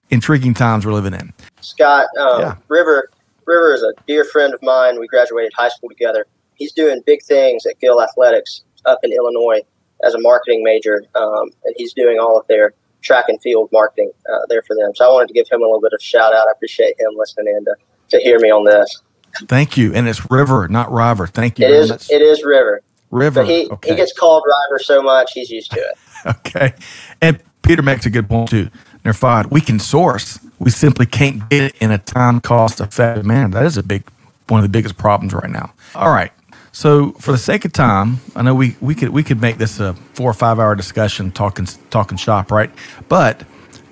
Intriguing 0.09 0.53
times 0.53 0.85
we're 0.85 0.93
living 0.93 1.13
in. 1.13 1.33
Scott, 1.59 2.07
um, 2.17 2.39
yeah. 2.39 2.55
River, 2.69 3.09
River 3.45 3.73
is 3.73 3.83
a 3.83 3.91
dear 4.07 4.23
friend 4.23 4.53
of 4.53 4.61
mine. 4.61 4.99
We 4.99 5.07
graduated 5.07 5.51
high 5.53 5.69
school 5.69 5.89
together 5.89 6.25
he's 6.57 6.71
doing 6.73 7.01
big 7.05 7.23
things 7.23 7.65
at 7.65 7.79
Gill 7.79 8.01
Athletics 8.01 8.63
up 8.85 8.99
in 9.03 9.13
Illinois 9.13 9.61
as 10.03 10.13
a 10.13 10.19
marketing 10.19 10.63
major, 10.63 11.03
um, 11.15 11.49
and 11.63 11.73
he's 11.77 11.93
doing 11.93 12.19
all 12.19 12.37
of 12.37 12.45
their 12.47 12.73
track 13.01 13.25
and 13.27 13.41
field 13.41 13.69
marketing 13.71 14.11
uh, 14.31 14.45
there 14.49 14.61
for 14.61 14.75
them. 14.75 14.91
So 14.95 15.09
I 15.09 15.13
wanted 15.13 15.27
to 15.27 15.33
give 15.33 15.47
him 15.49 15.61
a 15.61 15.65
little 15.65 15.81
bit 15.81 15.93
of 15.93 16.01
shout 16.01 16.33
out. 16.33 16.47
I 16.47 16.51
appreciate 16.51 16.99
him 16.99 17.11
listening 17.15 17.55
in 17.55 17.65
to, 17.65 17.75
to 18.09 18.19
hear 18.19 18.39
me 18.39 18.51
on 18.51 18.65
this. 18.65 19.01
Thank 19.45 19.77
you. 19.77 19.93
And 19.93 20.07
it's 20.07 20.29
River, 20.29 20.67
not 20.67 20.91
River. 20.91 21.27
Thank 21.27 21.59
you. 21.59 21.65
It 21.65 21.71
is. 21.71 21.89
Much. 21.89 22.11
It 22.11 22.21
is 22.21 22.43
River. 22.43 22.81
River. 23.11 23.41
But 23.41 23.49
he 23.49 23.69
okay. 23.69 23.91
he 23.91 23.95
gets 23.95 24.13
called 24.13 24.43
River 24.45 24.79
so 24.79 25.01
much 25.01 25.31
he's 25.33 25.49
used 25.49 25.71
to 25.71 25.79
it. 25.79 25.97
okay. 26.25 26.73
And 27.21 27.41
Peter 27.61 27.81
makes 27.81 28.05
a 28.05 28.09
good 28.09 28.27
point 28.27 28.49
too. 28.49 28.69
Nerfad, 29.03 29.51
we 29.51 29.61
can 29.61 29.79
source. 29.79 30.39
We 30.59 30.71
simply 30.71 31.05
can't 31.05 31.47
get 31.49 31.63
it 31.63 31.75
in 31.79 31.91
a 31.91 31.97
time 31.97 32.41
cost 32.41 32.81
effective 32.81 33.25
manner. 33.25 33.49
That 33.49 33.65
is 33.65 33.77
a 33.77 33.83
big 33.83 34.03
one 34.47 34.59
of 34.59 34.63
the 34.63 34.69
biggest 34.69 34.97
problems 34.97 35.33
right 35.33 35.49
now. 35.49 35.73
All 35.95 36.09
right. 36.09 36.31
So, 36.77 37.13
for 37.13 37.31
the 37.31 37.39
sake 37.39 37.65
of 37.65 37.73
time, 37.73 38.19
I 38.35 38.43
know 38.43 38.53
we, 38.53 38.75
we 38.81 38.93
could 38.93 39.09
we 39.09 39.23
could 39.23 39.41
make 39.41 39.57
this 39.57 39.79
a 39.79 39.95
four 40.13 40.29
or 40.29 40.33
five 40.35 40.59
hour 40.59 40.75
discussion 40.75 41.31
talking 41.31 41.65
talking 41.89 42.19
shop, 42.19 42.51
right? 42.51 42.69
But 43.09 43.41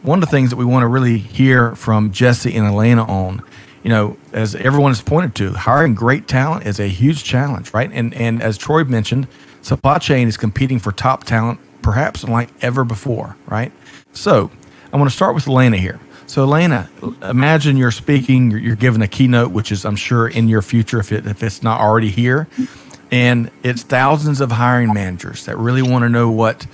one 0.04 0.22
of 0.22 0.22
the 0.22 0.30
things 0.30 0.52
that 0.52 0.58
we 0.58 0.66
want 0.66 0.84
to 0.84 0.88
really 0.88 1.18
hear 1.18 1.76
from 1.76 2.12
Jesse 2.12 2.56
and 2.56 2.68
Elena 2.68 3.04
on, 3.06 3.42
you 3.82 3.90
know, 3.90 4.18
as 4.34 4.54
everyone 4.54 4.92
has 4.92 5.02
pointed 5.02 5.34
to, 5.34 5.54
hiring 5.54 5.96
great 5.96 6.28
talent 6.28 6.68
is 6.68 6.80
a 6.80 6.88
huge 6.88 7.24
challenge, 7.24 7.74
right? 7.74 7.90
And 7.92 8.14
and 8.14 8.40
as 8.40 8.56
Troy 8.56 8.84
mentioned, 8.84 9.30
supply 9.64 9.98
chain 9.98 10.28
is 10.28 10.38
competing 10.38 10.78
for 10.78 10.92
top 10.92 11.24
talent 11.24 11.60
perhaps 11.82 12.24
like 12.24 12.50
ever 12.62 12.84
before, 12.84 13.36
right? 13.48 13.72
So, 14.14 14.52
I 14.94 14.98
want 14.98 15.10
to 15.10 15.16
start 15.16 15.34
with 15.34 15.48
Elena 15.48 15.78
here. 15.78 16.00
So, 16.28 16.44
Elena, 16.44 16.90
imagine 17.22 17.78
you're 17.78 17.92
speaking, 17.92 18.52
you're, 18.52 18.76
giving 18.76 19.02
a 19.02 19.08
keynote, 19.08 19.52
which 19.52 19.72
is, 19.72 19.86
I'm 19.86 19.96
sure, 19.96 20.28
in 20.28 20.48
your 20.48 20.62
future 20.62 21.00
if, 21.00 21.12
it, 21.12 21.28
if 21.28 21.44
it's 21.44 21.62
not 21.62 21.80
already 21.80 22.10
here. 22.10 22.48
And 23.12 23.52
it's 23.64 23.84
thousands 23.84 24.42
of 24.42 24.52
hiring 24.52 24.94
managers 24.94 25.46
that 25.46 25.58
really 25.58 25.82
want 25.82 26.04
to 26.04 26.10
know 26.10 26.30
what 26.32 26.66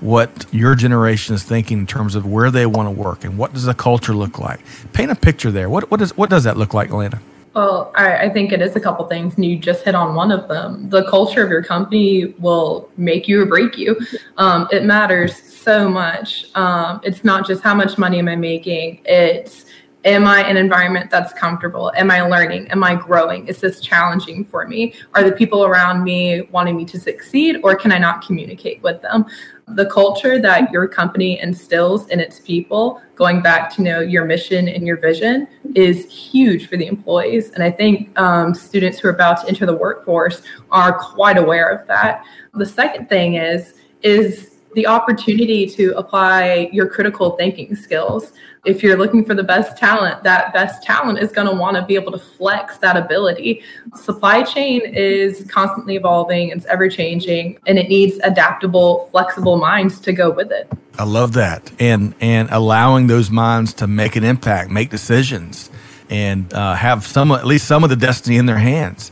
what 0.00 0.46
your 0.50 0.74
generation 0.74 1.34
is 1.34 1.42
thinking 1.42 1.80
in 1.80 1.86
terms 1.86 2.14
of 2.14 2.24
where 2.24 2.50
they 2.50 2.64
want 2.64 2.86
to 2.86 2.90
work 2.90 3.22
and 3.22 3.36
what 3.36 3.52
does 3.52 3.64
the 3.64 3.74
culture 3.74 4.14
look 4.14 4.38
like. 4.38 4.60
Paint 4.94 5.10
a 5.10 5.14
picture 5.14 5.50
there. 5.50 5.68
What 5.68 5.90
what 5.90 6.00
does 6.00 6.16
what 6.16 6.30
does 6.30 6.44
that 6.44 6.56
look 6.56 6.72
like, 6.72 6.90
Elena? 6.90 7.20
Well, 7.54 7.90
I, 7.96 8.26
I, 8.26 8.28
think 8.28 8.52
it 8.52 8.62
is 8.62 8.76
a 8.76 8.80
couple 8.80 9.04
things, 9.08 9.34
and 9.34 9.44
you 9.44 9.58
just 9.58 9.84
hit 9.84 9.96
on 9.96 10.14
one 10.14 10.30
of 10.30 10.46
them. 10.46 10.88
The 10.88 11.04
culture 11.10 11.42
of 11.42 11.50
your 11.50 11.64
company 11.64 12.26
will 12.38 12.88
make 12.96 13.26
you 13.26 13.42
or 13.42 13.46
break 13.46 13.76
you. 13.76 13.98
Um, 14.36 14.68
it 14.70 14.84
matters 14.84 15.42
so 15.42 15.88
much. 15.88 16.54
Um, 16.54 17.00
it's 17.02 17.24
not 17.24 17.44
just 17.44 17.62
how 17.62 17.74
much 17.74 17.98
money 17.98 18.20
am 18.20 18.28
I 18.28 18.36
making, 18.36 19.00
it's 19.04 19.66
am 20.04 20.26
I 20.26 20.42
an 20.42 20.56
environment 20.56 21.10
that's 21.10 21.32
comfortable? 21.32 21.92
Am 21.96 22.10
I 22.10 22.22
learning? 22.22 22.70
Am 22.70 22.82
I 22.82 22.94
growing? 22.94 23.46
Is 23.48 23.60
this 23.60 23.80
challenging 23.80 24.44
for 24.44 24.66
me? 24.66 24.94
Are 25.14 25.22
the 25.22 25.32
people 25.32 25.64
around 25.64 26.04
me 26.04 26.42
wanting 26.52 26.76
me 26.76 26.84
to 26.86 26.98
succeed, 26.98 27.56
or 27.62 27.74
can 27.74 27.92
I 27.92 27.98
not 27.98 28.24
communicate 28.24 28.82
with 28.82 29.02
them? 29.02 29.26
The 29.74 29.86
culture 29.86 30.40
that 30.40 30.70
your 30.72 30.88
company 30.88 31.40
instills 31.40 32.08
in 32.08 32.20
its 32.20 32.40
people 32.40 33.00
going 33.14 33.42
back 33.42 33.74
to 33.74 33.82
you 33.82 33.88
know 33.88 34.00
your 34.00 34.24
mission 34.24 34.68
and 34.68 34.86
your 34.86 34.96
vision 34.96 35.46
is 35.74 36.10
huge 36.10 36.68
for 36.68 36.76
the 36.76 36.86
employees. 36.86 37.50
And 37.50 37.62
i 37.62 37.70
think 37.70 38.18
um, 38.18 38.54
students 38.54 38.98
who 38.98 39.08
are 39.08 39.12
about 39.12 39.40
to 39.42 39.48
enter 39.48 39.66
the 39.66 39.76
workforce 39.76 40.42
are 40.70 40.98
quite 40.98 41.38
aware 41.38 41.68
of 41.68 41.86
that. 41.86 42.24
The 42.54 42.66
second 42.66 43.08
thing 43.08 43.34
is 43.34 43.74
is 44.02 44.49
the 44.74 44.86
opportunity 44.86 45.66
to 45.66 45.92
apply 45.96 46.68
your 46.72 46.88
critical 46.88 47.36
thinking 47.36 47.74
skills 47.74 48.32
if 48.64 48.82
you're 48.82 48.96
looking 48.98 49.24
for 49.24 49.34
the 49.34 49.42
best 49.42 49.78
talent, 49.78 50.22
that 50.22 50.52
best 50.52 50.82
talent 50.82 51.18
is 51.18 51.32
going 51.32 51.48
to 51.48 51.54
want 51.54 51.76
to 51.76 51.84
be 51.84 51.94
able 51.94 52.12
to 52.12 52.18
flex 52.18 52.76
that 52.78 52.96
ability. 52.96 53.62
Supply 53.94 54.42
chain 54.42 54.82
is 54.84 55.46
constantly 55.48 55.96
evolving, 55.96 56.50
it's 56.50 56.66
ever 56.66 56.88
changing, 56.88 57.58
and 57.66 57.78
it 57.78 57.88
needs 57.88 58.18
adaptable, 58.22 59.08
flexible 59.12 59.56
minds 59.56 59.98
to 60.00 60.12
go 60.12 60.30
with 60.30 60.52
it. 60.52 60.70
I 60.98 61.04
love 61.04 61.32
that. 61.34 61.72
And 61.78 62.14
and 62.20 62.50
allowing 62.50 63.06
those 63.06 63.30
minds 63.30 63.72
to 63.74 63.86
make 63.86 64.16
an 64.16 64.24
impact, 64.24 64.70
make 64.70 64.90
decisions, 64.90 65.70
and 66.10 66.52
uh, 66.52 66.74
have 66.74 67.06
some 67.06 67.32
at 67.32 67.46
least 67.46 67.66
some 67.66 67.82
of 67.82 67.90
the 67.90 67.96
destiny 67.96 68.36
in 68.36 68.44
their 68.44 68.58
hands. 68.58 69.10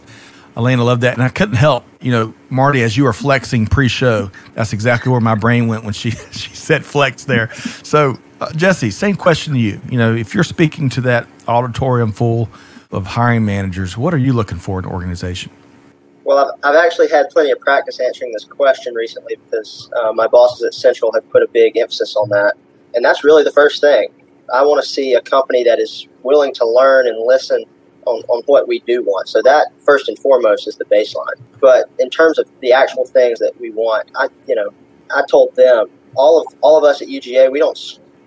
Elena, 0.58 0.82
loved 0.82 1.02
that. 1.02 1.14
And 1.14 1.22
I 1.22 1.28
couldn't 1.28 1.54
help, 1.54 1.84
you 2.00 2.10
know, 2.10 2.34
Marty, 2.50 2.82
as 2.82 2.96
you 2.96 3.04
were 3.04 3.12
flexing 3.12 3.66
pre-show, 3.66 4.30
that's 4.54 4.72
exactly 4.72 5.12
where 5.12 5.20
my 5.20 5.36
brain 5.36 5.68
went 5.68 5.84
when 5.84 5.94
she 5.94 6.10
she 6.32 6.54
said 6.54 6.84
flex 6.84 7.24
there. 7.24 7.54
So 7.84 8.18
uh, 8.40 8.52
Jesse, 8.52 8.90
same 8.90 9.14
question 9.14 9.54
to 9.54 9.58
you. 9.58 9.80
You 9.88 9.98
know, 9.98 10.14
if 10.14 10.34
you're 10.34 10.44
speaking 10.44 10.88
to 10.90 11.00
that 11.02 11.28
auditorium 11.46 12.10
full 12.10 12.48
of 12.90 13.06
hiring 13.06 13.44
managers, 13.44 13.96
what 13.96 14.12
are 14.12 14.18
you 14.18 14.32
looking 14.32 14.58
for 14.58 14.80
in 14.80 14.84
an 14.84 14.90
organization? 14.90 15.52
Well, 16.24 16.52
I've, 16.64 16.74
I've 16.74 16.84
actually 16.84 17.08
had 17.08 17.30
plenty 17.30 17.52
of 17.52 17.60
practice 17.60 18.00
answering 18.00 18.32
this 18.32 18.44
question 18.44 18.94
recently 18.94 19.36
because 19.36 19.88
uh, 19.96 20.12
my 20.12 20.26
bosses 20.26 20.64
at 20.64 20.74
Central 20.74 21.12
have 21.12 21.28
put 21.30 21.42
a 21.42 21.48
big 21.48 21.76
emphasis 21.76 22.16
on 22.16 22.28
that. 22.30 22.54
And 22.94 23.04
that's 23.04 23.22
really 23.22 23.44
the 23.44 23.52
first 23.52 23.80
thing. 23.80 24.08
I 24.52 24.62
want 24.62 24.82
to 24.82 24.88
see 24.88 25.14
a 25.14 25.20
company 25.20 25.62
that 25.64 25.78
is 25.78 26.08
willing 26.22 26.52
to 26.54 26.66
learn 26.66 27.06
and 27.06 27.18
listen 27.26 27.64
on, 28.08 28.22
on 28.28 28.42
what 28.46 28.66
we 28.66 28.80
do 28.80 29.02
want. 29.02 29.28
So 29.28 29.42
that 29.42 29.68
first 29.84 30.08
and 30.08 30.18
foremost 30.18 30.66
is 30.66 30.76
the 30.76 30.84
baseline. 30.86 31.38
But 31.60 31.90
in 31.98 32.10
terms 32.10 32.38
of 32.38 32.48
the 32.60 32.72
actual 32.72 33.04
things 33.06 33.38
that 33.40 33.52
we 33.60 33.70
want, 33.70 34.10
I 34.16 34.28
you 34.46 34.54
know, 34.54 34.70
I 35.14 35.22
told 35.30 35.54
them 35.54 35.88
all 36.16 36.40
of 36.40 36.46
all 36.60 36.78
of 36.78 36.84
us 36.84 37.02
at 37.02 37.08
UGA, 37.08 37.50
we 37.50 37.58
don't 37.58 37.78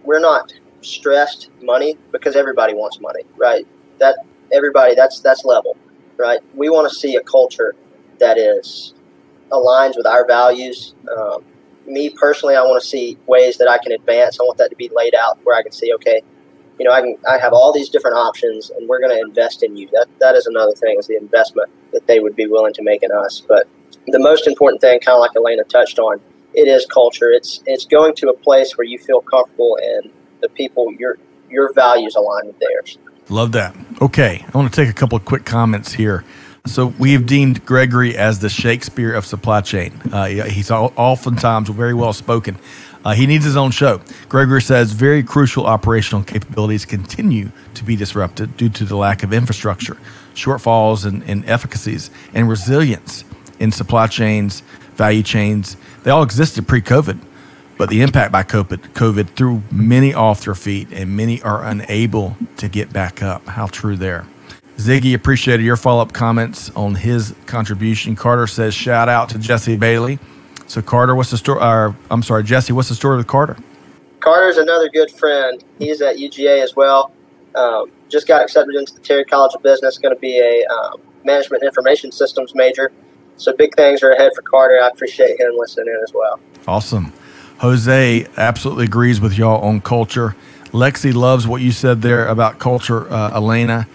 we're 0.03 0.19
not 0.19 0.53
stressed 0.81 1.49
money 1.61 1.97
because 2.11 2.35
everybody 2.35 2.73
wants 2.73 2.99
money, 2.99 3.23
right? 3.37 3.67
That 3.99 4.17
everybody 4.51 4.95
that's 4.95 5.19
that's 5.21 5.45
level, 5.45 5.77
right? 6.17 6.39
We 6.55 6.69
want 6.69 6.89
to 6.89 6.95
see 6.95 7.15
a 7.15 7.21
culture 7.21 7.75
that 8.19 8.37
is 8.37 8.93
aligns 9.51 9.97
with 9.97 10.05
our 10.05 10.25
values. 10.25 10.95
Um, 11.15 11.43
me 11.85 12.09
personally, 12.09 12.55
I 12.55 12.61
want 12.61 12.81
to 12.81 12.87
see 12.87 13.17
ways 13.27 13.57
that 13.57 13.67
I 13.67 13.77
can 13.79 13.91
advance. 13.91 14.39
I 14.39 14.43
want 14.43 14.57
that 14.59 14.69
to 14.69 14.75
be 14.75 14.89
laid 14.95 15.15
out 15.15 15.39
where 15.43 15.57
I 15.57 15.63
can 15.63 15.71
see, 15.71 15.93
okay, 15.95 16.21
you 16.81 16.85
know, 16.85 16.93
I 16.93 17.01
can 17.01 17.15
I 17.29 17.37
have 17.37 17.53
all 17.53 17.71
these 17.71 17.89
different 17.89 18.17
options, 18.17 18.71
and 18.71 18.89
we're 18.89 18.99
going 18.99 19.15
to 19.15 19.21
invest 19.21 19.61
in 19.61 19.77
you. 19.77 19.87
That 19.93 20.07
that 20.19 20.33
is 20.33 20.47
another 20.47 20.71
thing 20.71 20.97
is 20.97 21.05
the 21.05 21.15
investment 21.15 21.69
that 21.93 22.07
they 22.07 22.19
would 22.19 22.35
be 22.35 22.47
willing 22.47 22.73
to 22.73 22.81
make 22.81 23.03
in 23.03 23.11
us. 23.11 23.39
But 23.39 23.67
the 24.07 24.17
most 24.17 24.47
important 24.47 24.81
thing, 24.81 24.99
kind 24.99 25.15
of 25.15 25.19
like 25.19 25.29
Elena 25.35 25.63
touched 25.65 25.99
on, 25.99 26.19
it 26.55 26.67
is 26.67 26.87
culture. 26.87 27.29
It's 27.29 27.61
it's 27.67 27.85
going 27.85 28.15
to 28.15 28.29
a 28.29 28.33
place 28.33 28.79
where 28.79 28.87
you 28.87 28.97
feel 28.97 29.21
comfortable 29.21 29.77
and 29.79 30.11
the 30.41 30.49
people 30.49 30.91
your 30.97 31.19
your 31.51 31.71
values 31.73 32.15
align 32.15 32.47
with 32.47 32.57
theirs. 32.57 32.97
Love 33.29 33.51
that. 33.51 33.75
Okay, 34.01 34.43
I 34.51 34.57
want 34.57 34.73
to 34.73 34.75
take 34.75 34.89
a 34.89 34.97
couple 34.97 35.15
of 35.15 35.23
quick 35.23 35.45
comments 35.45 35.93
here. 35.93 36.25
So 36.65 36.93
we've 36.99 37.25
deemed 37.25 37.65
Gregory 37.65 38.15
as 38.15 38.39
the 38.39 38.49
Shakespeare 38.49 39.13
of 39.13 39.25
supply 39.25 39.61
chain. 39.61 39.93
Uh, 40.11 40.25
he's 40.27 40.69
oftentimes 40.69 41.69
very 41.69 41.93
well 41.93 42.13
spoken. 42.13 42.57
Uh, 43.03 43.13
he 43.13 43.25
needs 43.25 43.43
his 43.43 43.57
own 43.57 43.71
show. 43.71 43.99
Gregory 44.29 44.61
says 44.61 44.91
very 44.91 45.23
crucial 45.23 45.65
operational 45.65 46.23
capabilities 46.23 46.85
continue 46.85 47.51
to 47.73 47.83
be 47.83 47.95
disrupted 47.95 48.55
due 48.57 48.69
to 48.69 48.85
the 48.85 48.95
lack 48.95 49.23
of 49.23 49.33
infrastructure, 49.33 49.97
shortfalls 50.35 51.05
in, 51.05 51.23
in 51.23 51.43
efficacies, 51.45 52.11
and 52.33 52.47
resilience 52.47 53.23
in 53.59 53.71
supply 53.71 54.07
chains, 54.07 54.61
value 54.95 55.23
chains, 55.23 55.77
they 56.03 56.11
all 56.11 56.23
existed 56.23 56.67
pre 56.67 56.81
COVID, 56.81 57.19
But 57.77 57.89
the 57.89 58.01
impact 58.01 58.31
by 58.31 58.43
COVID, 58.43 58.93
COVID 58.93 59.29
threw 59.29 59.63
many 59.71 60.13
off 60.13 60.45
their 60.45 60.55
feet 60.55 60.89
and 60.91 61.15
many 61.15 61.41
are 61.41 61.63
unable 61.63 62.37
to 62.57 62.67
get 62.67 62.93
back 62.93 63.23
up. 63.23 63.47
How 63.47 63.67
true 63.67 63.95
there. 63.95 64.27
Ziggy 64.85 65.13
appreciated 65.13 65.63
your 65.63 65.77
follow 65.77 66.01
up 66.01 66.13
comments 66.13 66.69
on 66.71 66.95
his 66.95 67.35
contribution. 67.45 68.15
Carter 68.15 68.47
says, 68.47 68.73
shout 68.73 69.09
out 69.09 69.29
to 69.29 69.37
Jesse 69.37 69.77
Bailey. 69.77 70.19
So, 70.67 70.81
Carter, 70.81 71.15
what's 71.15 71.31
the 71.31 71.37
story? 71.37 71.59
I'm 72.09 72.23
sorry, 72.23 72.43
Jesse, 72.43 72.73
what's 72.73 72.89
the 72.89 72.95
story 72.95 73.17
with 73.17 73.27
Carter? 73.27 73.57
Carter's 74.21 74.57
another 74.57 74.89
good 74.89 75.11
friend. 75.11 75.63
He's 75.79 76.01
at 76.01 76.17
UGA 76.17 76.63
as 76.63 76.75
well. 76.75 77.11
Um, 77.55 77.91
just 78.09 78.27
got 78.27 78.41
accepted 78.41 78.75
into 78.75 78.93
the 78.93 79.01
Terry 79.01 79.25
College 79.25 79.53
of 79.55 79.63
Business, 79.63 79.97
going 79.97 80.15
to 80.15 80.19
be 80.19 80.39
a 80.39 80.65
um, 80.73 81.01
management 81.23 81.63
information 81.63 82.11
systems 82.11 82.55
major. 82.55 82.91
So 83.37 83.53
big 83.53 83.75
things 83.75 84.03
are 84.03 84.11
ahead 84.11 84.31
for 84.35 84.41
Carter. 84.41 84.79
I 84.81 84.87
appreciate 84.87 85.39
him 85.39 85.51
listening 85.57 85.87
in 85.87 85.99
as 86.03 86.13
well. 86.13 86.39
Awesome. 86.67 87.11
Jose 87.57 88.27
absolutely 88.37 88.85
agrees 88.85 89.19
with 89.19 89.37
y'all 89.37 89.61
on 89.61 89.81
culture. 89.81 90.35
Lexi 90.71 91.13
loves 91.13 91.45
what 91.45 91.61
you 91.61 91.71
said 91.71 92.01
there 92.01 92.27
about 92.27 92.59
culture, 92.59 93.11
uh, 93.11 93.35
Elena. 93.35 93.87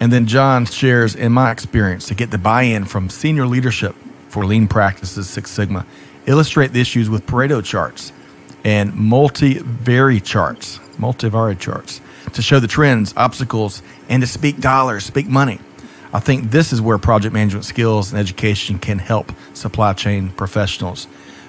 And 0.00 0.12
then 0.12 0.26
John 0.26 0.66
shares, 0.66 1.14
in 1.14 1.32
my 1.32 1.50
experience, 1.50 2.06
to 2.08 2.14
get 2.14 2.30
the 2.30 2.38
buy 2.38 2.62
in 2.62 2.84
from 2.84 3.08
senior 3.08 3.46
leadership 3.46 3.94
for 4.28 4.44
lean 4.44 4.68
practices, 4.68 5.28
Six 5.28 5.50
Sigma, 5.50 5.86
illustrate 6.26 6.72
the 6.72 6.80
issues 6.80 7.08
with 7.08 7.26
Pareto 7.26 7.64
charts 7.64 8.12
and 8.64 8.92
multivariate 8.92 10.24
charts, 10.24 10.78
multivariate 10.98 11.58
charts 11.58 12.00
to 12.32 12.42
show 12.42 12.60
the 12.60 12.66
trends, 12.66 13.14
obstacles, 13.16 13.82
and 14.08 14.22
to 14.22 14.26
speak 14.26 14.60
dollars, 14.60 15.04
speak 15.04 15.26
money. 15.26 15.60
I 16.12 16.20
think 16.20 16.50
this 16.50 16.72
is 16.72 16.80
where 16.80 16.98
project 16.98 17.32
management 17.32 17.64
skills 17.64 18.12
and 18.12 18.20
education 18.20 18.78
can 18.78 18.98
help 18.98 19.32
supply 19.54 19.92
chain 19.92 20.30
professionals. 20.30 21.06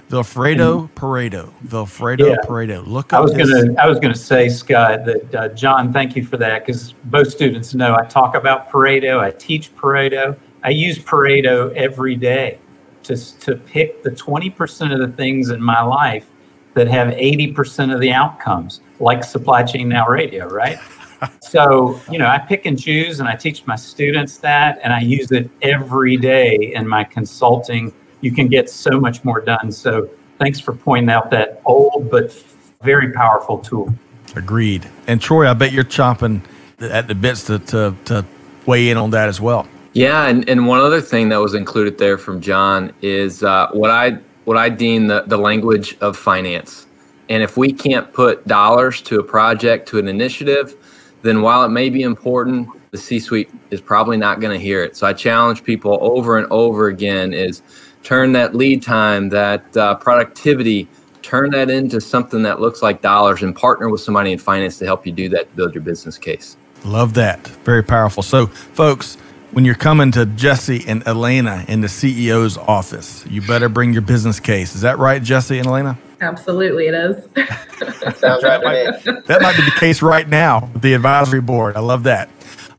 Vilfredo 0.09 0.89
Pareto. 0.91 1.51
Vilfredo 1.65 2.29
yeah. 2.29 2.35
Pareto. 2.45 2.85
Look 2.87 3.11
up. 3.11 3.19
I 3.19 3.21
was 3.21 3.33
gonna. 3.33 3.73
I 3.77 3.87
was 3.87 3.99
gonna 3.99 4.15
say, 4.15 4.47
Scott, 4.47 5.05
that 5.05 5.35
uh, 5.35 5.49
John. 5.49 5.91
Thank 5.91 6.15
you 6.15 6.25
for 6.25 6.37
that 6.37 6.65
because 6.65 6.93
both 7.05 7.29
students 7.29 7.73
know 7.73 7.93
I 7.95 8.05
talk 8.05 8.35
about 8.35 8.69
Pareto. 8.69 9.19
I 9.19 9.31
teach 9.31 9.75
Pareto. 9.75 10.37
I 10.63 10.69
use 10.69 10.97
Pareto 10.97 11.73
every 11.75 12.15
day 12.15 12.57
to 13.03 13.17
to 13.39 13.55
pick 13.55 14.01
the 14.03 14.11
twenty 14.11 14.49
percent 14.49 14.93
of 14.93 14.99
the 14.99 15.09
things 15.09 15.49
in 15.49 15.61
my 15.61 15.81
life 15.81 16.27
that 16.73 16.87
have 16.87 17.09
eighty 17.11 17.51
percent 17.51 17.91
of 17.91 17.99
the 17.99 18.13
outcomes, 18.13 18.79
like 19.01 19.25
Supply 19.25 19.63
Chain 19.63 19.89
Now 19.89 20.07
Radio, 20.07 20.47
right? 20.47 20.79
so 21.41 21.99
you 22.09 22.17
know, 22.17 22.27
I 22.27 22.39
pick 22.39 22.65
and 22.65 22.79
choose, 22.79 23.19
and 23.19 23.27
I 23.27 23.35
teach 23.35 23.67
my 23.67 23.75
students 23.75 24.37
that, 24.37 24.79
and 24.83 24.93
I 24.93 25.01
use 25.01 25.33
it 25.33 25.49
every 25.61 26.15
day 26.15 26.71
in 26.75 26.87
my 26.87 27.03
consulting 27.03 27.91
you 28.21 28.31
can 28.31 28.47
get 28.47 28.69
so 28.69 28.99
much 28.99 29.23
more 29.23 29.41
done. 29.41 29.71
So 29.71 30.09
thanks 30.39 30.59
for 30.59 30.73
pointing 30.73 31.09
out 31.09 31.29
that 31.31 31.61
old 31.65 32.09
but 32.09 32.33
very 32.81 33.11
powerful 33.11 33.59
tool. 33.59 33.93
Agreed. 34.35 34.87
And 35.07 35.21
Troy, 35.21 35.49
I 35.49 35.53
bet 35.53 35.71
you're 35.71 35.83
chomping 35.83 36.41
at 36.79 37.07
the 37.07 37.15
bits 37.15 37.43
to, 37.45 37.59
to, 37.59 37.95
to 38.05 38.25
weigh 38.65 38.89
in 38.89 38.97
on 38.97 39.11
that 39.11 39.29
as 39.29 39.41
well. 39.41 39.67
Yeah, 39.93 40.27
and, 40.27 40.47
and 40.47 40.67
one 40.67 40.79
other 40.79 41.01
thing 41.01 41.29
that 41.29 41.37
was 41.37 41.55
included 41.55 41.97
there 41.97 42.19
from 42.19 42.39
John 42.39 42.93
is 43.01 43.41
uh, 43.41 43.69
what 43.71 43.89
I 43.89 44.19
what 44.45 44.55
I 44.55 44.69
deem 44.69 45.07
the, 45.07 45.23
the 45.27 45.37
language 45.37 45.97
of 45.99 46.15
finance. 46.15 46.85
And 47.29 47.43
if 47.43 47.57
we 47.57 47.73
can't 47.73 48.13
put 48.13 48.47
dollars 48.47 49.01
to 49.01 49.19
a 49.19 49.23
project, 49.23 49.89
to 49.89 49.99
an 49.99 50.07
initiative, 50.07 50.75
then 51.21 51.41
while 51.41 51.65
it 51.65 51.69
may 51.69 51.89
be 51.89 52.03
important, 52.03 52.69
the 52.91 52.97
C-suite 52.97 53.49
is 53.71 53.81
probably 53.81 54.15
not 54.15 54.39
going 54.39 54.57
to 54.57 54.63
hear 54.63 54.83
it. 54.83 54.95
So 54.95 55.05
I 55.05 55.11
challenge 55.11 55.63
people 55.65 55.97
over 55.99 56.37
and 56.37 56.47
over 56.49 56.87
again 56.87 57.33
is 57.33 57.61
turn 58.03 58.33
that 58.33 58.55
lead 58.55 58.81
time, 58.81 59.29
that 59.29 59.75
uh, 59.77 59.95
productivity, 59.95 60.87
turn 61.21 61.51
that 61.51 61.69
into 61.69 61.99
something 61.99 62.43
that 62.43 62.61
looks 62.61 62.81
like 62.81 63.01
dollars 63.01 63.43
and 63.43 63.55
partner 63.55 63.89
with 63.89 64.01
somebody 64.01 64.31
in 64.31 64.39
finance 64.39 64.77
to 64.79 64.85
help 64.85 65.05
you 65.05 65.11
do 65.11 65.29
that 65.29 65.49
to 65.49 65.55
build 65.55 65.73
your 65.73 65.83
business 65.83 66.17
case. 66.17 66.57
Love 66.85 67.13
that. 67.15 67.45
Very 67.65 67.83
powerful. 67.83 68.23
So, 68.23 68.47
folks, 68.47 69.15
when 69.51 69.65
you're 69.65 69.75
coming 69.75 70.11
to 70.11 70.25
Jesse 70.25 70.83
and 70.87 71.05
Elena 71.07 71.65
in 71.67 71.81
the 71.81 71.87
CEO's 71.87 72.57
office, 72.57 73.25
you 73.27 73.41
better 73.41 73.69
bring 73.69 73.93
your 73.93 74.01
business 74.01 74.39
case. 74.39 74.75
Is 74.75 74.81
that 74.81 74.99
right, 74.99 75.21
Jesse 75.21 75.57
and 75.57 75.67
Elena? 75.67 75.97
Absolutely, 76.21 76.87
it 76.87 76.93
is. 76.93 77.23
Sounds 78.19 78.43
right 78.43 78.61
to 78.61 79.13
me. 79.13 79.21
That 79.25 79.41
might 79.41 79.55
be 79.55 79.63
the 79.63 79.75
case 79.79 80.01
right 80.01 80.27
now 80.27 80.69
with 80.73 80.81
the 80.81 80.93
advisory 80.93 81.41
board. 81.41 81.75
I 81.75 81.79
love 81.79 82.03
that. 82.03 82.29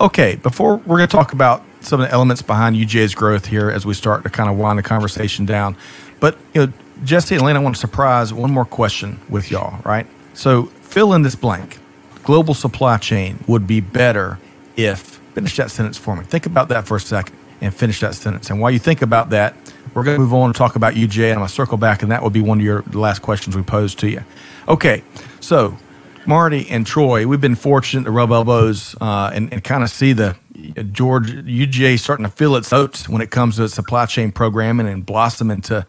Okay, 0.00 0.36
before 0.36 0.76
we're 0.76 0.96
going 0.96 1.08
to 1.08 1.16
talk 1.16 1.32
about 1.32 1.64
some 1.80 2.00
of 2.00 2.08
the 2.08 2.12
elements 2.12 2.42
behind 2.42 2.76
UGA's 2.76 3.14
growth 3.14 3.46
here 3.46 3.70
as 3.70 3.86
we 3.86 3.94
start 3.94 4.24
to 4.24 4.30
kind 4.30 4.50
of 4.50 4.56
wind 4.56 4.78
the 4.78 4.82
conversation 4.82 5.46
down. 5.46 5.76
But 6.20 6.38
you 6.54 6.66
know, 6.66 6.72
Jesse 7.04 7.34
and 7.34 7.42
Elena, 7.42 7.60
I 7.60 7.62
want 7.62 7.76
to 7.76 7.80
surprise 7.80 8.32
one 8.32 8.50
more 8.50 8.64
question 8.64 9.20
with 9.28 9.50
y'all, 9.50 9.80
right? 9.84 10.06
So 10.34 10.64
fill 10.82 11.12
in 11.14 11.22
this 11.22 11.34
blank. 11.34 11.78
Global 12.24 12.54
supply 12.54 12.98
chain 12.98 13.42
would 13.46 13.66
be 13.66 13.80
better 13.80 14.38
if 14.76 15.00
finish 15.34 15.56
that 15.56 15.70
sentence 15.70 15.96
for 15.96 16.16
me. 16.16 16.24
Think 16.24 16.46
about 16.46 16.68
that 16.70 16.86
for 16.86 16.96
a 16.96 17.00
second 17.00 17.36
and 17.60 17.74
finish 17.74 18.00
that 18.00 18.14
sentence. 18.14 18.50
And 18.50 18.60
while 18.60 18.70
you 18.70 18.78
think 18.78 19.02
about 19.02 19.30
that, 19.30 19.54
we're 19.94 20.04
going 20.04 20.16
to 20.16 20.20
move 20.20 20.34
on 20.34 20.46
and 20.46 20.54
talk 20.54 20.76
about 20.76 20.94
UGA, 20.94 21.24
and 21.24 21.32
I'm 21.32 21.38
going 21.38 21.48
to 21.48 21.54
circle 21.54 21.78
back, 21.78 22.02
and 22.02 22.12
that 22.12 22.22
will 22.22 22.30
be 22.30 22.40
one 22.40 22.58
of 22.58 22.64
your 22.64 22.82
last 22.92 23.20
questions 23.20 23.56
we 23.56 23.62
pose 23.62 23.94
to 23.96 24.08
you. 24.08 24.22
Okay, 24.68 25.02
so 25.40 25.76
Marty 26.26 26.68
and 26.68 26.86
Troy, 26.86 27.26
we've 27.26 27.40
been 27.40 27.54
fortunate 27.54 28.04
to 28.04 28.10
rub 28.10 28.30
elbows 28.30 28.94
uh, 29.00 29.30
and, 29.32 29.52
and 29.52 29.64
kind 29.64 29.82
of 29.82 29.90
see 29.90 30.12
the 30.12 30.36
George 30.92 31.32
UGA 31.32 31.98
starting 31.98 32.24
to 32.24 32.30
feel 32.30 32.56
its 32.56 32.72
oats 32.72 33.08
when 33.08 33.22
it 33.22 33.30
comes 33.30 33.56
to 33.56 33.68
supply 33.68 34.06
chain 34.06 34.32
programming 34.32 34.88
and 34.88 35.04
blossom 35.04 35.50
into 35.50 35.86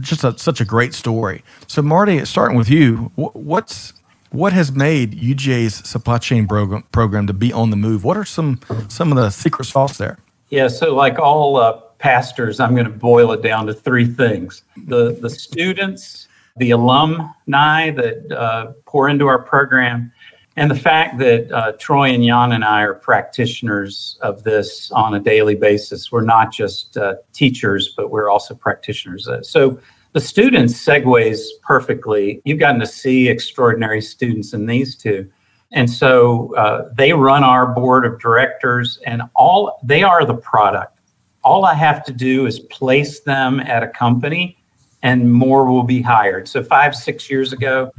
just 0.00 0.24
a, 0.24 0.36
such 0.38 0.60
a 0.60 0.64
great 0.64 0.94
story. 0.94 1.42
So, 1.66 1.82
Marty, 1.82 2.24
starting 2.24 2.56
with 2.56 2.70
you, 2.70 3.12
what's 3.16 3.92
what 4.30 4.52
has 4.54 4.72
made 4.72 5.12
UGA's 5.12 5.74
supply 5.88 6.18
chain 6.18 6.48
program, 6.48 6.84
program 6.92 7.26
to 7.26 7.32
be 7.32 7.52
on 7.52 7.70
the 7.70 7.76
move? 7.76 8.04
What 8.04 8.16
are 8.16 8.24
some 8.24 8.60
some 8.88 9.12
of 9.12 9.16
the 9.16 9.30
secret 9.30 9.66
sauce 9.66 9.98
there? 9.98 10.18
Yeah, 10.48 10.68
so 10.68 10.94
like 10.94 11.18
all 11.18 11.56
uh, 11.56 11.72
pastors, 11.98 12.60
I'm 12.60 12.74
going 12.74 12.86
to 12.86 12.92
boil 12.92 13.32
it 13.32 13.42
down 13.42 13.66
to 13.66 13.74
three 13.74 14.06
things: 14.06 14.62
the 14.86 15.12
the 15.20 15.30
students, 15.30 16.28
the 16.56 16.70
alumni 16.70 17.90
that 17.90 18.32
uh, 18.32 18.72
pour 18.86 19.08
into 19.08 19.26
our 19.26 19.38
program, 19.38 20.11
and 20.56 20.70
the 20.70 20.76
fact 20.76 21.18
that 21.18 21.50
uh, 21.50 21.72
Troy 21.72 22.10
and 22.10 22.22
Jan 22.24 22.52
and 22.52 22.64
I 22.64 22.82
are 22.82 22.94
practitioners 22.94 24.18
of 24.20 24.42
this 24.42 24.90
on 24.92 25.14
a 25.14 25.20
daily 25.20 25.54
basis. 25.54 26.12
We're 26.12 26.20
not 26.22 26.52
just 26.52 26.96
uh, 26.96 27.16
teachers, 27.32 27.94
but 27.96 28.10
we're 28.10 28.28
also 28.28 28.54
practitioners. 28.54 29.28
Uh, 29.28 29.42
so 29.42 29.80
the 30.12 30.20
students 30.20 30.74
segues 30.74 31.40
perfectly. 31.62 32.42
You've 32.44 32.58
gotten 32.58 32.80
to 32.80 32.86
see 32.86 33.28
extraordinary 33.28 34.02
students 34.02 34.52
in 34.52 34.66
these 34.66 34.94
two. 34.94 35.30
And 35.72 35.88
so 35.88 36.54
uh, 36.54 36.90
they 36.94 37.14
run 37.14 37.44
our 37.44 37.66
board 37.72 38.04
of 38.04 38.20
directors, 38.20 38.98
and 39.06 39.22
all 39.34 39.80
they 39.82 40.02
are 40.02 40.26
the 40.26 40.34
product. 40.34 40.98
All 41.44 41.64
I 41.64 41.72
have 41.72 42.04
to 42.04 42.12
do 42.12 42.44
is 42.44 42.60
place 42.60 43.20
them 43.20 43.58
at 43.60 43.82
a 43.82 43.88
company, 43.88 44.58
and 45.02 45.32
more 45.32 45.64
will 45.64 45.82
be 45.82 46.02
hired. 46.02 46.46
So 46.46 46.62
five, 46.62 46.94
six 46.94 47.30
years 47.30 47.54
ago, 47.54 47.90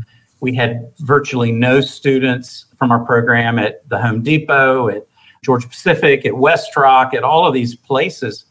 we 0.43 0.53
had 0.53 0.91
virtually 0.99 1.53
no 1.53 1.79
students 1.79 2.65
from 2.77 2.91
our 2.91 2.99
program 3.05 3.57
at 3.57 3.87
the 3.87 3.97
Home 3.97 4.21
Depot, 4.21 4.89
at 4.89 5.07
Georgia 5.41 5.69
Pacific, 5.69 6.25
at 6.25 6.33
Westrock, 6.33 7.13
at 7.13 7.23
all 7.23 7.47
of 7.47 7.53
these 7.53 7.75
places. 7.77 8.43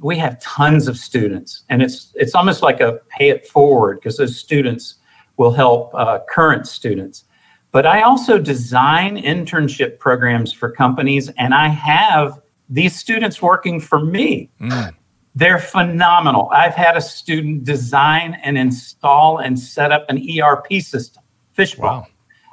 We 0.00 0.16
have 0.18 0.40
tons 0.40 0.86
of 0.86 0.96
students, 0.96 1.64
and 1.68 1.82
it's 1.82 2.12
it's 2.14 2.36
almost 2.36 2.62
like 2.62 2.80
a 2.80 3.00
pay 3.08 3.30
it 3.30 3.48
forward 3.48 3.96
because 3.96 4.16
those 4.16 4.36
students 4.36 4.94
will 5.36 5.50
help 5.50 5.92
uh, 5.96 6.20
current 6.30 6.68
students. 6.68 7.24
But 7.72 7.84
I 7.84 8.02
also 8.02 8.38
design 8.38 9.16
internship 9.16 9.98
programs 9.98 10.52
for 10.52 10.70
companies, 10.70 11.30
and 11.36 11.52
I 11.52 11.66
have 11.66 12.40
these 12.68 12.94
students 12.94 13.42
working 13.42 13.80
for 13.80 13.98
me. 13.98 14.50
Mm. 14.60 14.94
They're 15.34 15.58
phenomenal. 15.58 16.48
I've 16.52 16.76
had 16.76 16.96
a 16.96 17.00
student 17.00 17.64
design 17.64 18.38
and 18.44 18.56
install 18.56 19.38
and 19.38 19.58
set 19.58 19.90
up 19.90 20.06
an 20.08 20.24
ERP 20.40 20.80
system 20.80 21.23
fishbowl. 21.54 21.86
Wow. 21.86 22.06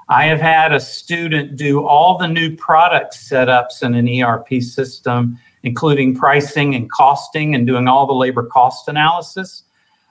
I 0.10 0.26
have 0.26 0.42
had 0.42 0.74
a 0.74 0.80
student 0.80 1.56
do 1.56 1.86
all 1.86 2.18
the 2.18 2.28
new 2.28 2.56
product 2.56 3.14
setups 3.14 3.82
in 3.82 3.94
an 3.96 4.10
ERP 4.10 4.62
system, 4.62 5.40
including 5.64 6.16
pricing 6.16 6.76
and 6.76 6.92
costing 6.92 7.56
and 7.56 7.66
doing 7.66 7.88
all 7.88 8.06
the 8.06 8.14
labor 8.14 8.44
cost 8.44 8.88
analysis. 8.88 9.64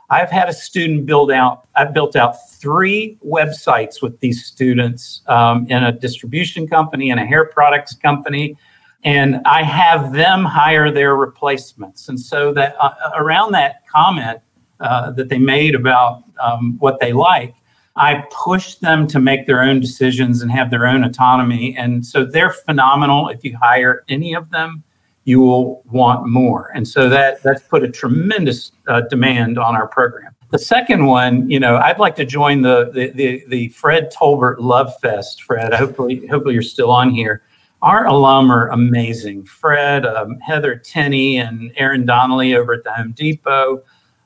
I've 0.08 0.30
had 0.30 0.48
a 0.48 0.52
student 0.52 1.06
build 1.06 1.30
out, 1.30 1.68
I've 1.76 1.94
built 1.94 2.16
out 2.16 2.50
three 2.50 3.16
websites 3.24 4.02
with 4.02 4.18
these 4.20 4.44
students 4.44 5.22
um, 5.28 5.66
in 5.68 5.84
a 5.84 5.92
distribution 5.92 6.66
company 6.66 7.10
and 7.10 7.20
a 7.20 7.24
hair 7.24 7.44
products 7.44 7.94
company. 7.94 8.56
And 9.04 9.40
I 9.44 9.62
have 9.62 10.12
them 10.12 10.44
hire 10.44 10.90
their 10.90 11.14
replacements. 11.14 12.08
And 12.08 12.18
so 12.18 12.52
that 12.54 12.74
uh, 12.80 12.92
around 13.16 13.52
that 13.52 13.86
comment 13.86 14.40
uh, 14.80 15.12
that 15.12 15.28
they 15.28 15.38
made 15.38 15.74
about 15.74 16.24
um, 16.42 16.76
what 16.78 17.00
they 17.00 17.12
like, 17.12 17.54
I 17.96 18.24
push 18.30 18.76
them 18.76 19.06
to 19.08 19.18
make 19.18 19.46
their 19.46 19.62
own 19.62 19.80
decisions 19.80 20.42
and 20.42 20.50
have 20.52 20.70
their 20.70 20.86
own 20.86 21.04
autonomy. 21.04 21.76
And 21.76 22.04
so 22.04 22.24
they're 22.24 22.52
phenomenal. 22.52 23.28
If 23.28 23.44
you 23.44 23.56
hire 23.60 24.04
any 24.08 24.34
of 24.34 24.50
them, 24.50 24.84
you 25.24 25.40
will 25.40 25.82
want 25.90 26.26
more. 26.26 26.70
And 26.74 26.86
so 26.86 27.08
that 27.08 27.42
that's 27.42 27.62
put 27.62 27.82
a 27.82 27.90
tremendous 27.90 28.72
uh, 28.88 29.02
demand 29.02 29.58
on 29.58 29.74
our 29.74 29.86
program. 29.86 30.34
The 30.50 30.58
second 30.58 31.06
one, 31.06 31.48
you 31.48 31.60
know, 31.60 31.76
I'd 31.76 31.98
like 31.98 32.16
to 32.16 32.24
join 32.24 32.62
the 32.62 32.90
the 32.92 33.10
the, 33.10 33.44
the 33.48 33.68
Fred 33.68 34.12
Tolbert 34.12 34.56
Love 34.58 34.98
Fest. 35.00 35.42
Fred, 35.42 35.72
hopefully, 35.74 36.26
hopefully 36.26 36.54
you're 36.54 36.62
still 36.62 36.90
on 36.90 37.10
here. 37.10 37.42
Our 37.82 38.06
alum 38.06 38.50
are 38.50 38.68
amazing. 38.68 39.44
Fred, 39.44 40.04
um, 40.04 40.38
Heather 40.40 40.76
Tenney, 40.76 41.38
and 41.38 41.72
Aaron 41.76 42.04
Donnelly 42.04 42.54
over 42.54 42.74
at 42.74 42.84
the 42.84 42.92
Home 42.92 43.12
Depot, 43.12 43.82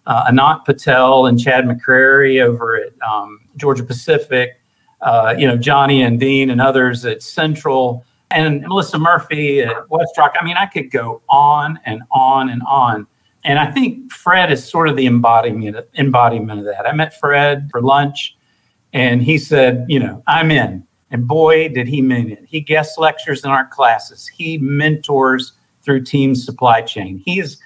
uh, 0.06 0.30
Anant 0.30 0.64
Patel 0.64 1.26
and 1.26 1.38
Chad 1.38 1.64
McCrary 1.64 2.42
over 2.42 2.76
at 2.76 2.92
um, 3.02 3.40
Georgia 3.56 3.84
Pacific, 3.84 4.60
uh, 5.00 5.34
you 5.36 5.46
know, 5.46 5.56
Johnny 5.56 6.02
and 6.02 6.18
Dean 6.20 6.50
and 6.50 6.60
others 6.60 7.04
at 7.04 7.22
Central, 7.22 8.04
and 8.30 8.62
Melissa 8.62 8.98
Murphy 8.98 9.60
at 9.60 9.88
Westrock. 9.88 10.32
I 10.40 10.44
mean, 10.44 10.56
I 10.56 10.66
could 10.66 10.90
go 10.90 11.22
on 11.28 11.78
and 11.84 12.02
on 12.10 12.50
and 12.50 12.62
on. 12.66 13.06
And 13.44 13.58
I 13.58 13.70
think 13.70 14.10
Fred 14.10 14.50
is 14.50 14.66
sort 14.66 14.88
of 14.88 14.96
the 14.96 15.06
embodiment 15.06 15.76
embodiment 15.96 16.60
of 16.60 16.66
that. 16.66 16.86
I 16.86 16.92
met 16.92 17.18
Fred 17.18 17.68
for 17.70 17.82
lunch, 17.82 18.36
and 18.92 19.22
he 19.22 19.38
said, 19.38 19.84
you 19.88 20.00
know, 20.00 20.22
I'm 20.26 20.50
in. 20.50 20.86
And 21.10 21.28
boy, 21.28 21.68
did 21.68 21.86
he 21.86 22.02
mean 22.02 22.30
it. 22.30 22.44
He 22.48 22.60
guest 22.60 22.98
lectures 22.98 23.44
in 23.44 23.50
our 23.50 23.66
classes. 23.66 24.26
He 24.26 24.58
mentors 24.58 25.52
through 25.82 26.02
team 26.02 26.34
supply 26.34 26.80
chain. 26.80 27.22
He's 27.24 27.58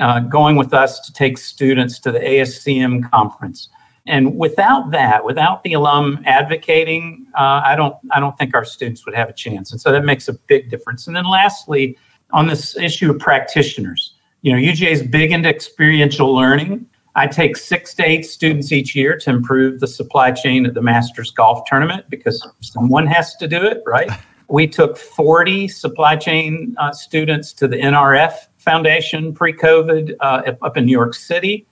uh, 0.00 0.20
going 0.20 0.56
with 0.56 0.74
us 0.74 1.00
to 1.00 1.12
take 1.12 1.38
students 1.38 1.98
to 2.00 2.12
the 2.12 2.18
ASCM 2.18 3.10
conference. 3.10 3.68
And 4.06 4.36
without 4.36 4.92
that, 4.92 5.24
without 5.24 5.64
the 5.64 5.72
alum 5.72 6.22
advocating, 6.26 7.26
uh, 7.36 7.62
I 7.64 7.74
don't, 7.74 7.96
I 8.12 8.20
don't 8.20 8.38
think 8.38 8.54
our 8.54 8.64
students 8.64 9.04
would 9.04 9.14
have 9.16 9.28
a 9.28 9.32
chance. 9.32 9.72
And 9.72 9.80
so 9.80 9.90
that 9.90 10.04
makes 10.04 10.28
a 10.28 10.34
big 10.34 10.70
difference. 10.70 11.06
And 11.06 11.16
then 11.16 11.24
lastly, 11.24 11.98
on 12.32 12.46
this 12.46 12.76
issue 12.76 13.10
of 13.10 13.18
practitioners, 13.18 14.14
you 14.42 14.52
know, 14.52 14.58
UGA 14.58 14.90
is 14.92 15.02
big 15.02 15.32
into 15.32 15.48
experiential 15.48 16.32
learning. 16.32 16.86
I 17.16 17.26
take 17.26 17.56
six 17.56 17.94
to 17.94 18.04
eight 18.04 18.26
students 18.26 18.70
each 18.70 18.94
year 18.94 19.16
to 19.18 19.30
improve 19.30 19.80
the 19.80 19.88
supply 19.88 20.30
chain 20.30 20.66
at 20.66 20.74
the 20.74 20.82
Masters 20.82 21.30
Golf 21.32 21.66
Tournament 21.66 22.04
because 22.08 22.46
someone 22.60 23.06
has 23.06 23.34
to 23.36 23.48
do 23.48 23.64
it, 23.64 23.82
right? 23.86 24.10
We 24.48 24.68
took 24.68 24.96
40 24.96 25.66
supply 25.66 26.14
chain 26.14 26.76
uh, 26.78 26.92
students 26.92 27.52
to 27.54 27.66
the 27.66 27.78
NRF 27.78 28.32
Foundation 28.66 29.32
pre 29.32 29.54
COVID 29.54 30.14
uh, 30.20 30.52
up 30.60 30.76
in 30.76 30.84
New 30.84 30.92
York 30.92 31.14
City 31.14 31.66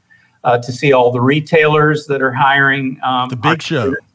uh, 0.44 0.58
to 0.58 0.72
see 0.72 0.92
all 0.92 1.10
the 1.10 1.20
retailers 1.20 2.06
that 2.06 2.22
are 2.22 2.32
hiring. 2.32 2.98
Um, 3.02 3.28
the 3.28 3.36
big 3.36 3.60
show. 3.60 3.80
Students. 3.80 4.06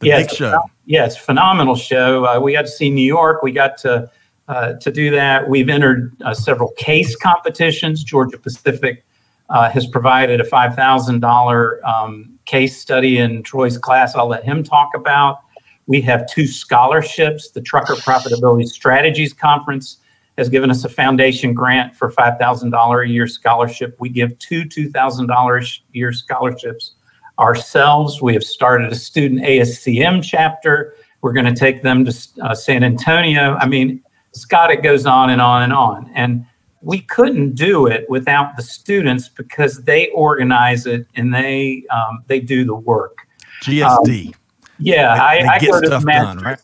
The 0.00 0.10
big 0.10 0.30
show. 0.30 0.62
Yes, 0.86 1.16
phenomenal 1.16 1.76
show. 1.76 2.24
Uh, 2.24 2.40
we 2.40 2.52
got 2.52 2.62
to 2.62 2.70
see 2.70 2.90
New 2.90 3.06
York. 3.06 3.42
We 3.42 3.52
got 3.52 3.76
to 3.78 4.10
uh, 4.48 4.74
to 4.74 4.90
do 4.90 5.10
that. 5.10 5.48
We've 5.48 5.68
entered 5.68 6.16
uh, 6.22 6.34
several 6.34 6.70
case 6.72 7.16
competitions. 7.16 8.02
Georgia 8.02 8.38
Pacific 8.38 9.04
uh, 9.48 9.70
has 9.70 9.86
provided 9.86 10.40
a 10.40 10.44
$5,000 10.44 11.84
um, 11.84 12.38
case 12.44 12.78
study 12.78 13.18
in 13.18 13.42
Troy's 13.42 13.78
class. 13.78 14.14
I'll 14.14 14.26
let 14.26 14.44
him 14.44 14.62
talk 14.62 14.90
about. 14.94 15.40
We 15.86 16.00
have 16.02 16.26
two 16.26 16.46
scholarships. 16.46 17.50
The 17.50 17.60
Trucker 17.60 17.94
Profitability 17.94 18.66
Strategies 18.66 19.32
Conference 19.32 19.98
has 20.36 20.48
given 20.48 20.70
us 20.70 20.84
a 20.84 20.88
foundation 20.88 21.54
grant 21.54 21.94
for 21.94 22.10
$5,000 22.10 23.04
a 23.04 23.08
year 23.08 23.26
scholarship. 23.26 23.96
We 24.00 24.08
give 24.08 24.38
two 24.38 24.64
$2,000 24.64 25.62
a 25.62 25.96
year 25.96 26.12
scholarships 26.12 26.94
ourselves. 27.38 28.20
We 28.20 28.32
have 28.34 28.44
started 28.44 28.92
a 28.92 28.96
student 28.96 29.42
ASCM 29.42 30.22
chapter. 30.22 30.94
We're 31.20 31.32
going 31.32 31.46
to 31.46 31.54
take 31.54 31.82
them 31.82 32.04
to 32.04 32.28
uh, 32.42 32.54
San 32.54 32.84
Antonio. 32.84 33.56
I 33.56 33.66
mean, 33.66 34.02
Scott, 34.32 34.70
it 34.70 34.82
goes 34.82 35.06
on 35.06 35.30
and 35.30 35.40
on 35.40 35.62
and 35.62 35.72
on. 35.72 36.10
And 36.14 36.44
we 36.82 37.00
couldn't 37.00 37.54
do 37.54 37.86
it 37.86 38.08
without 38.10 38.56
the 38.56 38.62
students 38.62 39.28
because 39.28 39.84
they 39.84 40.08
organize 40.10 40.86
it 40.86 41.06
and 41.14 41.32
they 41.32 41.84
um, 41.90 42.24
they 42.26 42.40
do 42.40 42.64
the 42.64 42.74
work. 42.74 43.26
GSD. 43.62 44.26
Um, 44.26 44.34
yeah, 44.78 45.14
they, 45.14 45.42
they 45.42 45.48
I, 45.48 45.54
I 45.54 45.58
go 45.60 45.80
to 45.80 45.88
the 45.88 46.00
masters. 46.00 46.34
Done, 46.34 46.44
right? 46.44 46.58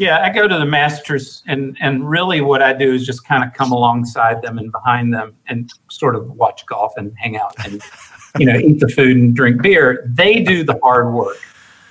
Yeah, 0.00 0.22
I 0.22 0.30
go 0.30 0.48
to 0.48 0.58
the 0.58 0.64
masters, 0.64 1.42
and 1.46 1.76
and 1.78 2.08
really 2.08 2.40
what 2.40 2.62
I 2.62 2.72
do 2.72 2.94
is 2.94 3.04
just 3.04 3.26
kind 3.26 3.44
of 3.44 3.52
come 3.52 3.70
alongside 3.70 4.40
them 4.40 4.56
and 4.56 4.72
behind 4.72 5.12
them 5.12 5.36
and 5.46 5.70
sort 5.90 6.16
of 6.16 6.26
watch 6.30 6.64
golf 6.64 6.94
and 6.96 7.12
hang 7.18 7.36
out 7.36 7.54
and 7.66 7.82
you 8.38 8.46
know 8.46 8.56
eat 8.56 8.80
the 8.80 8.88
food 8.88 9.18
and 9.18 9.36
drink 9.36 9.60
beer. 9.60 10.08
They 10.08 10.42
do 10.42 10.64
the 10.64 10.78
hard 10.82 11.12
work. 11.12 11.36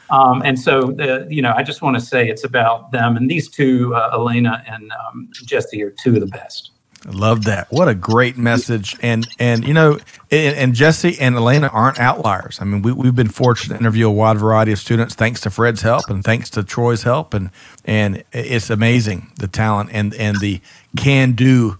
Um, 0.10 0.41
and 0.43 0.60
so, 0.60 0.91
the, 0.91 1.28
you 1.30 1.43
know, 1.43 1.53
I 1.55 1.62
just 1.62 1.84
want 1.84 1.97
to 1.97 2.01
say 2.01 2.28
it's 2.28 2.43
about 2.43 2.91
them. 2.91 3.16
And 3.16 3.30
these 3.30 3.47
two, 3.47 3.93
uh, 3.93 4.10
Elena 4.12 4.64
and 4.66 4.91
um, 4.91 5.30
Jesse, 5.45 5.84
are 5.84 5.91
two 5.91 6.16
of 6.16 6.22
the 6.22 6.26
best. 6.26 6.72
I 7.08 7.12
love 7.12 7.45
that. 7.45 7.68
What 7.72 7.88
a 7.88 7.95
great 7.95 8.38
message. 8.38 8.95
And 9.02 9.28
and 9.39 9.66
you 9.66 9.74
know, 9.74 10.00
and, 10.32 10.56
and, 10.58 10.76
Jesse 10.76 11.18
and 11.20 11.36
Elena 11.36 11.68
aren't 11.68 11.97
outliers. 11.97 12.60
I 12.62 12.66
mean, 12.66 12.82
we, 12.82 12.91
we've 12.91 13.16
been 13.16 13.30
fortunate 13.30 13.76
to 13.76 13.80
interview 13.80 14.08
a 14.08 14.12
wide 14.12 14.38
variety 14.38 14.74
of 14.74 14.80
students 14.80 15.16
thanks 15.16 15.39
to 15.41 15.50
Fred's 15.50 15.82
help 15.82 16.10
and 16.10 16.24
thanks 16.24 16.50
to 16.52 16.64
Troy's 16.64 17.04
help. 17.04 17.34
And 17.34 17.52
and 17.86 18.24
it's 18.34 18.70
amazing 18.70 19.32
the 19.38 19.47
talent 19.47 19.91
and 19.93 20.14
and 20.16 20.39
the 20.41 20.60
can 20.97 21.34
do 21.34 21.78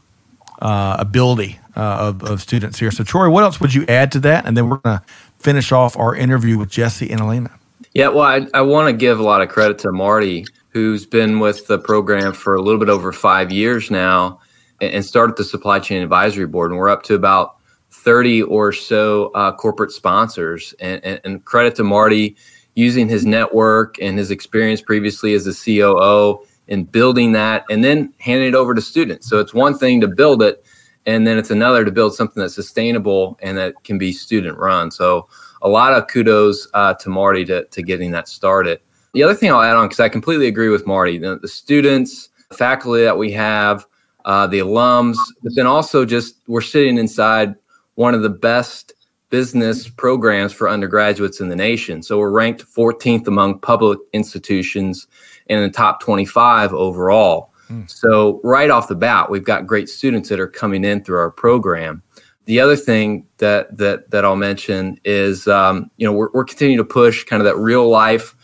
uh, 0.62 0.96
ability 1.00 1.60
uh, 1.76 2.14
of, 2.14 2.24
of 2.24 2.42
students 2.42 2.80
here. 2.80 2.92
So 2.92 3.04
Troy, 3.04 3.30
what 3.30 3.44
else 3.44 3.60
would 3.60 3.74
you 3.74 3.86
add 3.90 4.14
to 4.14 4.20
that? 4.22 4.46
And 4.46 4.56
then 4.56 4.70
we're 4.70 4.78
gonna 4.78 5.04
finish 5.40 5.74
off 5.74 5.98
our 5.98 6.16
interview 6.16 6.58
with 6.58 6.70
Jesse 6.70 7.10
and 7.10 7.20
Elena. 7.20 7.52
Yeah, 7.94 8.10
well, 8.10 8.24
I, 8.24 8.48
I 8.54 8.62
want 8.62 8.88
to 8.88 8.94
give 8.94 9.20
a 9.20 9.24
lot 9.24 9.42
of 9.42 9.50
credit 9.50 9.80
to 9.80 9.92
Marty, 9.92 10.46
who's 10.70 11.06
been 11.06 11.40
with 11.40 11.68
the 11.68 11.80
program 11.80 12.34
for 12.34 12.56
a 12.56 12.62
little 12.62 12.80
bit 12.80 12.90
over 12.90 13.12
five 13.12 13.52
years 13.52 13.90
now 13.90 14.40
and, 14.82 14.94
and 14.94 15.06
started 15.06 15.38
the 15.38 15.44
supply 15.44 15.80
chain 15.80 16.02
advisory 16.02 16.48
board. 16.48 16.72
And 16.72 16.80
we're 16.80 16.90
up 16.90 17.04
to 17.04 17.16
about 17.16 17.58
30 17.92 18.44
or 18.44 18.72
so 18.72 19.32
uh, 19.36 19.52
corporate 19.52 19.92
sponsors. 19.92 20.74
And, 20.80 21.04
and, 21.04 21.22
and, 21.24 21.46
credit 21.46 21.76
to 21.76 21.84
Marty 21.84 22.36
using 22.76 23.10
his 23.10 23.26
network 23.26 24.02
and 24.02 24.18
his 24.18 24.32
experience 24.32 24.82
previously 24.82 25.34
as 25.34 25.48
a 25.48 25.54
COO 25.54 26.46
in 26.68 26.84
building 26.84 27.32
that 27.34 27.66
and 27.70 27.84
then 27.84 28.14
handing 28.20 28.48
it 28.48 28.56
over 28.56 28.74
to 28.74 28.82
students. 28.82 29.28
So 29.28 29.40
it's 29.40 29.54
one 29.54 29.78
thing 29.78 30.00
to 30.02 30.08
build 30.08 30.42
it, 30.44 30.64
and 31.06 31.26
then 31.26 31.38
it's 31.38 31.50
another 31.50 31.84
to 31.84 31.92
build 31.92 32.16
something 32.16 32.40
that's 32.40 32.54
sustainable 32.54 33.38
and 33.42 33.58
that 33.58 33.84
can 33.84 33.98
be 33.98 34.12
student 34.12 34.58
run. 34.58 34.92
So 34.92 35.28
a 35.62 35.68
lot 35.68 35.94
of 35.94 36.08
kudos 36.08 36.68
uh, 36.74 36.94
to 36.96 37.10
Marty 37.10 37.44
to, 37.46 37.66
to 37.66 37.82
getting 37.82 38.12
that 38.12 38.28
started. 38.28 38.80
The 39.14 39.24
other 39.24 39.34
thing 39.34 39.52
I'll 39.52 39.62
add 39.62 39.76
on, 39.76 39.88
because 39.88 40.00
I 40.00 40.08
completely 40.08 40.48
agree 40.48 40.70
with 40.70 40.86
Marty, 40.86 41.18
the, 41.18 41.40
the 41.40 41.48
students, 41.48 42.30
faculty 42.54 43.04
that 43.04 43.18
we 43.18 43.32
have, 43.32 43.86
uh, 44.26 44.48
the 44.48 44.60
alums, 44.60 45.18
but 45.44 45.54
then 45.56 45.66
also 45.66 46.06
just 46.06 46.36
we're 46.48 46.62
sitting 46.62 46.98
inside 46.98 47.56
one 47.96 48.14
of 48.14 48.22
the 48.22 48.30
best 48.30 48.94
business 49.30 49.88
programs 49.88 50.52
for 50.52 50.70
undergraduates 50.70 51.40
in 51.40 51.50
the 51.50 51.56
nation. 51.56 52.02
So 52.02 52.18
we're 52.18 52.32
ranked 52.32 52.66
14th 52.66 53.28
among 53.28 53.60
public 53.60 54.00
institutions 54.14 55.08
and 55.48 55.60
in 55.60 55.70
the 55.70 55.76
top 55.76 56.02
25 56.02 56.74
overall. 56.74 57.54
Mm. 57.70 57.90
So 57.90 58.42
right 58.44 58.72
off 58.72 58.88
the 58.88 58.96
bat, 58.96 59.30
we've 59.30 59.44
got 59.44 59.68
great 59.68 59.88
students 59.88 60.30
that 60.30 60.40
are 60.40 60.48
coming 60.48 60.84
in 60.84 61.04
through 61.04 61.20
our 61.20 61.30
program 61.30 62.02
the 62.50 62.60
other 62.60 62.76
thing 62.76 63.28
that 63.38 63.78
that 63.78 64.10
that 64.10 64.26
I'll 64.26 64.36
mention 64.36 65.00
is 65.06 65.48
um, 65.48 65.92
you 65.98 66.08
know 66.08 66.12
we're, 66.12 66.30
we're 66.34 66.44
continuing 66.44 66.80
to 66.80 66.84
push 66.84 67.24
kind 67.24 67.40
of 67.40 67.46
that 67.46 67.56
real 67.58 67.88
life 67.88 68.36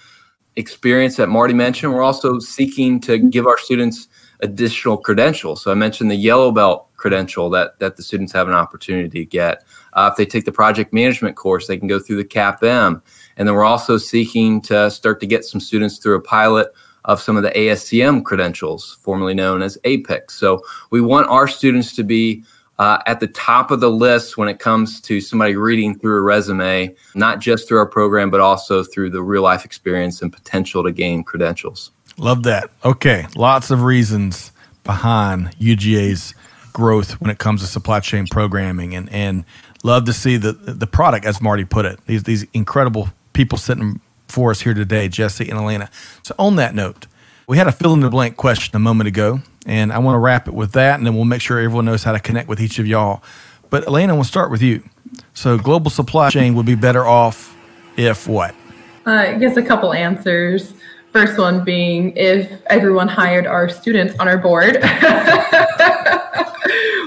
experience 0.58 1.16
that 1.16 1.28
Marty 1.28 1.56
mentioned. 1.56 1.92
We're 1.92 2.04
also 2.04 2.38
seeking 2.38 3.00
to 3.02 3.18
give 3.18 3.48
our 3.48 3.58
students 3.58 4.08
additional 4.46 4.98
credentials. 4.98 5.62
So 5.62 5.72
I 5.72 5.74
mentioned 5.74 6.10
the 6.10 6.16
yellow 6.16 6.52
belt 6.52 6.88
credential 6.96 7.50
that 7.50 7.78
that 7.80 7.98
the 7.98 8.04
students 8.04 8.32
have 8.34 8.48
an 8.48 8.54
opportunity 8.54 9.10
to 9.20 9.26
get. 9.26 9.64
Uh, 9.94 10.10
if 10.12 10.18
they 10.18 10.26
take 10.26 10.46
the 10.46 10.52
project 10.52 10.94
management 10.94 11.36
course, 11.36 11.68
they 11.68 11.78
can 11.78 11.88
go 11.88 12.00
through 12.00 12.18
the 12.18 12.26
CAPM. 12.26 13.02
And 13.38 13.48
then 13.48 13.56
we're 13.56 13.66
also 13.66 13.98
seeking 13.98 14.62
to 14.62 14.90
start 14.90 15.20
to 15.20 15.28
get 15.28 15.44
some 15.44 15.60
students 15.60 15.98
through 15.98 16.16
a 16.16 16.22
pilot 16.22 16.68
of 17.06 17.22
some 17.22 17.38
of 17.38 17.44
the 17.44 17.52
ASCM 17.52 18.24
credentials, 18.24 18.98
formerly 19.02 19.34
known 19.34 19.62
as 19.62 19.78
APICS. 19.84 20.32
So 20.32 20.64
we 20.90 21.02
want 21.02 21.28
our 21.28 21.48
students 21.48 21.96
to 21.96 22.04
be 22.04 22.44
uh, 22.80 23.00
at 23.06 23.20
the 23.20 23.28
top 23.28 23.72
of 23.72 23.80
the 23.80 23.92
list 23.92 24.38
when 24.38 24.50
it 24.50 24.60
comes 24.60 25.00
to 25.02 25.22
somebody 25.22 25.56
reading 25.56 25.98
through 25.98 26.18
a 26.18 26.22
resume, 26.22 26.94
not 27.14 27.40
just 27.40 27.68
through 27.68 27.78
our 27.78 27.86
program, 27.86 28.30
but 28.30 28.42
also 28.42 28.84
through 28.84 29.10
the 29.12 29.24
real 29.24 29.44
life 29.44 29.64
experience 29.64 30.22
and 30.22 30.34
potential 30.34 30.84
to 30.84 30.92
gain 30.92 31.24
credentials. 31.24 31.92
Love 32.18 32.44
that. 32.44 32.70
Okay, 32.84 33.28
lots 33.36 33.72
of 33.72 33.84
reasons 33.84 34.52
behind 34.84 35.58
UGA's 35.58 36.34
growth 36.74 37.20
when 37.22 37.30
it 37.30 37.38
comes 37.38 37.62
to 37.62 37.68
supply 37.68 38.00
chain 38.00 38.28
programming, 38.28 38.96
and 38.96 39.10
and 39.10 39.46
love 39.84 40.06
to 40.06 40.14
see 40.14 40.38
the 40.38 40.54
the 40.54 40.88
product, 40.88 41.26
as 41.26 41.42
Marty 41.42 41.66
put 41.66 41.86
it. 41.86 42.00
These 42.06 42.24
these 42.24 42.46
incredible 42.54 43.10
people 43.34 43.58
sitting 43.58 44.00
for 44.28 44.52
us 44.52 44.62
here 44.62 44.74
today, 44.74 45.08
Jesse 45.08 45.50
and 45.50 45.60
Elena. 45.60 45.90
So 46.24 46.34
on 46.40 46.56
that 46.56 46.74
note, 46.74 47.08
we 47.48 47.58
had 47.58 47.68
a 47.68 47.72
fill 47.72 47.94
in 47.94 48.00
the 48.00 48.10
blank 48.10 48.38
question 48.38 48.76
a 48.76 48.80
moment 48.80 49.08
ago 49.08 49.42
and 49.66 49.92
I 49.92 49.98
want 49.98 50.16
to 50.16 50.20
wrap 50.20 50.48
it 50.48 50.54
with 50.54 50.74
that, 50.74 50.98
and 50.98 51.06
then 51.06 51.16
we'll 51.16 51.26
make 51.26 51.42
sure 51.42 51.60
everyone 51.60 51.86
knows 51.86 52.04
how 52.04 52.12
to 52.12 52.20
connect 52.20 52.48
with 52.48 52.62
each 52.62 52.78
of 52.80 52.86
y'all. 52.86 53.24
But 53.70 53.88
Elena, 53.88 54.14
we'll 54.14 54.24
start 54.24 54.52
with 54.52 54.62
you. 54.62 54.84
So, 55.34 55.58
global 55.58 55.90
supply 55.90 56.30
chain 56.30 56.56
would 56.56 56.66
be 56.66 56.76
better 56.76 57.06
off 57.06 57.56
if 57.98 58.28
what? 58.28 58.54
Uh, 59.08 59.12
I 59.12 59.34
guess 59.38 59.58
a 59.58 59.64
couple 59.64 59.94
answers. 59.94 60.74
First 61.16 61.38
one 61.38 61.64
being 61.64 62.12
if 62.18 62.62
everyone 62.66 63.08
hired 63.08 63.48
our 63.48 63.70
students 63.70 64.20
on 64.20 64.28
our 64.28 64.38
board, 64.38 64.74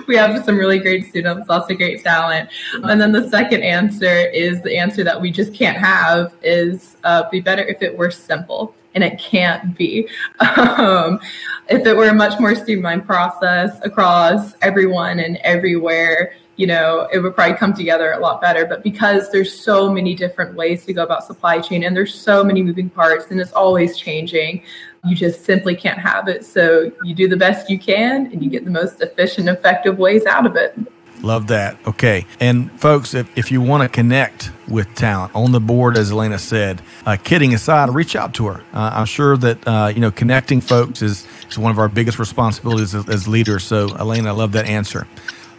we 0.09 0.16
have 0.16 0.42
some 0.46 0.56
really 0.56 0.78
great 0.78 1.04
students, 1.04 1.46
lots 1.46 1.70
of 1.70 1.76
great 1.76 2.02
talent. 2.02 2.48
And 2.84 2.98
then 2.98 3.12
the 3.12 3.28
second 3.28 3.62
answer 3.62 4.30
is 4.30 4.62
the 4.62 4.78
answer 4.78 5.04
that 5.04 5.20
we 5.20 5.30
just 5.30 5.52
can't 5.52 5.76
have 5.76 6.32
is 6.42 6.96
uh, 7.04 7.28
be 7.28 7.42
better 7.42 7.62
if 7.62 7.82
it 7.82 7.98
were 7.98 8.11
simple 8.11 8.74
and 8.94 9.04
it 9.04 9.18
can't 9.18 9.76
be. 9.76 10.09
Um, 10.40 11.20
if 11.68 11.86
it 11.86 11.94
were 11.94 12.09
a 12.09 12.14
much 12.14 12.40
more 12.40 12.54
streamlined 12.54 13.04
process 13.04 13.78
across 13.84 14.54
everyone 14.62 15.18
and 15.20 15.36
everywhere, 15.38 16.32
you 16.59 16.66
know, 16.66 17.09
it 17.12 17.20
would 17.20 17.34
probably 17.36 17.56
come 17.56 17.72
together 17.72 18.12
a 18.12 18.18
lot 18.18 18.40
better. 18.40 18.66
But 18.66 18.82
because 18.82 19.30
there's 19.30 19.52
so 19.59 19.90
many 19.90 20.14
different 20.14 20.56
ways 20.56 20.84
to 20.86 20.92
go 20.92 21.04
about 21.04 21.24
supply 21.24 21.61
chain 21.61 21.84
and 21.84 21.96
there's 21.96 22.12
so 22.12 22.42
many 22.42 22.62
moving 22.62 22.90
parts 22.90 23.26
and 23.30 23.40
it's 23.40 23.52
always 23.52 23.96
changing, 23.96 24.62
you 25.04 25.14
just 25.14 25.44
simply 25.44 25.76
can't 25.76 26.00
have 26.00 26.26
it. 26.26 26.44
So 26.44 26.90
you 27.04 27.14
do 27.14 27.28
the 27.28 27.36
best 27.36 27.70
you 27.70 27.78
can 27.78 28.26
and 28.26 28.42
you 28.42 28.50
get 28.50 28.64
the 28.64 28.72
most 28.72 29.00
efficient, 29.00 29.48
effective 29.48 29.98
ways 29.98 30.26
out 30.26 30.46
of 30.46 30.56
it. 30.56 30.76
Love 31.22 31.46
that. 31.48 31.76
Okay. 31.86 32.26
And 32.40 32.70
folks, 32.80 33.14
if, 33.14 33.28
if 33.38 33.52
you 33.52 33.61
want 33.61 33.84
to 33.84 33.88
connect 33.88 34.50
with 34.66 34.92
talent 34.96 35.34
on 35.36 35.52
the 35.52 35.61
board, 35.61 35.96
as 35.96 36.11
Elena 36.11 36.38
said, 36.40 36.82
uh, 37.06 37.16
kidding 37.22 37.54
aside, 37.54 37.90
reach 37.90 38.16
out 38.16 38.34
to 38.34 38.46
her. 38.46 38.64
Uh, 38.72 38.90
I'm 38.94 39.06
sure 39.06 39.36
that, 39.36 39.66
uh, 39.66 39.92
you 39.94 40.00
know, 40.00 40.11
connecting 40.11 40.61
folks 40.61 41.02
is, 41.02 41.26
is 41.48 41.59
one 41.59 41.70
of 41.70 41.78
our 41.78 41.88
biggest 41.88 42.18
responsibilities 42.18 42.94
as, 42.96 43.09
as 43.09 43.28
leaders. 43.28 43.64
So, 43.64 43.94
Elena, 43.96 44.28
I 44.28 44.32
love 44.32 44.52
that 44.52 44.66
answer. 44.66 45.06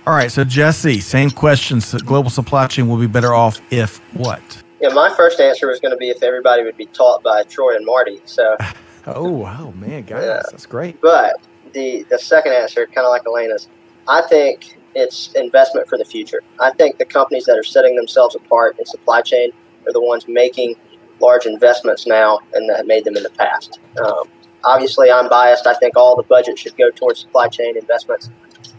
All 0.08 0.14
right. 0.16 0.32
So, 0.32 0.44
Jesse, 0.44 1.00
same 1.00 1.30
question. 1.30 1.82
So 1.82 2.00
global 2.00 2.30
supply 2.30 2.68
chain 2.68 2.88
will 2.88 2.98
be 2.98 3.08
better 3.08 3.34
off 3.34 3.62
if 3.72 3.98
what? 4.16 4.64
Yeah, 4.82 4.90
my 4.90 5.14
first 5.16 5.40
answer 5.40 5.68
was 5.68 5.80
going 5.80 5.92
to 5.92 5.98
be 5.98 6.10
if 6.10 6.24
everybody 6.24 6.64
would 6.64 6.78
be 6.78 6.86
taught 6.88 7.22
by 7.22 7.44
Troy 7.44 7.76
and 7.76 7.86
Marty. 7.86 8.22
So, 8.26 8.56
oh, 9.08 9.30
wow, 9.30 9.72
man, 9.72 10.04
guys, 10.04 10.24
yeah. 10.24 10.42
that's 10.50 10.66
great. 10.66 11.02
But 11.02 11.36
the, 11.74 12.06
the 12.10 12.18
second 12.18 12.54
answer, 12.54 12.86
kind 12.86 13.06
of 13.06 13.12
like 13.12 13.24
Elena's, 13.26 13.68
I 14.08 14.22
think 14.22 14.78
it's 14.96 15.34
investment 15.34 15.88
for 15.88 15.98
the 15.98 16.06
future. 16.06 16.42
I 16.60 16.72
think 16.72 16.98
the 16.98 17.06
companies 17.06 17.46
that 17.46 17.58
are 17.58 17.64
setting 17.64 17.96
themselves 17.96 18.36
apart 18.36 18.80
in 18.80 18.86
supply 18.86 19.22
chain 19.22 19.52
are 19.86 19.94
the 19.94 20.02
ones 20.02 20.28
making 20.28 20.76
large 21.20 21.46
investments 21.46 22.08
now 22.08 22.40
and 22.54 22.70
that 22.70 22.88
made 22.88 23.04
them 23.04 23.18
in 23.18 23.24
the 23.24 23.30
past. 23.32 23.80
Um, 24.04 24.30
obviously, 24.64 25.12
I'm 25.12 25.30
biased. 25.30 25.68
I 25.68 25.74
think 25.76 25.98
all 25.98 26.16
the 26.16 26.24
budget 26.24 26.58
should 26.58 26.78
go 26.78 26.90
towards 26.92 27.20
supply 27.20 27.50
chain 27.50 27.78
investments, 27.78 28.30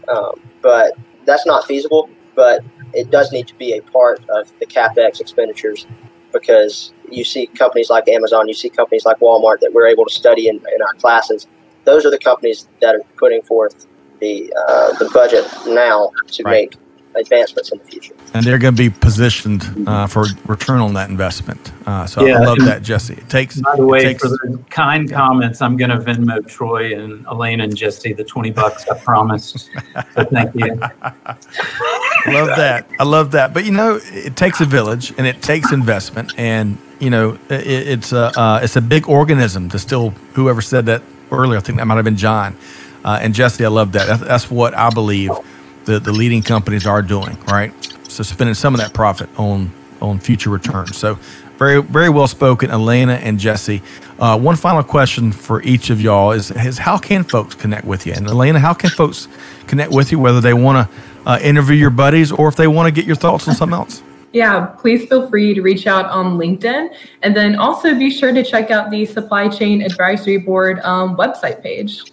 um, 0.07 0.41
but 0.61 0.93
that's 1.25 1.45
not 1.45 1.65
feasible. 1.65 2.09
But 2.35 2.63
it 2.93 3.11
does 3.11 3.31
need 3.31 3.47
to 3.47 3.55
be 3.55 3.73
a 3.73 3.81
part 3.81 4.19
of 4.29 4.51
the 4.59 4.65
capex 4.65 5.19
expenditures 5.19 5.85
because 6.31 6.93
you 7.09 7.23
see 7.23 7.47
companies 7.47 7.89
like 7.89 8.07
Amazon, 8.07 8.47
you 8.47 8.53
see 8.53 8.69
companies 8.69 9.05
like 9.05 9.19
Walmart 9.19 9.59
that 9.59 9.73
we're 9.73 9.87
able 9.87 10.05
to 10.05 10.13
study 10.13 10.47
in, 10.47 10.55
in 10.57 10.81
our 10.81 10.93
classes. 10.93 11.47
Those 11.83 12.05
are 12.05 12.11
the 12.11 12.19
companies 12.19 12.69
that 12.81 12.95
are 12.95 13.01
putting 13.17 13.41
forth 13.41 13.87
the 14.19 14.53
uh, 14.67 14.93
the 14.97 15.09
budget 15.13 15.45
now 15.67 16.11
to 16.27 16.43
right. 16.43 16.51
make 16.51 16.75
advancements 17.15 17.71
in 17.71 17.79
the 17.79 17.85
future. 17.85 18.15
And 18.33 18.45
they're 18.45 18.57
going 18.57 18.75
to 18.75 18.89
be 18.89 18.89
positioned 18.89 19.87
uh, 19.87 20.07
for 20.07 20.25
return 20.45 20.79
on 20.79 20.93
that 20.93 21.09
investment. 21.09 21.71
Uh, 21.85 22.05
so 22.05 22.25
yeah, 22.25 22.37
I 22.37 22.45
love 22.45 22.59
that, 22.59 22.81
Jesse. 22.81 23.15
It 23.15 23.29
takes. 23.29 23.59
By 23.59 23.75
the 23.75 23.85
way, 23.85 24.03
takes, 24.03 24.23
for 24.23 24.29
the 24.29 24.57
kind 24.69 25.09
yeah. 25.09 25.17
comments, 25.17 25.61
I'm 25.61 25.75
going 25.75 25.89
to 25.89 25.97
Venmo 25.97 26.45
Troy 26.47 26.97
and 26.97 27.25
Elena 27.27 27.65
and 27.65 27.75
Jesse 27.75 28.13
the 28.13 28.23
20 28.23 28.51
bucks 28.51 28.87
I 28.87 28.97
promised. 28.99 29.69
so 30.15 30.23
thank 30.25 30.55
you. 30.55 30.75
love 32.27 32.55
that. 32.55 32.87
I 32.99 33.03
love 33.03 33.31
that. 33.31 33.53
But 33.53 33.65
you 33.65 33.71
know, 33.71 33.99
it 34.03 34.35
takes 34.37 34.61
a 34.61 34.65
village 34.65 35.13
and 35.17 35.27
it 35.27 35.41
takes 35.41 35.71
investment, 35.73 36.33
and 36.37 36.77
you 36.99 37.09
know, 37.09 37.37
it, 37.49 37.67
it's 37.67 38.13
a 38.13 38.31
uh, 38.39 38.61
it's 38.63 38.75
a 38.75 38.81
big 38.81 39.09
organism 39.09 39.69
to 39.69 39.79
still. 39.79 40.11
Whoever 40.35 40.61
said 40.61 40.85
that 40.85 41.01
earlier, 41.31 41.57
I 41.57 41.61
think 41.61 41.77
that 41.79 41.85
might 41.85 41.95
have 41.95 42.05
been 42.05 42.17
John 42.17 42.55
uh, 43.03 43.19
and 43.21 43.33
Jesse, 43.33 43.65
I 43.65 43.69
love 43.69 43.91
that. 43.93 44.07
That's, 44.07 44.21
that's 44.21 44.51
what 44.51 44.75
I 44.75 44.89
believe 44.89 45.31
the, 45.85 45.99
the 45.99 46.11
leading 46.11 46.41
companies 46.41 46.85
are 46.85 47.01
doing, 47.01 47.37
right? 47.45 47.73
So 48.11 48.23
spending 48.23 48.53
some 48.55 48.73
of 48.73 48.79
that 48.79 48.93
profit 48.93 49.29
on 49.39 49.71
on 50.01 50.19
future 50.19 50.49
returns. 50.49 50.97
So 50.97 51.15
very 51.57 51.81
very 51.81 52.09
well 52.09 52.27
spoken, 52.27 52.71
Elena 52.71 53.13
and 53.13 53.39
Jesse. 53.39 53.81
Uh, 54.19 54.37
one 54.37 54.55
final 54.55 54.83
question 54.83 55.31
for 55.31 55.63
each 55.63 55.89
of 55.89 55.99
y'all 55.99 56.31
is, 56.31 56.51
is 56.51 56.77
how 56.77 56.97
can 56.97 57.23
folks 57.23 57.55
connect 57.55 57.85
with 57.85 58.05
you? 58.05 58.13
And 58.13 58.27
Elena, 58.27 58.59
how 58.59 58.73
can 58.73 58.89
folks 58.89 59.27
connect 59.67 59.91
with 59.91 60.11
you, 60.11 60.19
whether 60.19 60.41
they 60.41 60.53
want 60.53 60.87
to 60.87 61.01
uh, 61.25 61.39
interview 61.41 61.75
your 61.75 61.89
buddies 61.89 62.31
or 62.31 62.47
if 62.47 62.55
they 62.55 62.67
want 62.67 62.87
to 62.87 62.91
get 62.91 63.05
your 63.05 63.15
thoughts 63.15 63.47
on 63.47 63.55
something 63.55 63.77
else? 63.77 64.03
Yeah, 64.33 64.65
please 64.65 65.09
feel 65.09 65.27
free 65.29 65.53
to 65.53 65.61
reach 65.61 65.87
out 65.87 66.05
on 66.05 66.37
LinkedIn. 66.37 66.95
And 67.21 67.35
then 67.35 67.55
also 67.55 67.95
be 67.95 68.09
sure 68.09 68.31
to 68.31 68.43
check 68.43 68.71
out 68.71 68.89
the 68.89 69.05
Supply 69.05 69.49
Chain 69.49 69.81
Advisory 69.81 70.37
Board 70.37 70.79
um, 70.81 71.17
website 71.17 71.61
page. 71.61 72.03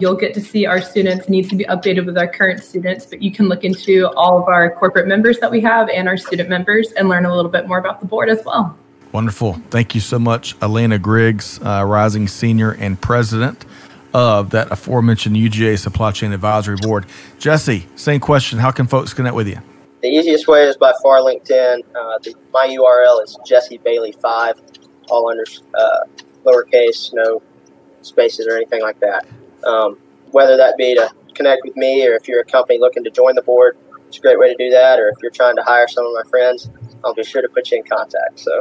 You'll 0.00 0.14
get 0.14 0.32
to 0.34 0.40
see 0.40 0.64
our 0.64 0.80
students 0.80 1.28
needs 1.28 1.48
to 1.48 1.56
be 1.56 1.64
updated 1.64 2.06
with 2.06 2.16
our 2.16 2.28
current 2.28 2.62
students, 2.62 3.04
but 3.04 3.20
you 3.20 3.32
can 3.32 3.48
look 3.48 3.64
into 3.64 4.08
all 4.10 4.40
of 4.40 4.46
our 4.46 4.70
corporate 4.70 5.08
members 5.08 5.40
that 5.40 5.50
we 5.50 5.60
have 5.62 5.88
and 5.88 6.06
our 6.06 6.16
student 6.16 6.48
members 6.48 6.92
and 6.92 7.08
learn 7.08 7.24
a 7.24 7.34
little 7.34 7.50
bit 7.50 7.66
more 7.66 7.78
about 7.78 7.98
the 8.00 8.06
board 8.06 8.28
as 8.28 8.44
well. 8.44 8.78
Wonderful. 9.10 9.54
Thank 9.70 9.96
you 9.96 10.00
so 10.00 10.18
much, 10.18 10.54
Elena 10.62 10.98
Griggs, 10.98 11.60
uh, 11.62 11.84
Rising 11.84 12.28
Senior 12.28 12.72
and 12.72 13.00
President 13.00 13.64
of 14.14 14.50
that 14.50 14.70
aforementioned 14.70 15.34
UGA 15.34 15.78
Supply 15.78 16.12
Chain 16.12 16.32
Advisory 16.32 16.76
Board. 16.76 17.06
Jesse, 17.38 17.86
same 17.96 18.20
question. 18.20 18.58
How 18.58 18.70
can 18.70 18.86
folks 18.86 19.12
connect 19.12 19.34
with 19.34 19.48
you? 19.48 19.58
The 20.02 20.08
easiest 20.08 20.46
way 20.46 20.64
is 20.64 20.76
by 20.76 20.92
far 21.02 21.18
LinkedIn. 21.18 21.80
Uh, 21.80 22.18
the, 22.22 22.34
my 22.52 22.68
URL 22.68 23.24
is 23.24 23.36
Jesse 23.44 23.78
Bailey 23.78 24.12
five, 24.12 24.60
all 25.08 25.28
under 25.28 25.44
uh, 25.74 26.00
lowercase, 26.44 27.12
no 27.12 27.42
spaces 28.02 28.46
or 28.46 28.56
anything 28.56 28.80
like 28.80 29.00
that. 29.00 29.26
Um, 29.64 29.98
whether 30.30 30.56
that 30.56 30.76
be 30.76 30.94
to 30.94 31.10
connect 31.34 31.62
with 31.64 31.76
me 31.76 32.06
or 32.06 32.14
if 32.14 32.28
you're 32.28 32.40
a 32.40 32.44
company 32.44 32.78
looking 32.78 33.04
to 33.04 33.10
join 33.10 33.34
the 33.34 33.42
board, 33.42 33.76
it's 34.06 34.18
a 34.18 34.20
great 34.20 34.38
way 34.38 34.48
to 34.48 34.56
do 34.56 34.70
that. 34.70 34.98
Or 34.98 35.08
if 35.08 35.16
you're 35.22 35.30
trying 35.30 35.56
to 35.56 35.62
hire 35.62 35.88
some 35.88 36.04
of 36.04 36.12
my 36.14 36.28
friends, 36.28 36.70
I'll 37.04 37.14
be 37.14 37.24
sure 37.24 37.42
to 37.42 37.48
put 37.48 37.70
you 37.70 37.78
in 37.78 37.84
contact. 37.84 38.40
So, 38.40 38.60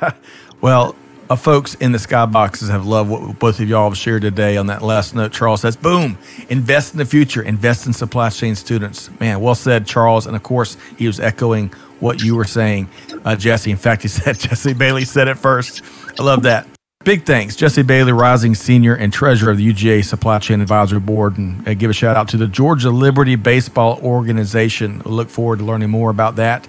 well, 0.60 0.96
uh, 1.28 1.36
folks 1.36 1.74
in 1.76 1.92
the 1.92 1.98
skyboxes 1.98 2.70
have 2.70 2.86
loved 2.86 3.10
what 3.10 3.38
both 3.38 3.60
of 3.60 3.68
y'all 3.68 3.88
have 3.88 3.98
shared 3.98 4.22
today 4.22 4.56
on 4.56 4.68
that 4.68 4.82
last 4.82 5.14
note. 5.14 5.32
Charles 5.32 5.60
says, 5.60 5.76
boom, 5.76 6.18
invest 6.48 6.94
in 6.94 6.98
the 6.98 7.04
future, 7.04 7.42
invest 7.42 7.86
in 7.86 7.92
supply 7.92 8.30
chain 8.30 8.54
students. 8.54 9.10
Man, 9.20 9.40
well 9.40 9.54
said, 9.54 9.86
Charles. 9.86 10.26
And 10.26 10.36
of 10.36 10.42
course, 10.42 10.76
he 10.96 11.06
was 11.06 11.20
echoing 11.20 11.68
what 12.00 12.22
you 12.22 12.36
were 12.36 12.44
saying, 12.44 12.88
uh, 13.24 13.36
Jesse. 13.36 13.70
In 13.70 13.76
fact, 13.76 14.02
he 14.02 14.08
said, 14.08 14.38
Jesse 14.38 14.72
Bailey 14.72 15.04
said 15.04 15.28
it 15.28 15.36
first. 15.36 15.82
I 16.18 16.22
love 16.22 16.42
that. 16.44 16.66
Big 17.06 17.22
thanks, 17.22 17.54
Jesse 17.54 17.82
Bailey, 17.82 18.10
Rising 18.10 18.56
Senior 18.56 18.96
and 18.96 19.12
Treasurer 19.12 19.52
of 19.52 19.58
the 19.58 19.72
UGA 19.72 20.04
Supply 20.04 20.40
Chain 20.40 20.60
Advisory 20.60 20.98
Board. 20.98 21.38
And 21.38 21.66
uh, 21.68 21.74
give 21.74 21.88
a 21.88 21.92
shout 21.92 22.16
out 22.16 22.26
to 22.30 22.36
the 22.36 22.48
Georgia 22.48 22.90
Liberty 22.90 23.36
Baseball 23.36 24.00
Organization. 24.02 25.00
We 25.04 25.12
look 25.12 25.30
forward 25.30 25.60
to 25.60 25.64
learning 25.64 25.90
more 25.90 26.10
about 26.10 26.34
that. 26.34 26.66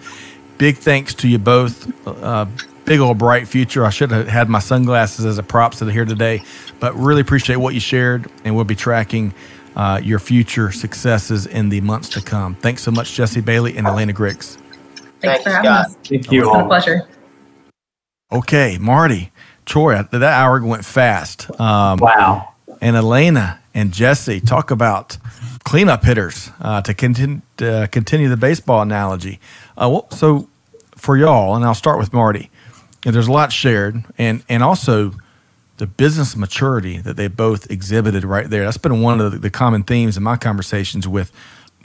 Big 0.59 0.77
thanks 0.77 1.15
to 1.15 1.27
you 1.27 1.39
both. 1.39 1.91
Uh, 2.05 2.45
big 2.85 2.99
old 2.99 3.17
bright 3.17 3.47
future. 3.47 3.83
I 3.83 3.89
should 3.89 4.11
have 4.11 4.27
had 4.27 4.47
my 4.47 4.59
sunglasses 4.59 5.25
as 5.25 5.39
a 5.39 5.43
props 5.43 5.79
to 5.79 5.85
the 5.85 5.91
here 5.91 6.05
today, 6.05 6.43
but 6.79 6.93
really 6.93 7.21
appreciate 7.21 7.55
what 7.55 7.73
you 7.73 7.79
shared, 7.79 8.29
and 8.43 8.55
we'll 8.55 8.63
be 8.63 8.75
tracking 8.75 9.33
uh, 9.75 9.99
your 10.03 10.19
future 10.19 10.71
successes 10.71 11.47
in 11.47 11.69
the 11.69 11.81
months 11.81 12.09
to 12.09 12.21
come. 12.21 12.53
Thanks 12.53 12.83
so 12.83 12.91
much, 12.91 13.15
Jesse 13.15 13.41
Bailey 13.41 13.75
and 13.75 13.87
Elena 13.87 14.13
Griggs. 14.13 14.55
Thanks, 14.55 15.09
Thanks 15.19 15.43
for 15.45 15.49
having 15.49 15.65
Scott. 15.65 15.85
us. 15.87 15.95
Thank 15.95 16.31
you. 16.31 16.43
It's 16.43 16.51
been 16.51 16.61
a 16.61 16.67
pleasure. 16.67 17.07
Okay, 18.31 18.77
Marty. 18.77 19.31
Troy, 19.67 20.01
that 20.01 20.23
hour 20.23 20.63
went 20.63 20.85
fast. 20.85 21.51
Um, 21.59 21.99
wow. 21.99 22.53
And 22.81 22.95
Elena 22.95 23.59
and 23.73 23.93
Jesse 23.93 24.39
talk 24.39 24.71
about 24.71 25.17
cleanup 25.63 26.03
hitters 26.03 26.49
uh, 26.61 26.81
to 26.81 26.93
continue, 26.93 27.41
uh, 27.59 27.87
continue 27.91 28.29
the 28.29 28.37
baseball 28.37 28.81
analogy. 28.81 29.39
Uh, 29.77 29.89
well, 29.91 30.11
so 30.11 30.47
for 30.95 31.17
y'all, 31.17 31.55
and 31.55 31.65
I'll 31.65 31.75
start 31.75 31.99
with 31.99 32.13
Marty. 32.13 32.49
And 33.05 33.13
There's 33.13 33.27
a 33.27 33.31
lot 33.31 33.51
shared, 33.53 34.03
and 34.17 34.43
and 34.49 34.63
also 34.63 35.13
the 35.77 35.85
business 35.85 36.35
maturity 36.35 36.97
that 36.97 37.15
they 37.15 37.27
both 37.27 37.69
exhibited 37.69 38.23
right 38.23 38.49
there. 38.49 38.65
That's 38.65 38.77
been 38.77 39.01
one 39.01 39.21
of 39.21 39.31
the, 39.31 39.37
the 39.37 39.49
common 39.49 39.83
themes 39.83 40.17
in 40.17 40.23
my 40.23 40.35
conversations 40.35 41.07
with 41.07 41.31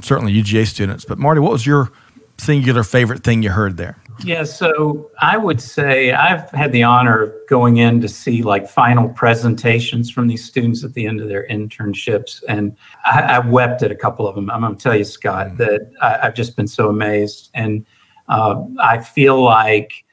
certainly 0.01 0.33
UGA 0.33 0.67
students. 0.67 1.05
But 1.05 1.19
Marty, 1.19 1.41
what 1.41 1.53
was 1.53 1.67
your 1.67 1.93
singular 2.39 2.83
favorite 2.83 3.23
thing 3.23 3.43
you 3.43 3.51
heard 3.51 3.77
there? 3.77 4.02
Yeah, 4.25 4.45
so 4.45 5.11
I 5.21 5.37
would 5.37 5.61
say 5.61 6.13
I've 6.13 6.49
had 6.51 6.73
the 6.73 6.83
honor 6.83 7.23
of 7.23 7.35
going 7.49 7.79
in 7.79 8.01
to 8.01 8.09
see 8.09 8.43
like 8.43 8.69
final 8.69 9.09
presentations 9.09 10.11
from 10.11 10.29
these 10.29 10.45
students 10.45 10.85
at 10.85 10.95
the 10.95 11.07
end 11.07 11.21
of 11.21 11.29
their 11.29 11.47
internships, 11.49 12.43
and 12.49 12.77
I, 13.05 13.23
I 13.23 13.39
wept 13.41 13.83
at 13.83 13.91
a 13.91 13.97
couple 13.97 14.29
of 14.29 14.35
them. 14.35 14.51
I'm 14.51 14.61
going 14.61 14.77
to 14.77 14.83
tell 14.83 14.97
you, 14.97 15.05
Scott, 15.05 15.49
mm. 15.49 15.57
that 15.59 15.91
I, 16.01 16.19
have 16.23 16.35
just 16.35 16.57
been 16.57 16.69
so 16.69 16.89
amazed, 16.89 17.51
and 17.55 17.85
uh, 18.29 18.63
I 18.81 18.99
feel 18.99 19.43
like 19.43 20.05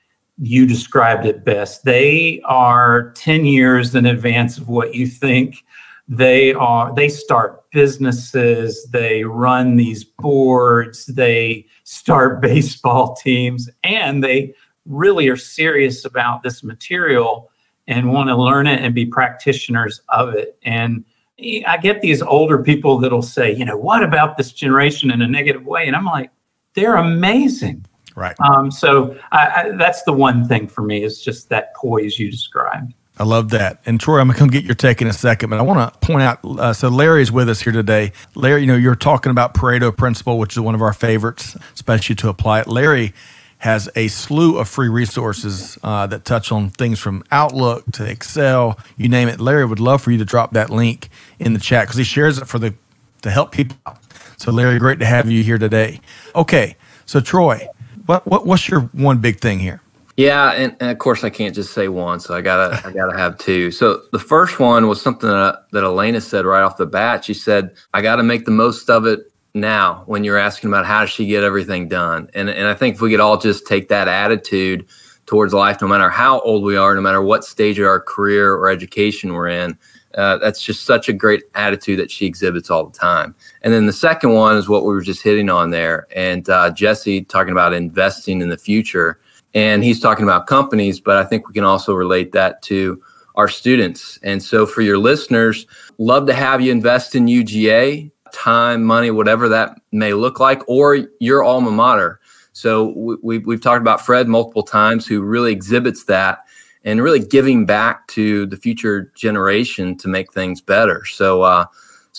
you 0.42 0.66
described 0.66 1.26
it 1.26 1.44
best. 1.44 1.84
They 1.84 2.42
are 2.46 3.12
10 3.12 3.46
years 3.46 3.94
in 3.94 4.06
advance 4.06 4.58
of 4.58 4.70
what 4.70 4.96
you 4.96 5.06
think 5.06 5.64
they 6.10 6.54
are 6.56 6.94
they 6.96 7.08
start 7.08 7.70
businesses 7.72 8.88
they 8.90 9.24
run 9.24 9.76
these 9.76 10.04
boards 10.04 11.06
they 11.06 11.66
start 11.84 12.42
baseball 12.42 13.16
teams 13.16 13.70
and 13.84 14.24
they 14.24 14.54
really 14.86 15.30
are 15.30 15.38
serious 15.38 16.06
about 16.06 16.42
this 16.42 16.64
material 16.64 17.52
and 17.88 18.12
want 18.12 18.28
to 18.28 18.36
learn 18.36 18.66
it 18.68 18.82
and 18.82 18.94
be 18.96 19.06
practitioners 19.06 20.02
of 20.10 20.34
it 20.34 20.58
and 20.64 21.06
I 21.66 21.78
get 21.78 22.02
these 22.02 22.22
older 22.22 22.62
people 22.62 22.98
that'll 22.98 23.22
say, 23.22 23.56
you 23.56 23.64
know, 23.64 23.78
what 23.78 24.04
about 24.04 24.38
this 24.38 24.52
generation 24.52 25.10
in 25.12 25.22
a 25.22 25.28
negative 25.28 25.66
way? 25.66 25.88
And 25.88 25.96
I'm 25.96 26.06
like, 26.06 26.32
they're 26.74 26.96
amazing. 26.96 27.86
Right. 28.16 28.36
Um, 28.42 28.72
so 28.72 29.18
I, 29.32 29.48
I, 29.48 29.72
that's 29.78 30.04
the 30.04 30.12
one 30.12 30.48
thing 30.48 30.68
for 30.68 30.82
me 30.82 31.04
is 31.04 31.22
just 31.22 31.50
that 31.50 31.74
poise 31.76 32.20
you 32.20 32.30
described. 32.30 32.94
I 33.20 33.26
love 33.26 33.50
that. 33.50 33.82
And 33.86 34.00
Troy, 34.00 34.20
I'm 34.20 34.28
going 34.28 34.36
to 34.36 34.40
come 34.40 34.48
get 34.48 34.64
your 34.64 34.76
take 34.76 35.02
in 35.02 35.08
a 35.08 35.14
second, 35.14 35.50
but 35.50 35.60
I 35.60 35.62
want 35.62 35.94
to 35.94 36.00
point 36.00 36.24
out 36.24 36.40
uh, 36.44 36.72
so 36.74 36.88
Larry 36.88 37.22
is 37.22 37.32
with 37.32 37.50
us 37.50 37.62
here 37.62 37.74
today. 37.74 38.14
Larry, 38.34 38.62
you 38.62 38.68
know, 38.68 38.78
you're 38.78 38.96
talking 38.96 39.30
about 39.30 39.54
Pareto 39.54 39.96
principle, 39.96 40.40
which 40.40 40.54
is 40.54 40.62
one 40.62 40.74
of 40.74 40.82
our 40.82 40.94
favorites, 40.94 41.58
especially 41.74 42.16
to 42.16 42.30
apply 42.30 42.62
it. 42.62 42.68
Larry 42.68 43.14
has 43.60 43.90
a 43.98 44.08
slew 44.08 44.58
of 44.58 44.70
free 44.70 44.88
resources 44.88 45.78
uh, 45.84 46.08
that 46.08 46.24
touch 46.24 46.50
on 46.50 46.70
things 46.70 46.98
from 46.98 47.22
Outlook 47.30 47.84
to 47.92 48.10
Excel, 48.10 48.80
you 48.96 49.10
name 49.10 49.28
it. 49.28 49.42
Larry 49.42 49.66
would 49.66 49.82
love 49.82 50.02
for 50.02 50.12
you 50.12 50.18
to 50.18 50.26
drop 50.26 50.54
that 50.54 50.70
link 50.70 51.10
in 51.40 51.52
the 51.52 51.60
chat 51.60 51.84
because 51.84 51.98
he 51.98 52.06
shares 52.06 52.38
it 52.38 52.48
for 52.48 52.58
the 52.58 52.74
to 53.22 53.30
help 53.30 53.52
people 53.52 53.78
out. 53.86 53.98
So, 54.38 54.50
Larry, 54.54 54.80
great 54.80 55.00
to 55.00 55.06
have 55.06 55.30
you 55.30 55.44
here 55.44 55.58
today. 55.58 56.00
Okay, 56.34 56.78
so 57.06 57.20
Troy, 57.20 57.68
what, 58.06 58.26
what 58.26 58.46
what's 58.46 58.70
your 58.70 58.82
one 58.94 59.18
big 59.18 59.42
thing 59.42 59.60
here? 59.60 59.82
Yeah, 60.20 60.52
and, 60.52 60.76
and, 60.82 60.92
of 60.92 60.98
course 60.98 61.24
I 61.24 61.30
can't 61.30 61.56
just 61.56 61.72
say 61.72 61.88
one, 61.88 62.20
so 62.20 62.36
I 62.36 62.42
gotta 62.42 62.86
I 62.86 62.92
gotta 62.94 63.18
have 63.18 63.38
two. 63.38 63.72
So 63.72 64.02
the 64.12 64.20
first 64.20 64.60
one 64.60 64.90
was 64.90 65.02
something 65.02 65.30
that, 65.30 65.64
that 65.72 65.86
Elena 65.86 66.20
said 66.20 66.46
right 66.46 66.62
off 66.62 66.76
the 66.76 66.86
bat. 66.86 67.24
She 67.24 67.34
said, 67.34 67.74
"I 67.94 68.02
got 68.02 68.18
to 68.18 68.24
make 68.24 68.44
the 68.44 68.52
most 68.52 68.90
of 68.90 69.06
it 69.06 69.32
now." 69.54 70.04
When 70.08 70.26
you're 70.26 70.38
asking 70.38 70.72
about 70.72 70.86
how 70.86 71.00
does 71.00 71.10
she 71.10 71.26
get 71.26 71.46
everything 71.46 71.88
done, 71.88 72.30
and 72.34 72.50
and 72.50 72.68
I 72.68 72.74
think 72.74 72.96
if 72.96 73.02
we 73.02 73.12
could 73.12 73.22
all 73.22 73.38
just 73.38 73.66
take 73.66 73.88
that 73.88 74.10
attitude 74.10 74.90
towards 75.26 75.54
life, 75.54 75.82
no 75.82 75.88
matter 75.88 76.10
how 76.10 76.42
old 76.42 76.66
we 76.66 76.76
are, 76.76 76.94
no 76.96 77.02
matter 77.02 77.22
what 77.22 77.46
stage 77.46 77.80
of 77.80 77.88
our 77.88 78.02
career 78.02 78.54
or 78.54 78.70
education 78.70 79.32
we're 79.32 79.48
in, 79.48 79.78
uh, 80.16 80.38
that's 80.40 80.62
just 80.62 80.84
such 80.84 81.08
a 81.08 81.14
great 81.14 81.44
attitude 81.56 81.98
that 81.98 82.12
she 82.12 82.26
exhibits 82.26 82.70
all 82.70 82.86
the 82.88 83.00
time. 83.00 83.34
And 83.62 83.74
then 83.74 83.86
the 83.86 83.94
second 83.94 84.34
one 84.34 84.58
is 84.58 84.68
what 84.68 84.84
we 84.84 84.94
were 84.94 85.00
just 85.00 85.24
hitting 85.24 85.50
on 85.50 85.70
there, 85.70 86.08
and 86.14 86.50
uh, 86.50 86.72
Jesse 86.72 87.24
talking 87.24 87.54
about 87.54 87.72
investing 87.72 88.42
in 88.42 88.50
the 88.50 88.58
future 88.58 89.18
and 89.54 89.84
he's 89.84 90.00
talking 90.00 90.24
about 90.24 90.48
companies, 90.48 91.00
but 91.00 91.18
I 91.18 91.24
think 91.24 91.48
we 91.48 91.54
can 91.54 91.64
also 91.64 91.94
relate 91.94 92.32
that 92.34 92.62
to 92.64 93.02
our 93.36 93.48
students. 93.48 94.20
And 94.22 94.42
so 94.44 94.66
for 94.66 94.82
your 94.82 94.98
listeners, 94.98 95.66
love 95.98 96.28
to 96.28 96.34
have 96.34 96.62
you 96.62 96.72
invest 96.72 97.16
in 97.16 97.26
UGA, 97.26 98.12
time, 98.34 98.84
money, 98.84 99.12
whatever 99.12 99.50
that 99.50 99.80
may 99.92 100.14
look 100.14 100.40
like, 100.40 100.62
or 100.68 101.08
your 101.20 101.44
alma 101.44 101.72
mater. 101.72 102.20
So 102.52 103.18
we, 103.24 103.40
we've 103.40 103.62
talked 103.62 103.82
about 103.82 104.06
Fred 104.06 104.28
multiple 104.28 104.64
times, 104.64 105.08
who 105.08 105.22
really 105.22 105.52
exhibits 105.52 106.04
that 106.06 106.40
and 106.84 107.02
really 107.02 107.20
giving 107.20 107.66
back 107.66 108.08
to 108.10 108.46
the 108.46 108.58
future 108.58 109.12
generation 109.16 109.98
to 109.98 110.08
make 110.08 110.34
things 110.34 110.62
better. 110.62 111.06
So, 111.06 111.42
uh, 111.42 111.66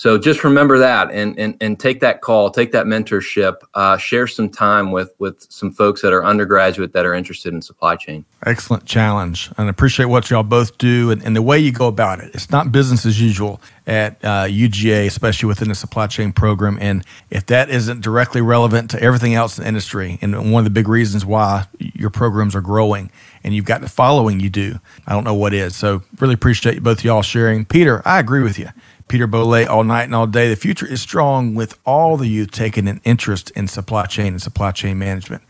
so 0.01 0.17
just 0.17 0.45
remember 0.45 0.79
that 0.79 1.11
and, 1.11 1.39
and, 1.39 1.59
and 1.61 1.79
take 1.79 2.01
that 2.01 2.23
call, 2.23 2.51
take 2.51 2.73
that 2.73 2.87
mentorship, 2.87 3.57
uh, 3.75 3.99
share 3.99 4.27
some 4.27 4.49
time 4.49 4.93
with, 4.93 5.13
with 5.19 5.47
some 5.51 5.71
folks 5.71 6.01
that 6.01 6.15
are 6.15 6.25
undergraduate 6.25 6.95
that 6.95 7.05
are 7.05 7.13
interested 7.13 7.53
in 7.53 7.61
supply 7.61 7.97
chain. 7.97 8.25
Excellent 8.47 8.87
challenge. 8.87 9.51
And 9.59 9.69
appreciate 9.69 10.07
what 10.07 10.31
y'all 10.31 10.43
both 10.43 10.79
do 10.79 11.11
and, 11.11 11.23
and 11.23 11.37
the 11.37 11.43
way 11.43 11.59
you 11.59 11.71
go 11.71 11.87
about 11.87 12.21
it. 12.21 12.31
It's 12.33 12.51
not 12.51 12.73
business 12.73 13.05
as 13.05 13.21
usual 13.21 13.61
at 13.87 14.13
uh, 14.25 14.47
UGA, 14.47 15.05
especially 15.07 15.49
within 15.49 15.69
the 15.69 15.75
supply 15.75 16.07
chain 16.07 16.33
program. 16.33 16.79
And 16.81 17.05
if 17.29 17.45
that 17.47 17.69
isn't 17.69 18.01
directly 18.01 18.41
relevant 18.41 18.89
to 18.93 19.03
everything 19.03 19.35
else 19.35 19.59
in 19.59 19.65
the 19.65 19.69
industry, 19.69 20.19
and 20.23 20.51
one 20.51 20.61
of 20.61 20.65
the 20.65 20.71
big 20.71 20.89
reasons 20.89 21.27
why 21.27 21.67
your 21.79 22.09
programs 22.09 22.57
are 22.57 22.63
growing 22.63 23.11
and 23.45 23.55
you've 23.55 23.67
got 23.67 23.83
the 23.83 23.89
following 23.91 24.41
you 24.41 24.49
do, 24.49 24.81
I 25.07 25.13
don't 25.13 25.25
know 25.25 25.35
what 25.35 25.53
is. 25.53 25.77
So 25.77 26.05
really 26.21 26.33
appreciate 26.33 26.83
both 26.83 27.05
y'all 27.05 27.21
sharing. 27.21 27.67
Peter, 27.67 28.01
I 28.07 28.19
agree 28.19 28.43
with 28.43 28.59
you. 28.59 28.71
Peter 29.11 29.27
Bolay 29.27 29.67
all 29.67 29.83
night 29.83 30.05
and 30.05 30.15
all 30.15 30.29
day. 30.29 30.49
The 30.49 30.55
future 30.55 30.87
is 30.87 31.03
strong 31.03 31.57
with 31.57 31.77
all 31.85 32.17
the 32.17 32.29
youth 32.29 32.53
taking 32.53 32.87
an 32.87 33.01
interest 33.03 33.51
in 33.51 33.67
supply 33.67 34.07
chain 34.07 34.29
and 34.29 34.41
supply 34.41 34.71
chain 34.71 35.01
management. 35.01 35.43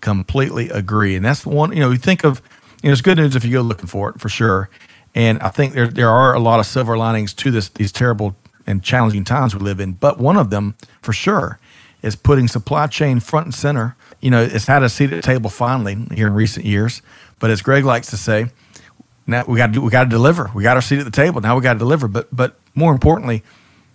Completely 0.00 0.68
agree. 0.68 1.16
And 1.16 1.24
that's 1.24 1.42
the 1.42 1.48
one, 1.48 1.72
you 1.72 1.80
know, 1.80 1.90
you 1.90 1.98
think 1.98 2.22
of, 2.24 2.40
you 2.80 2.88
know, 2.88 2.92
it's 2.92 3.02
good 3.02 3.18
news 3.18 3.34
if 3.34 3.44
you 3.44 3.50
go 3.50 3.60
looking 3.60 3.88
for 3.88 4.08
it 4.10 4.20
for 4.20 4.28
sure. 4.28 4.70
And 5.16 5.40
I 5.40 5.48
think 5.48 5.74
there, 5.74 5.88
there 5.88 6.08
are 6.08 6.32
a 6.32 6.38
lot 6.38 6.60
of 6.60 6.66
silver 6.66 6.96
linings 6.96 7.34
to 7.34 7.50
this, 7.50 7.68
these 7.70 7.90
terrible 7.90 8.36
and 8.68 8.84
challenging 8.84 9.24
times 9.24 9.52
we 9.52 9.62
live 9.62 9.80
in. 9.80 9.94
But 9.94 10.20
one 10.20 10.36
of 10.36 10.50
them, 10.50 10.76
for 11.02 11.12
sure, 11.12 11.58
is 12.02 12.14
putting 12.14 12.46
supply 12.46 12.86
chain 12.86 13.18
front 13.18 13.46
and 13.46 13.54
center. 13.54 13.96
You 14.20 14.30
know, 14.30 14.42
it's 14.44 14.68
had 14.68 14.84
a 14.84 14.88
seat 14.88 15.12
at 15.12 15.16
the 15.16 15.22
table 15.22 15.50
finally 15.50 15.96
here 16.14 16.28
in 16.28 16.34
recent 16.34 16.64
years. 16.64 17.02
But 17.40 17.50
as 17.50 17.62
Greg 17.62 17.84
likes 17.84 18.10
to 18.10 18.16
say, 18.16 18.52
now 19.28 19.44
we 19.46 19.58
got 19.58 19.74
to 19.74 19.80
we 19.80 19.90
got 19.90 20.04
to 20.04 20.10
deliver. 20.10 20.50
We 20.54 20.62
got 20.62 20.76
our 20.76 20.82
seat 20.82 20.98
at 20.98 21.04
the 21.04 21.10
table. 21.10 21.40
Now 21.40 21.54
we 21.54 21.62
got 21.62 21.74
to 21.74 21.78
deliver. 21.78 22.08
But 22.08 22.34
but 22.34 22.56
more 22.74 22.90
importantly, 22.92 23.44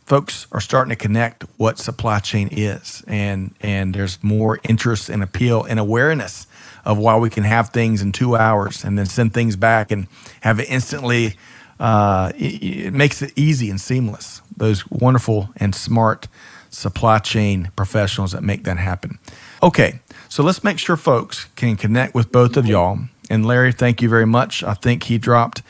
folks 0.06 0.46
are 0.52 0.62
starting 0.62 0.90
to 0.90 0.96
connect 0.96 1.44
what 1.58 1.80
supply 1.80 2.20
chain 2.20 2.50
is, 2.52 3.04
and 3.08 3.56
and 3.60 3.96
there's 3.96 4.24
more 4.24 4.60
interest 4.64 5.10
and 5.10 5.24
appeal 5.24 5.64
and 5.64 5.80
awareness 5.80 6.46
of 6.86 7.00
why 7.00 7.18
we 7.18 7.30
can 7.30 7.44
have 7.44 7.70
things 7.70 8.02
in 8.02 8.12
two 8.12 8.36
hours 8.36 8.84
and 8.84 8.98
then 8.98 9.06
send 9.08 9.34
things 9.34 9.56
back 9.56 9.92
and 9.92 10.08
have 10.42 10.60
it 10.60 10.70
instantly. 10.70 11.36
Uh, 11.80 12.32
it, 12.38 12.64
it 12.64 12.94
makes 12.94 13.22
it 13.22 13.34
easy 13.36 13.70
and 13.70 13.82
seamless. 13.82 14.42
Those 14.56 14.90
wonderful 14.92 15.50
and 15.58 15.74
smart 15.74 16.28
supply 16.70 17.20
chain 17.20 17.72
professionals 17.76 18.34
that 18.34 18.44
make 18.44 18.64
that 18.66 18.78
happen. 18.78 19.18
Okay, 19.64 20.00
so 20.30 20.44
let's 20.44 20.64
make 20.64 20.78
sure 20.78 20.96
folks 20.96 21.46
can 21.56 21.76
connect 21.76 22.14
with 22.14 22.32
both 22.32 22.56
of 22.56 22.68
y'all. 22.68 23.00
And 23.34 23.46
Larry, 23.46 23.72
thank 23.72 24.02
you 24.02 24.10
very 24.10 24.26
much. 24.26 24.64
I 24.64 24.76
think 24.76 25.04
he 25.04 25.18
dropped 25.18 25.62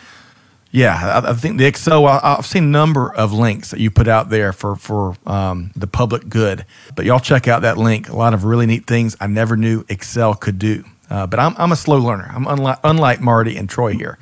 yeah, 0.73 1.21
I, 1.23 1.29
I 1.29 1.33
think 1.33 1.59
the 1.59 1.65
Excel. 1.65 2.07
I, 2.07 2.35
have 2.35 2.47
seen 2.47 2.63
a 2.63 2.67
number 2.67 3.13
of 3.13 3.31
links 3.31 3.69
that 3.69 3.79
you 3.79 3.91
put 3.91 4.07
out 4.07 4.31
there 4.31 4.51
for 4.51 4.75
for 4.75 5.15
um, 5.27 5.71
the 5.75 5.85
public 5.85 6.27
good, 6.27 6.65
but 6.95 7.05
y'all 7.05 7.19
check 7.19 7.47
out 7.47 7.61
that 7.61 7.77
link. 7.77 8.09
A 8.09 8.15
lot 8.15 8.33
of 8.33 8.43
really 8.43 8.65
neat 8.65 8.87
things 8.87 9.15
I 9.21 9.27
never 9.27 9.55
knew 9.55 9.85
Excel 9.87 10.33
could 10.33 10.57
do. 10.57 10.83
Uh, 11.11 11.27
but 11.27 11.39
I'm 11.39 11.53
I'm 11.59 11.71
a 11.71 11.75
slow 11.75 11.99
learner. 11.99 12.27
I'm 12.33 12.47
unlike 12.47 12.79
unlike 12.83 13.21
Marty 13.21 13.55
and 13.55 13.69
Troy 13.69 13.93
here. 13.93 14.17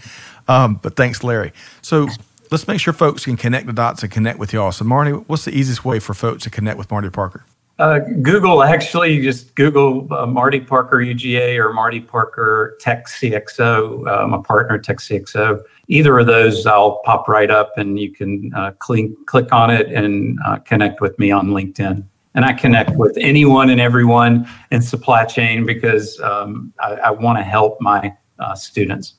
Um, 0.50 0.76
but 0.76 0.98
thanks, 0.98 1.24
Larry. 1.24 1.54
So 1.82 2.10
let's 2.52 2.68
make 2.68 2.82
sure 2.82 2.92
folks 2.92 3.24
can 3.24 3.38
connect 3.38 3.66
the 3.66 3.74
dots 3.74 4.04
and 4.04 4.12
connect 4.12 4.38
with 4.38 4.52
y'all. 4.52 4.74
So 4.74 4.84
Marty, 4.84 5.12
what's 5.12 5.46
the 5.46 5.58
easiest 5.58 5.86
way 5.86 6.00
for 6.00 6.14
folks 6.14 6.44
to 6.44 6.50
connect 6.50 6.78
with 6.78 6.92
Marty 6.92 7.10
Parker? 7.10 7.46
Uh, 7.82 7.98
Google 8.22 8.62
actually 8.62 9.24
just 9.24 9.56
Google 9.56 10.08
uh, 10.14 10.28
Marty 10.28 10.60
Parker 10.60 10.98
UGA 10.98 11.58
or 11.58 11.74
Marty 11.74 12.00
Parker 12.00 12.78
Tech 12.80 13.08
CXO. 13.08 14.06
Uh, 14.06 14.24
I'm 14.24 14.36
a 14.36 14.44
partner 14.44 14.78
Tech 14.78 14.98
CXO. 14.98 15.64
Either 15.88 16.20
of 16.20 16.28
those, 16.28 16.68
I'll 16.68 17.02
pop 17.04 17.28
right 17.28 17.50
up, 17.50 17.72
and 17.78 17.98
you 17.98 18.12
can 18.12 18.54
uh, 18.54 18.74
click 18.78 19.10
click 19.26 19.52
on 19.52 19.72
it 19.72 19.92
and 19.92 20.38
uh, 20.46 20.58
connect 20.60 21.02
with 21.02 21.18
me 21.18 21.32
on 21.32 21.48
LinkedIn. 21.48 22.06
And 22.36 22.46
I 22.46 22.54
connect 22.54 22.92
with 22.98 23.18
anyone 23.20 23.72
and 23.72 23.82
everyone 23.82 24.48
in 24.70 24.84
supply 24.84 25.26
chain 25.26 25.66
because 25.66 26.22
um, 26.22 26.72
I, 26.80 26.92
I 26.94 27.10
want 27.10 27.40
to 27.40 27.44
help 27.44 27.82
my 27.82 28.16
students. 28.54 29.16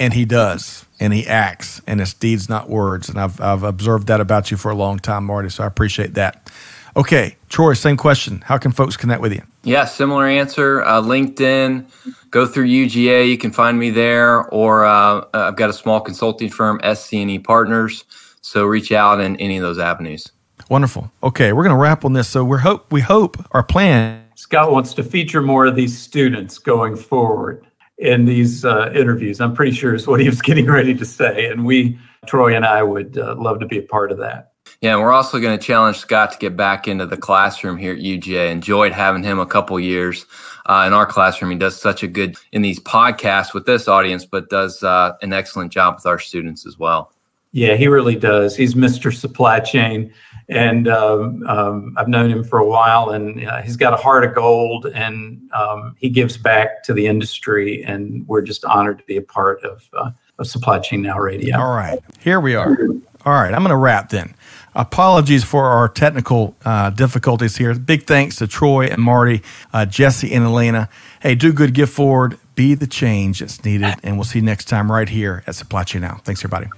And 0.00 0.14
he 0.14 0.24
does, 0.24 0.86
and 0.98 1.12
he 1.12 1.26
acts, 1.26 1.82
and 1.86 2.00
it's 2.00 2.14
deeds, 2.14 2.48
not 2.48 2.70
words. 2.70 3.10
And 3.10 3.20
I've 3.20 3.38
I've 3.42 3.62
observed 3.62 4.06
that 4.06 4.22
about 4.22 4.50
you 4.50 4.56
for 4.56 4.70
a 4.70 4.74
long 4.74 5.00
time, 5.00 5.26
Marty. 5.26 5.50
So 5.50 5.64
I 5.64 5.66
appreciate 5.66 6.14
that. 6.14 6.50
Okay, 6.96 7.36
Troy, 7.50 7.74
same 7.74 7.98
question. 7.98 8.42
How 8.46 8.56
can 8.56 8.72
folks 8.72 8.96
connect 8.96 9.20
with 9.20 9.34
you? 9.34 9.42
Yeah, 9.64 9.84
similar 9.84 10.26
answer. 10.26 10.82
Uh, 10.82 11.02
LinkedIn, 11.02 11.84
go 12.30 12.46
through 12.46 12.68
UGA. 12.68 13.28
You 13.28 13.36
can 13.36 13.52
find 13.52 13.78
me 13.78 13.90
there, 13.90 14.44
or 14.48 14.86
uh, 14.86 15.26
I've 15.34 15.56
got 15.56 15.68
a 15.68 15.74
small 15.74 16.00
consulting 16.00 16.48
firm, 16.48 16.80
SC&E 16.94 17.38
Partners. 17.40 18.04
So 18.40 18.64
reach 18.64 18.92
out 18.92 19.20
in 19.20 19.36
any 19.36 19.58
of 19.58 19.62
those 19.62 19.78
avenues. 19.78 20.32
Wonderful. 20.70 21.12
Okay, 21.22 21.52
we're 21.52 21.64
going 21.64 21.76
to 21.76 21.80
wrap 21.80 22.04
on 22.06 22.14
this. 22.14 22.28
So 22.28 22.42
we 22.42 22.58
hope 22.58 22.90
we 22.90 23.02
hope 23.02 23.36
our 23.50 23.62
plan. 23.62 24.24
Scott 24.36 24.72
wants 24.72 24.94
to 24.94 25.02
feature 25.02 25.42
more 25.42 25.66
of 25.66 25.76
these 25.76 25.96
students 25.98 26.58
going 26.58 26.96
forward 26.96 27.66
in 27.98 28.24
these 28.24 28.64
uh, 28.64 28.90
interviews. 28.94 29.40
I'm 29.40 29.54
pretty 29.54 29.72
sure 29.72 29.94
is 29.94 30.06
what 30.06 30.20
he 30.20 30.28
was 30.28 30.40
getting 30.50 30.66
ready 30.66 30.94
to 30.94 31.04
say, 31.04 31.46
and 31.46 31.66
we, 31.66 31.98
Troy 32.26 32.56
and 32.56 32.64
I, 32.64 32.82
would 32.82 33.18
uh, 33.18 33.34
love 33.36 33.60
to 33.60 33.66
be 33.66 33.78
a 33.78 33.82
part 33.82 34.10
of 34.12 34.18
that. 34.18 34.52
Yeah, 34.80 34.92
and 34.92 35.00
we're 35.00 35.12
also 35.12 35.40
going 35.40 35.58
to 35.58 35.64
challenge 35.64 35.96
Scott 35.96 36.32
to 36.32 36.38
get 36.38 36.56
back 36.56 36.86
into 36.86 37.06
the 37.06 37.16
classroom 37.16 37.76
here 37.76 37.92
at 37.92 37.98
UGA. 37.98 38.50
Enjoyed 38.50 38.92
having 38.92 39.22
him 39.22 39.38
a 39.38 39.46
couple 39.46 39.80
years 39.80 40.26
uh, 40.66 40.84
in 40.86 40.92
our 40.92 41.06
classroom. 41.06 41.50
He 41.50 41.56
does 41.56 41.80
such 41.80 42.02
a 42.02 42.06
good 42.06 42.36
in 42.52 42.62
these 42.62 42.78
podcasts 42.80 43.54
with 43.54 43.64
this 43.64 43.88
audience, 43.88 44.26
but 44.26 44.50
does 44.50 44.82
uh, 44.82 45.12
an 45.22 45.32
excellent 45.32 45.72
job 45.72 45.94
with 45.96 46.06
our 46.06 46.18
students 46.18 46.66
as 46.66 46.78
well. 46.78 47.12
Yeah, 47.52 47.74
he 47.76 47.88
really 47.88 48.16
does. 48.16 48.54
He's 48.54 48.74
Mr. 48.74 49.14
Supply 49.14 49.60
Chain, 49.60 50.12
and 50.50 50.88
um, 50.88 51.42
um, 51.46 51.94
I've 51.96 52.08
known 52.08 52.30
him 52.30 52.44
for 52.44 52.58
a 52.58 52.66
while, 52.66 53.10
and 53.10 53.48
uh, 53.48 53.62
he's 53.62 53.76
got 53.76 53.94
a 53.94 53.96
heart 53.96 54.24
of 54.24 54.34
gold, 54.34 54.86
and 54.86 55.40
um, 55.52 55.96
he 55.96 56.10
gives 56.10 56.36
back 56.36 56.82
to 56.82 56.92
the 56.92 57.06
industry, 57.06 57.82
and 57.82 58.28
we're 58.28 58.42
just 58.42 58.62
honored 58.66 58.98
to 58.98 59.04
be 59.04 59.16
a 59.16 59.22
part 59.22 59.64
of, 59.64 59.88
uh, 59.94 60.10
of 60.38 60.46
Supply 60.46 60.80
Chain 60.80 61.00
Now 61.00 61.18
Radio. 61.18 61.58
All 61.58 61.74
right, 61.74 61.98
here 62.20 62.40
we 62.40 62.54
are. 62.54 62.76
All 63.24 63.32
right, 63.32 63.54
I'm 63.54 63.62
going 63.62 63.70
to 63.70 63.76
wrap 63.76 64.10
then. 64.10 64.34
Apologies 64.76 65.42
for 65.42 65.64
our 65.64 65.88
technical 65.88 66.54
uh, 66.62 66.90
difficulties 66.90 67.56
here. 67.56 67.74
Big 67.74 68.06
thanks 68.06 68.36
to 68.36 68.46
Troy 68.46 68.84
and 68.86 69.00
Marty, 69.00 69.42
uh, 69.72 69.86
Jesse 69.86 70.32
and 70.34 70.44
Elena. 70.44 70.90
Hey, 71.20 71.34
do 71.34 71.50
good, 71.50 71.72
give 71.72 71.88
forward, 71.88 72.38
be 72.54 72.74
the 72.74 72.86
change 72.86 73.40
that's 73.40 73.64
needed, 73.64 73.94
and 74.02 74.16
we'll 74.16 74.24
see 74.24 74.40
you 74.40 74.44
next 74.44 74.66
time 74.66 74.92
right 74.92 75.08
here 75.08 75.42
at 75.46 75.54
Supply 75.54 75.82
Chain 75.82 76.02
Now. 76.02 76.20
Thanks, 76.24 76.44
everybody. 76.44 76.68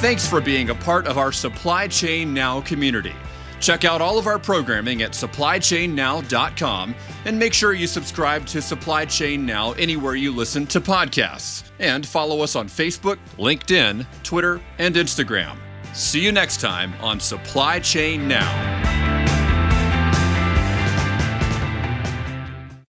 Thanks 0.00 0.28
for 0.28 0.40
being 0.40 0.70
a 0.70 0.76
part 0.76 1.08
of 1.08 1.18
our 1.18 1.32
Supply 1.32 1.88
Chain 1.88 2.32
Now 2.32 2.60
community. 2.60 3.14
Check 3.58 3.84
out 3.84 4.00
all 4.00 4.16
of 4.16 4.28
our 4.28 4.38
programming 4.38 5.02
at 5.02 5.10
supplychainnow.com 5.10 6.94
and 7.24 7.36
make 7.36 7.52
sure 7.52 7.72
you 7.72 7.88
subscribe 7.88 8.46
to 8.46 8.62
Supply 8.62 9.04
Chain 9.06 9.44
Now 9.44 9.72
anywhere 9.72 10.14
you 10.14 10.32
listen 10.32 10.68
to 10.68 10.80
podcasts. 10.80 11.67
And 11.78 12.06
follow 12.06 12.42
us 12.42 12.56
on 12.56 12.68
Facebook, 12.68 13.18
LinkedIn, 13.38 14.06
Twitter, 14.22 14.60
and 14.78 14.94
Instagram. 14.94 15.56
See 15.94 16.20
you 16.20 16.32
next 16.32 16.60
time 16.60 16.92
on 17.00 17.20
Supply 17.20 17.80
Chain 17.80 18.28
Now. 18.28 19.27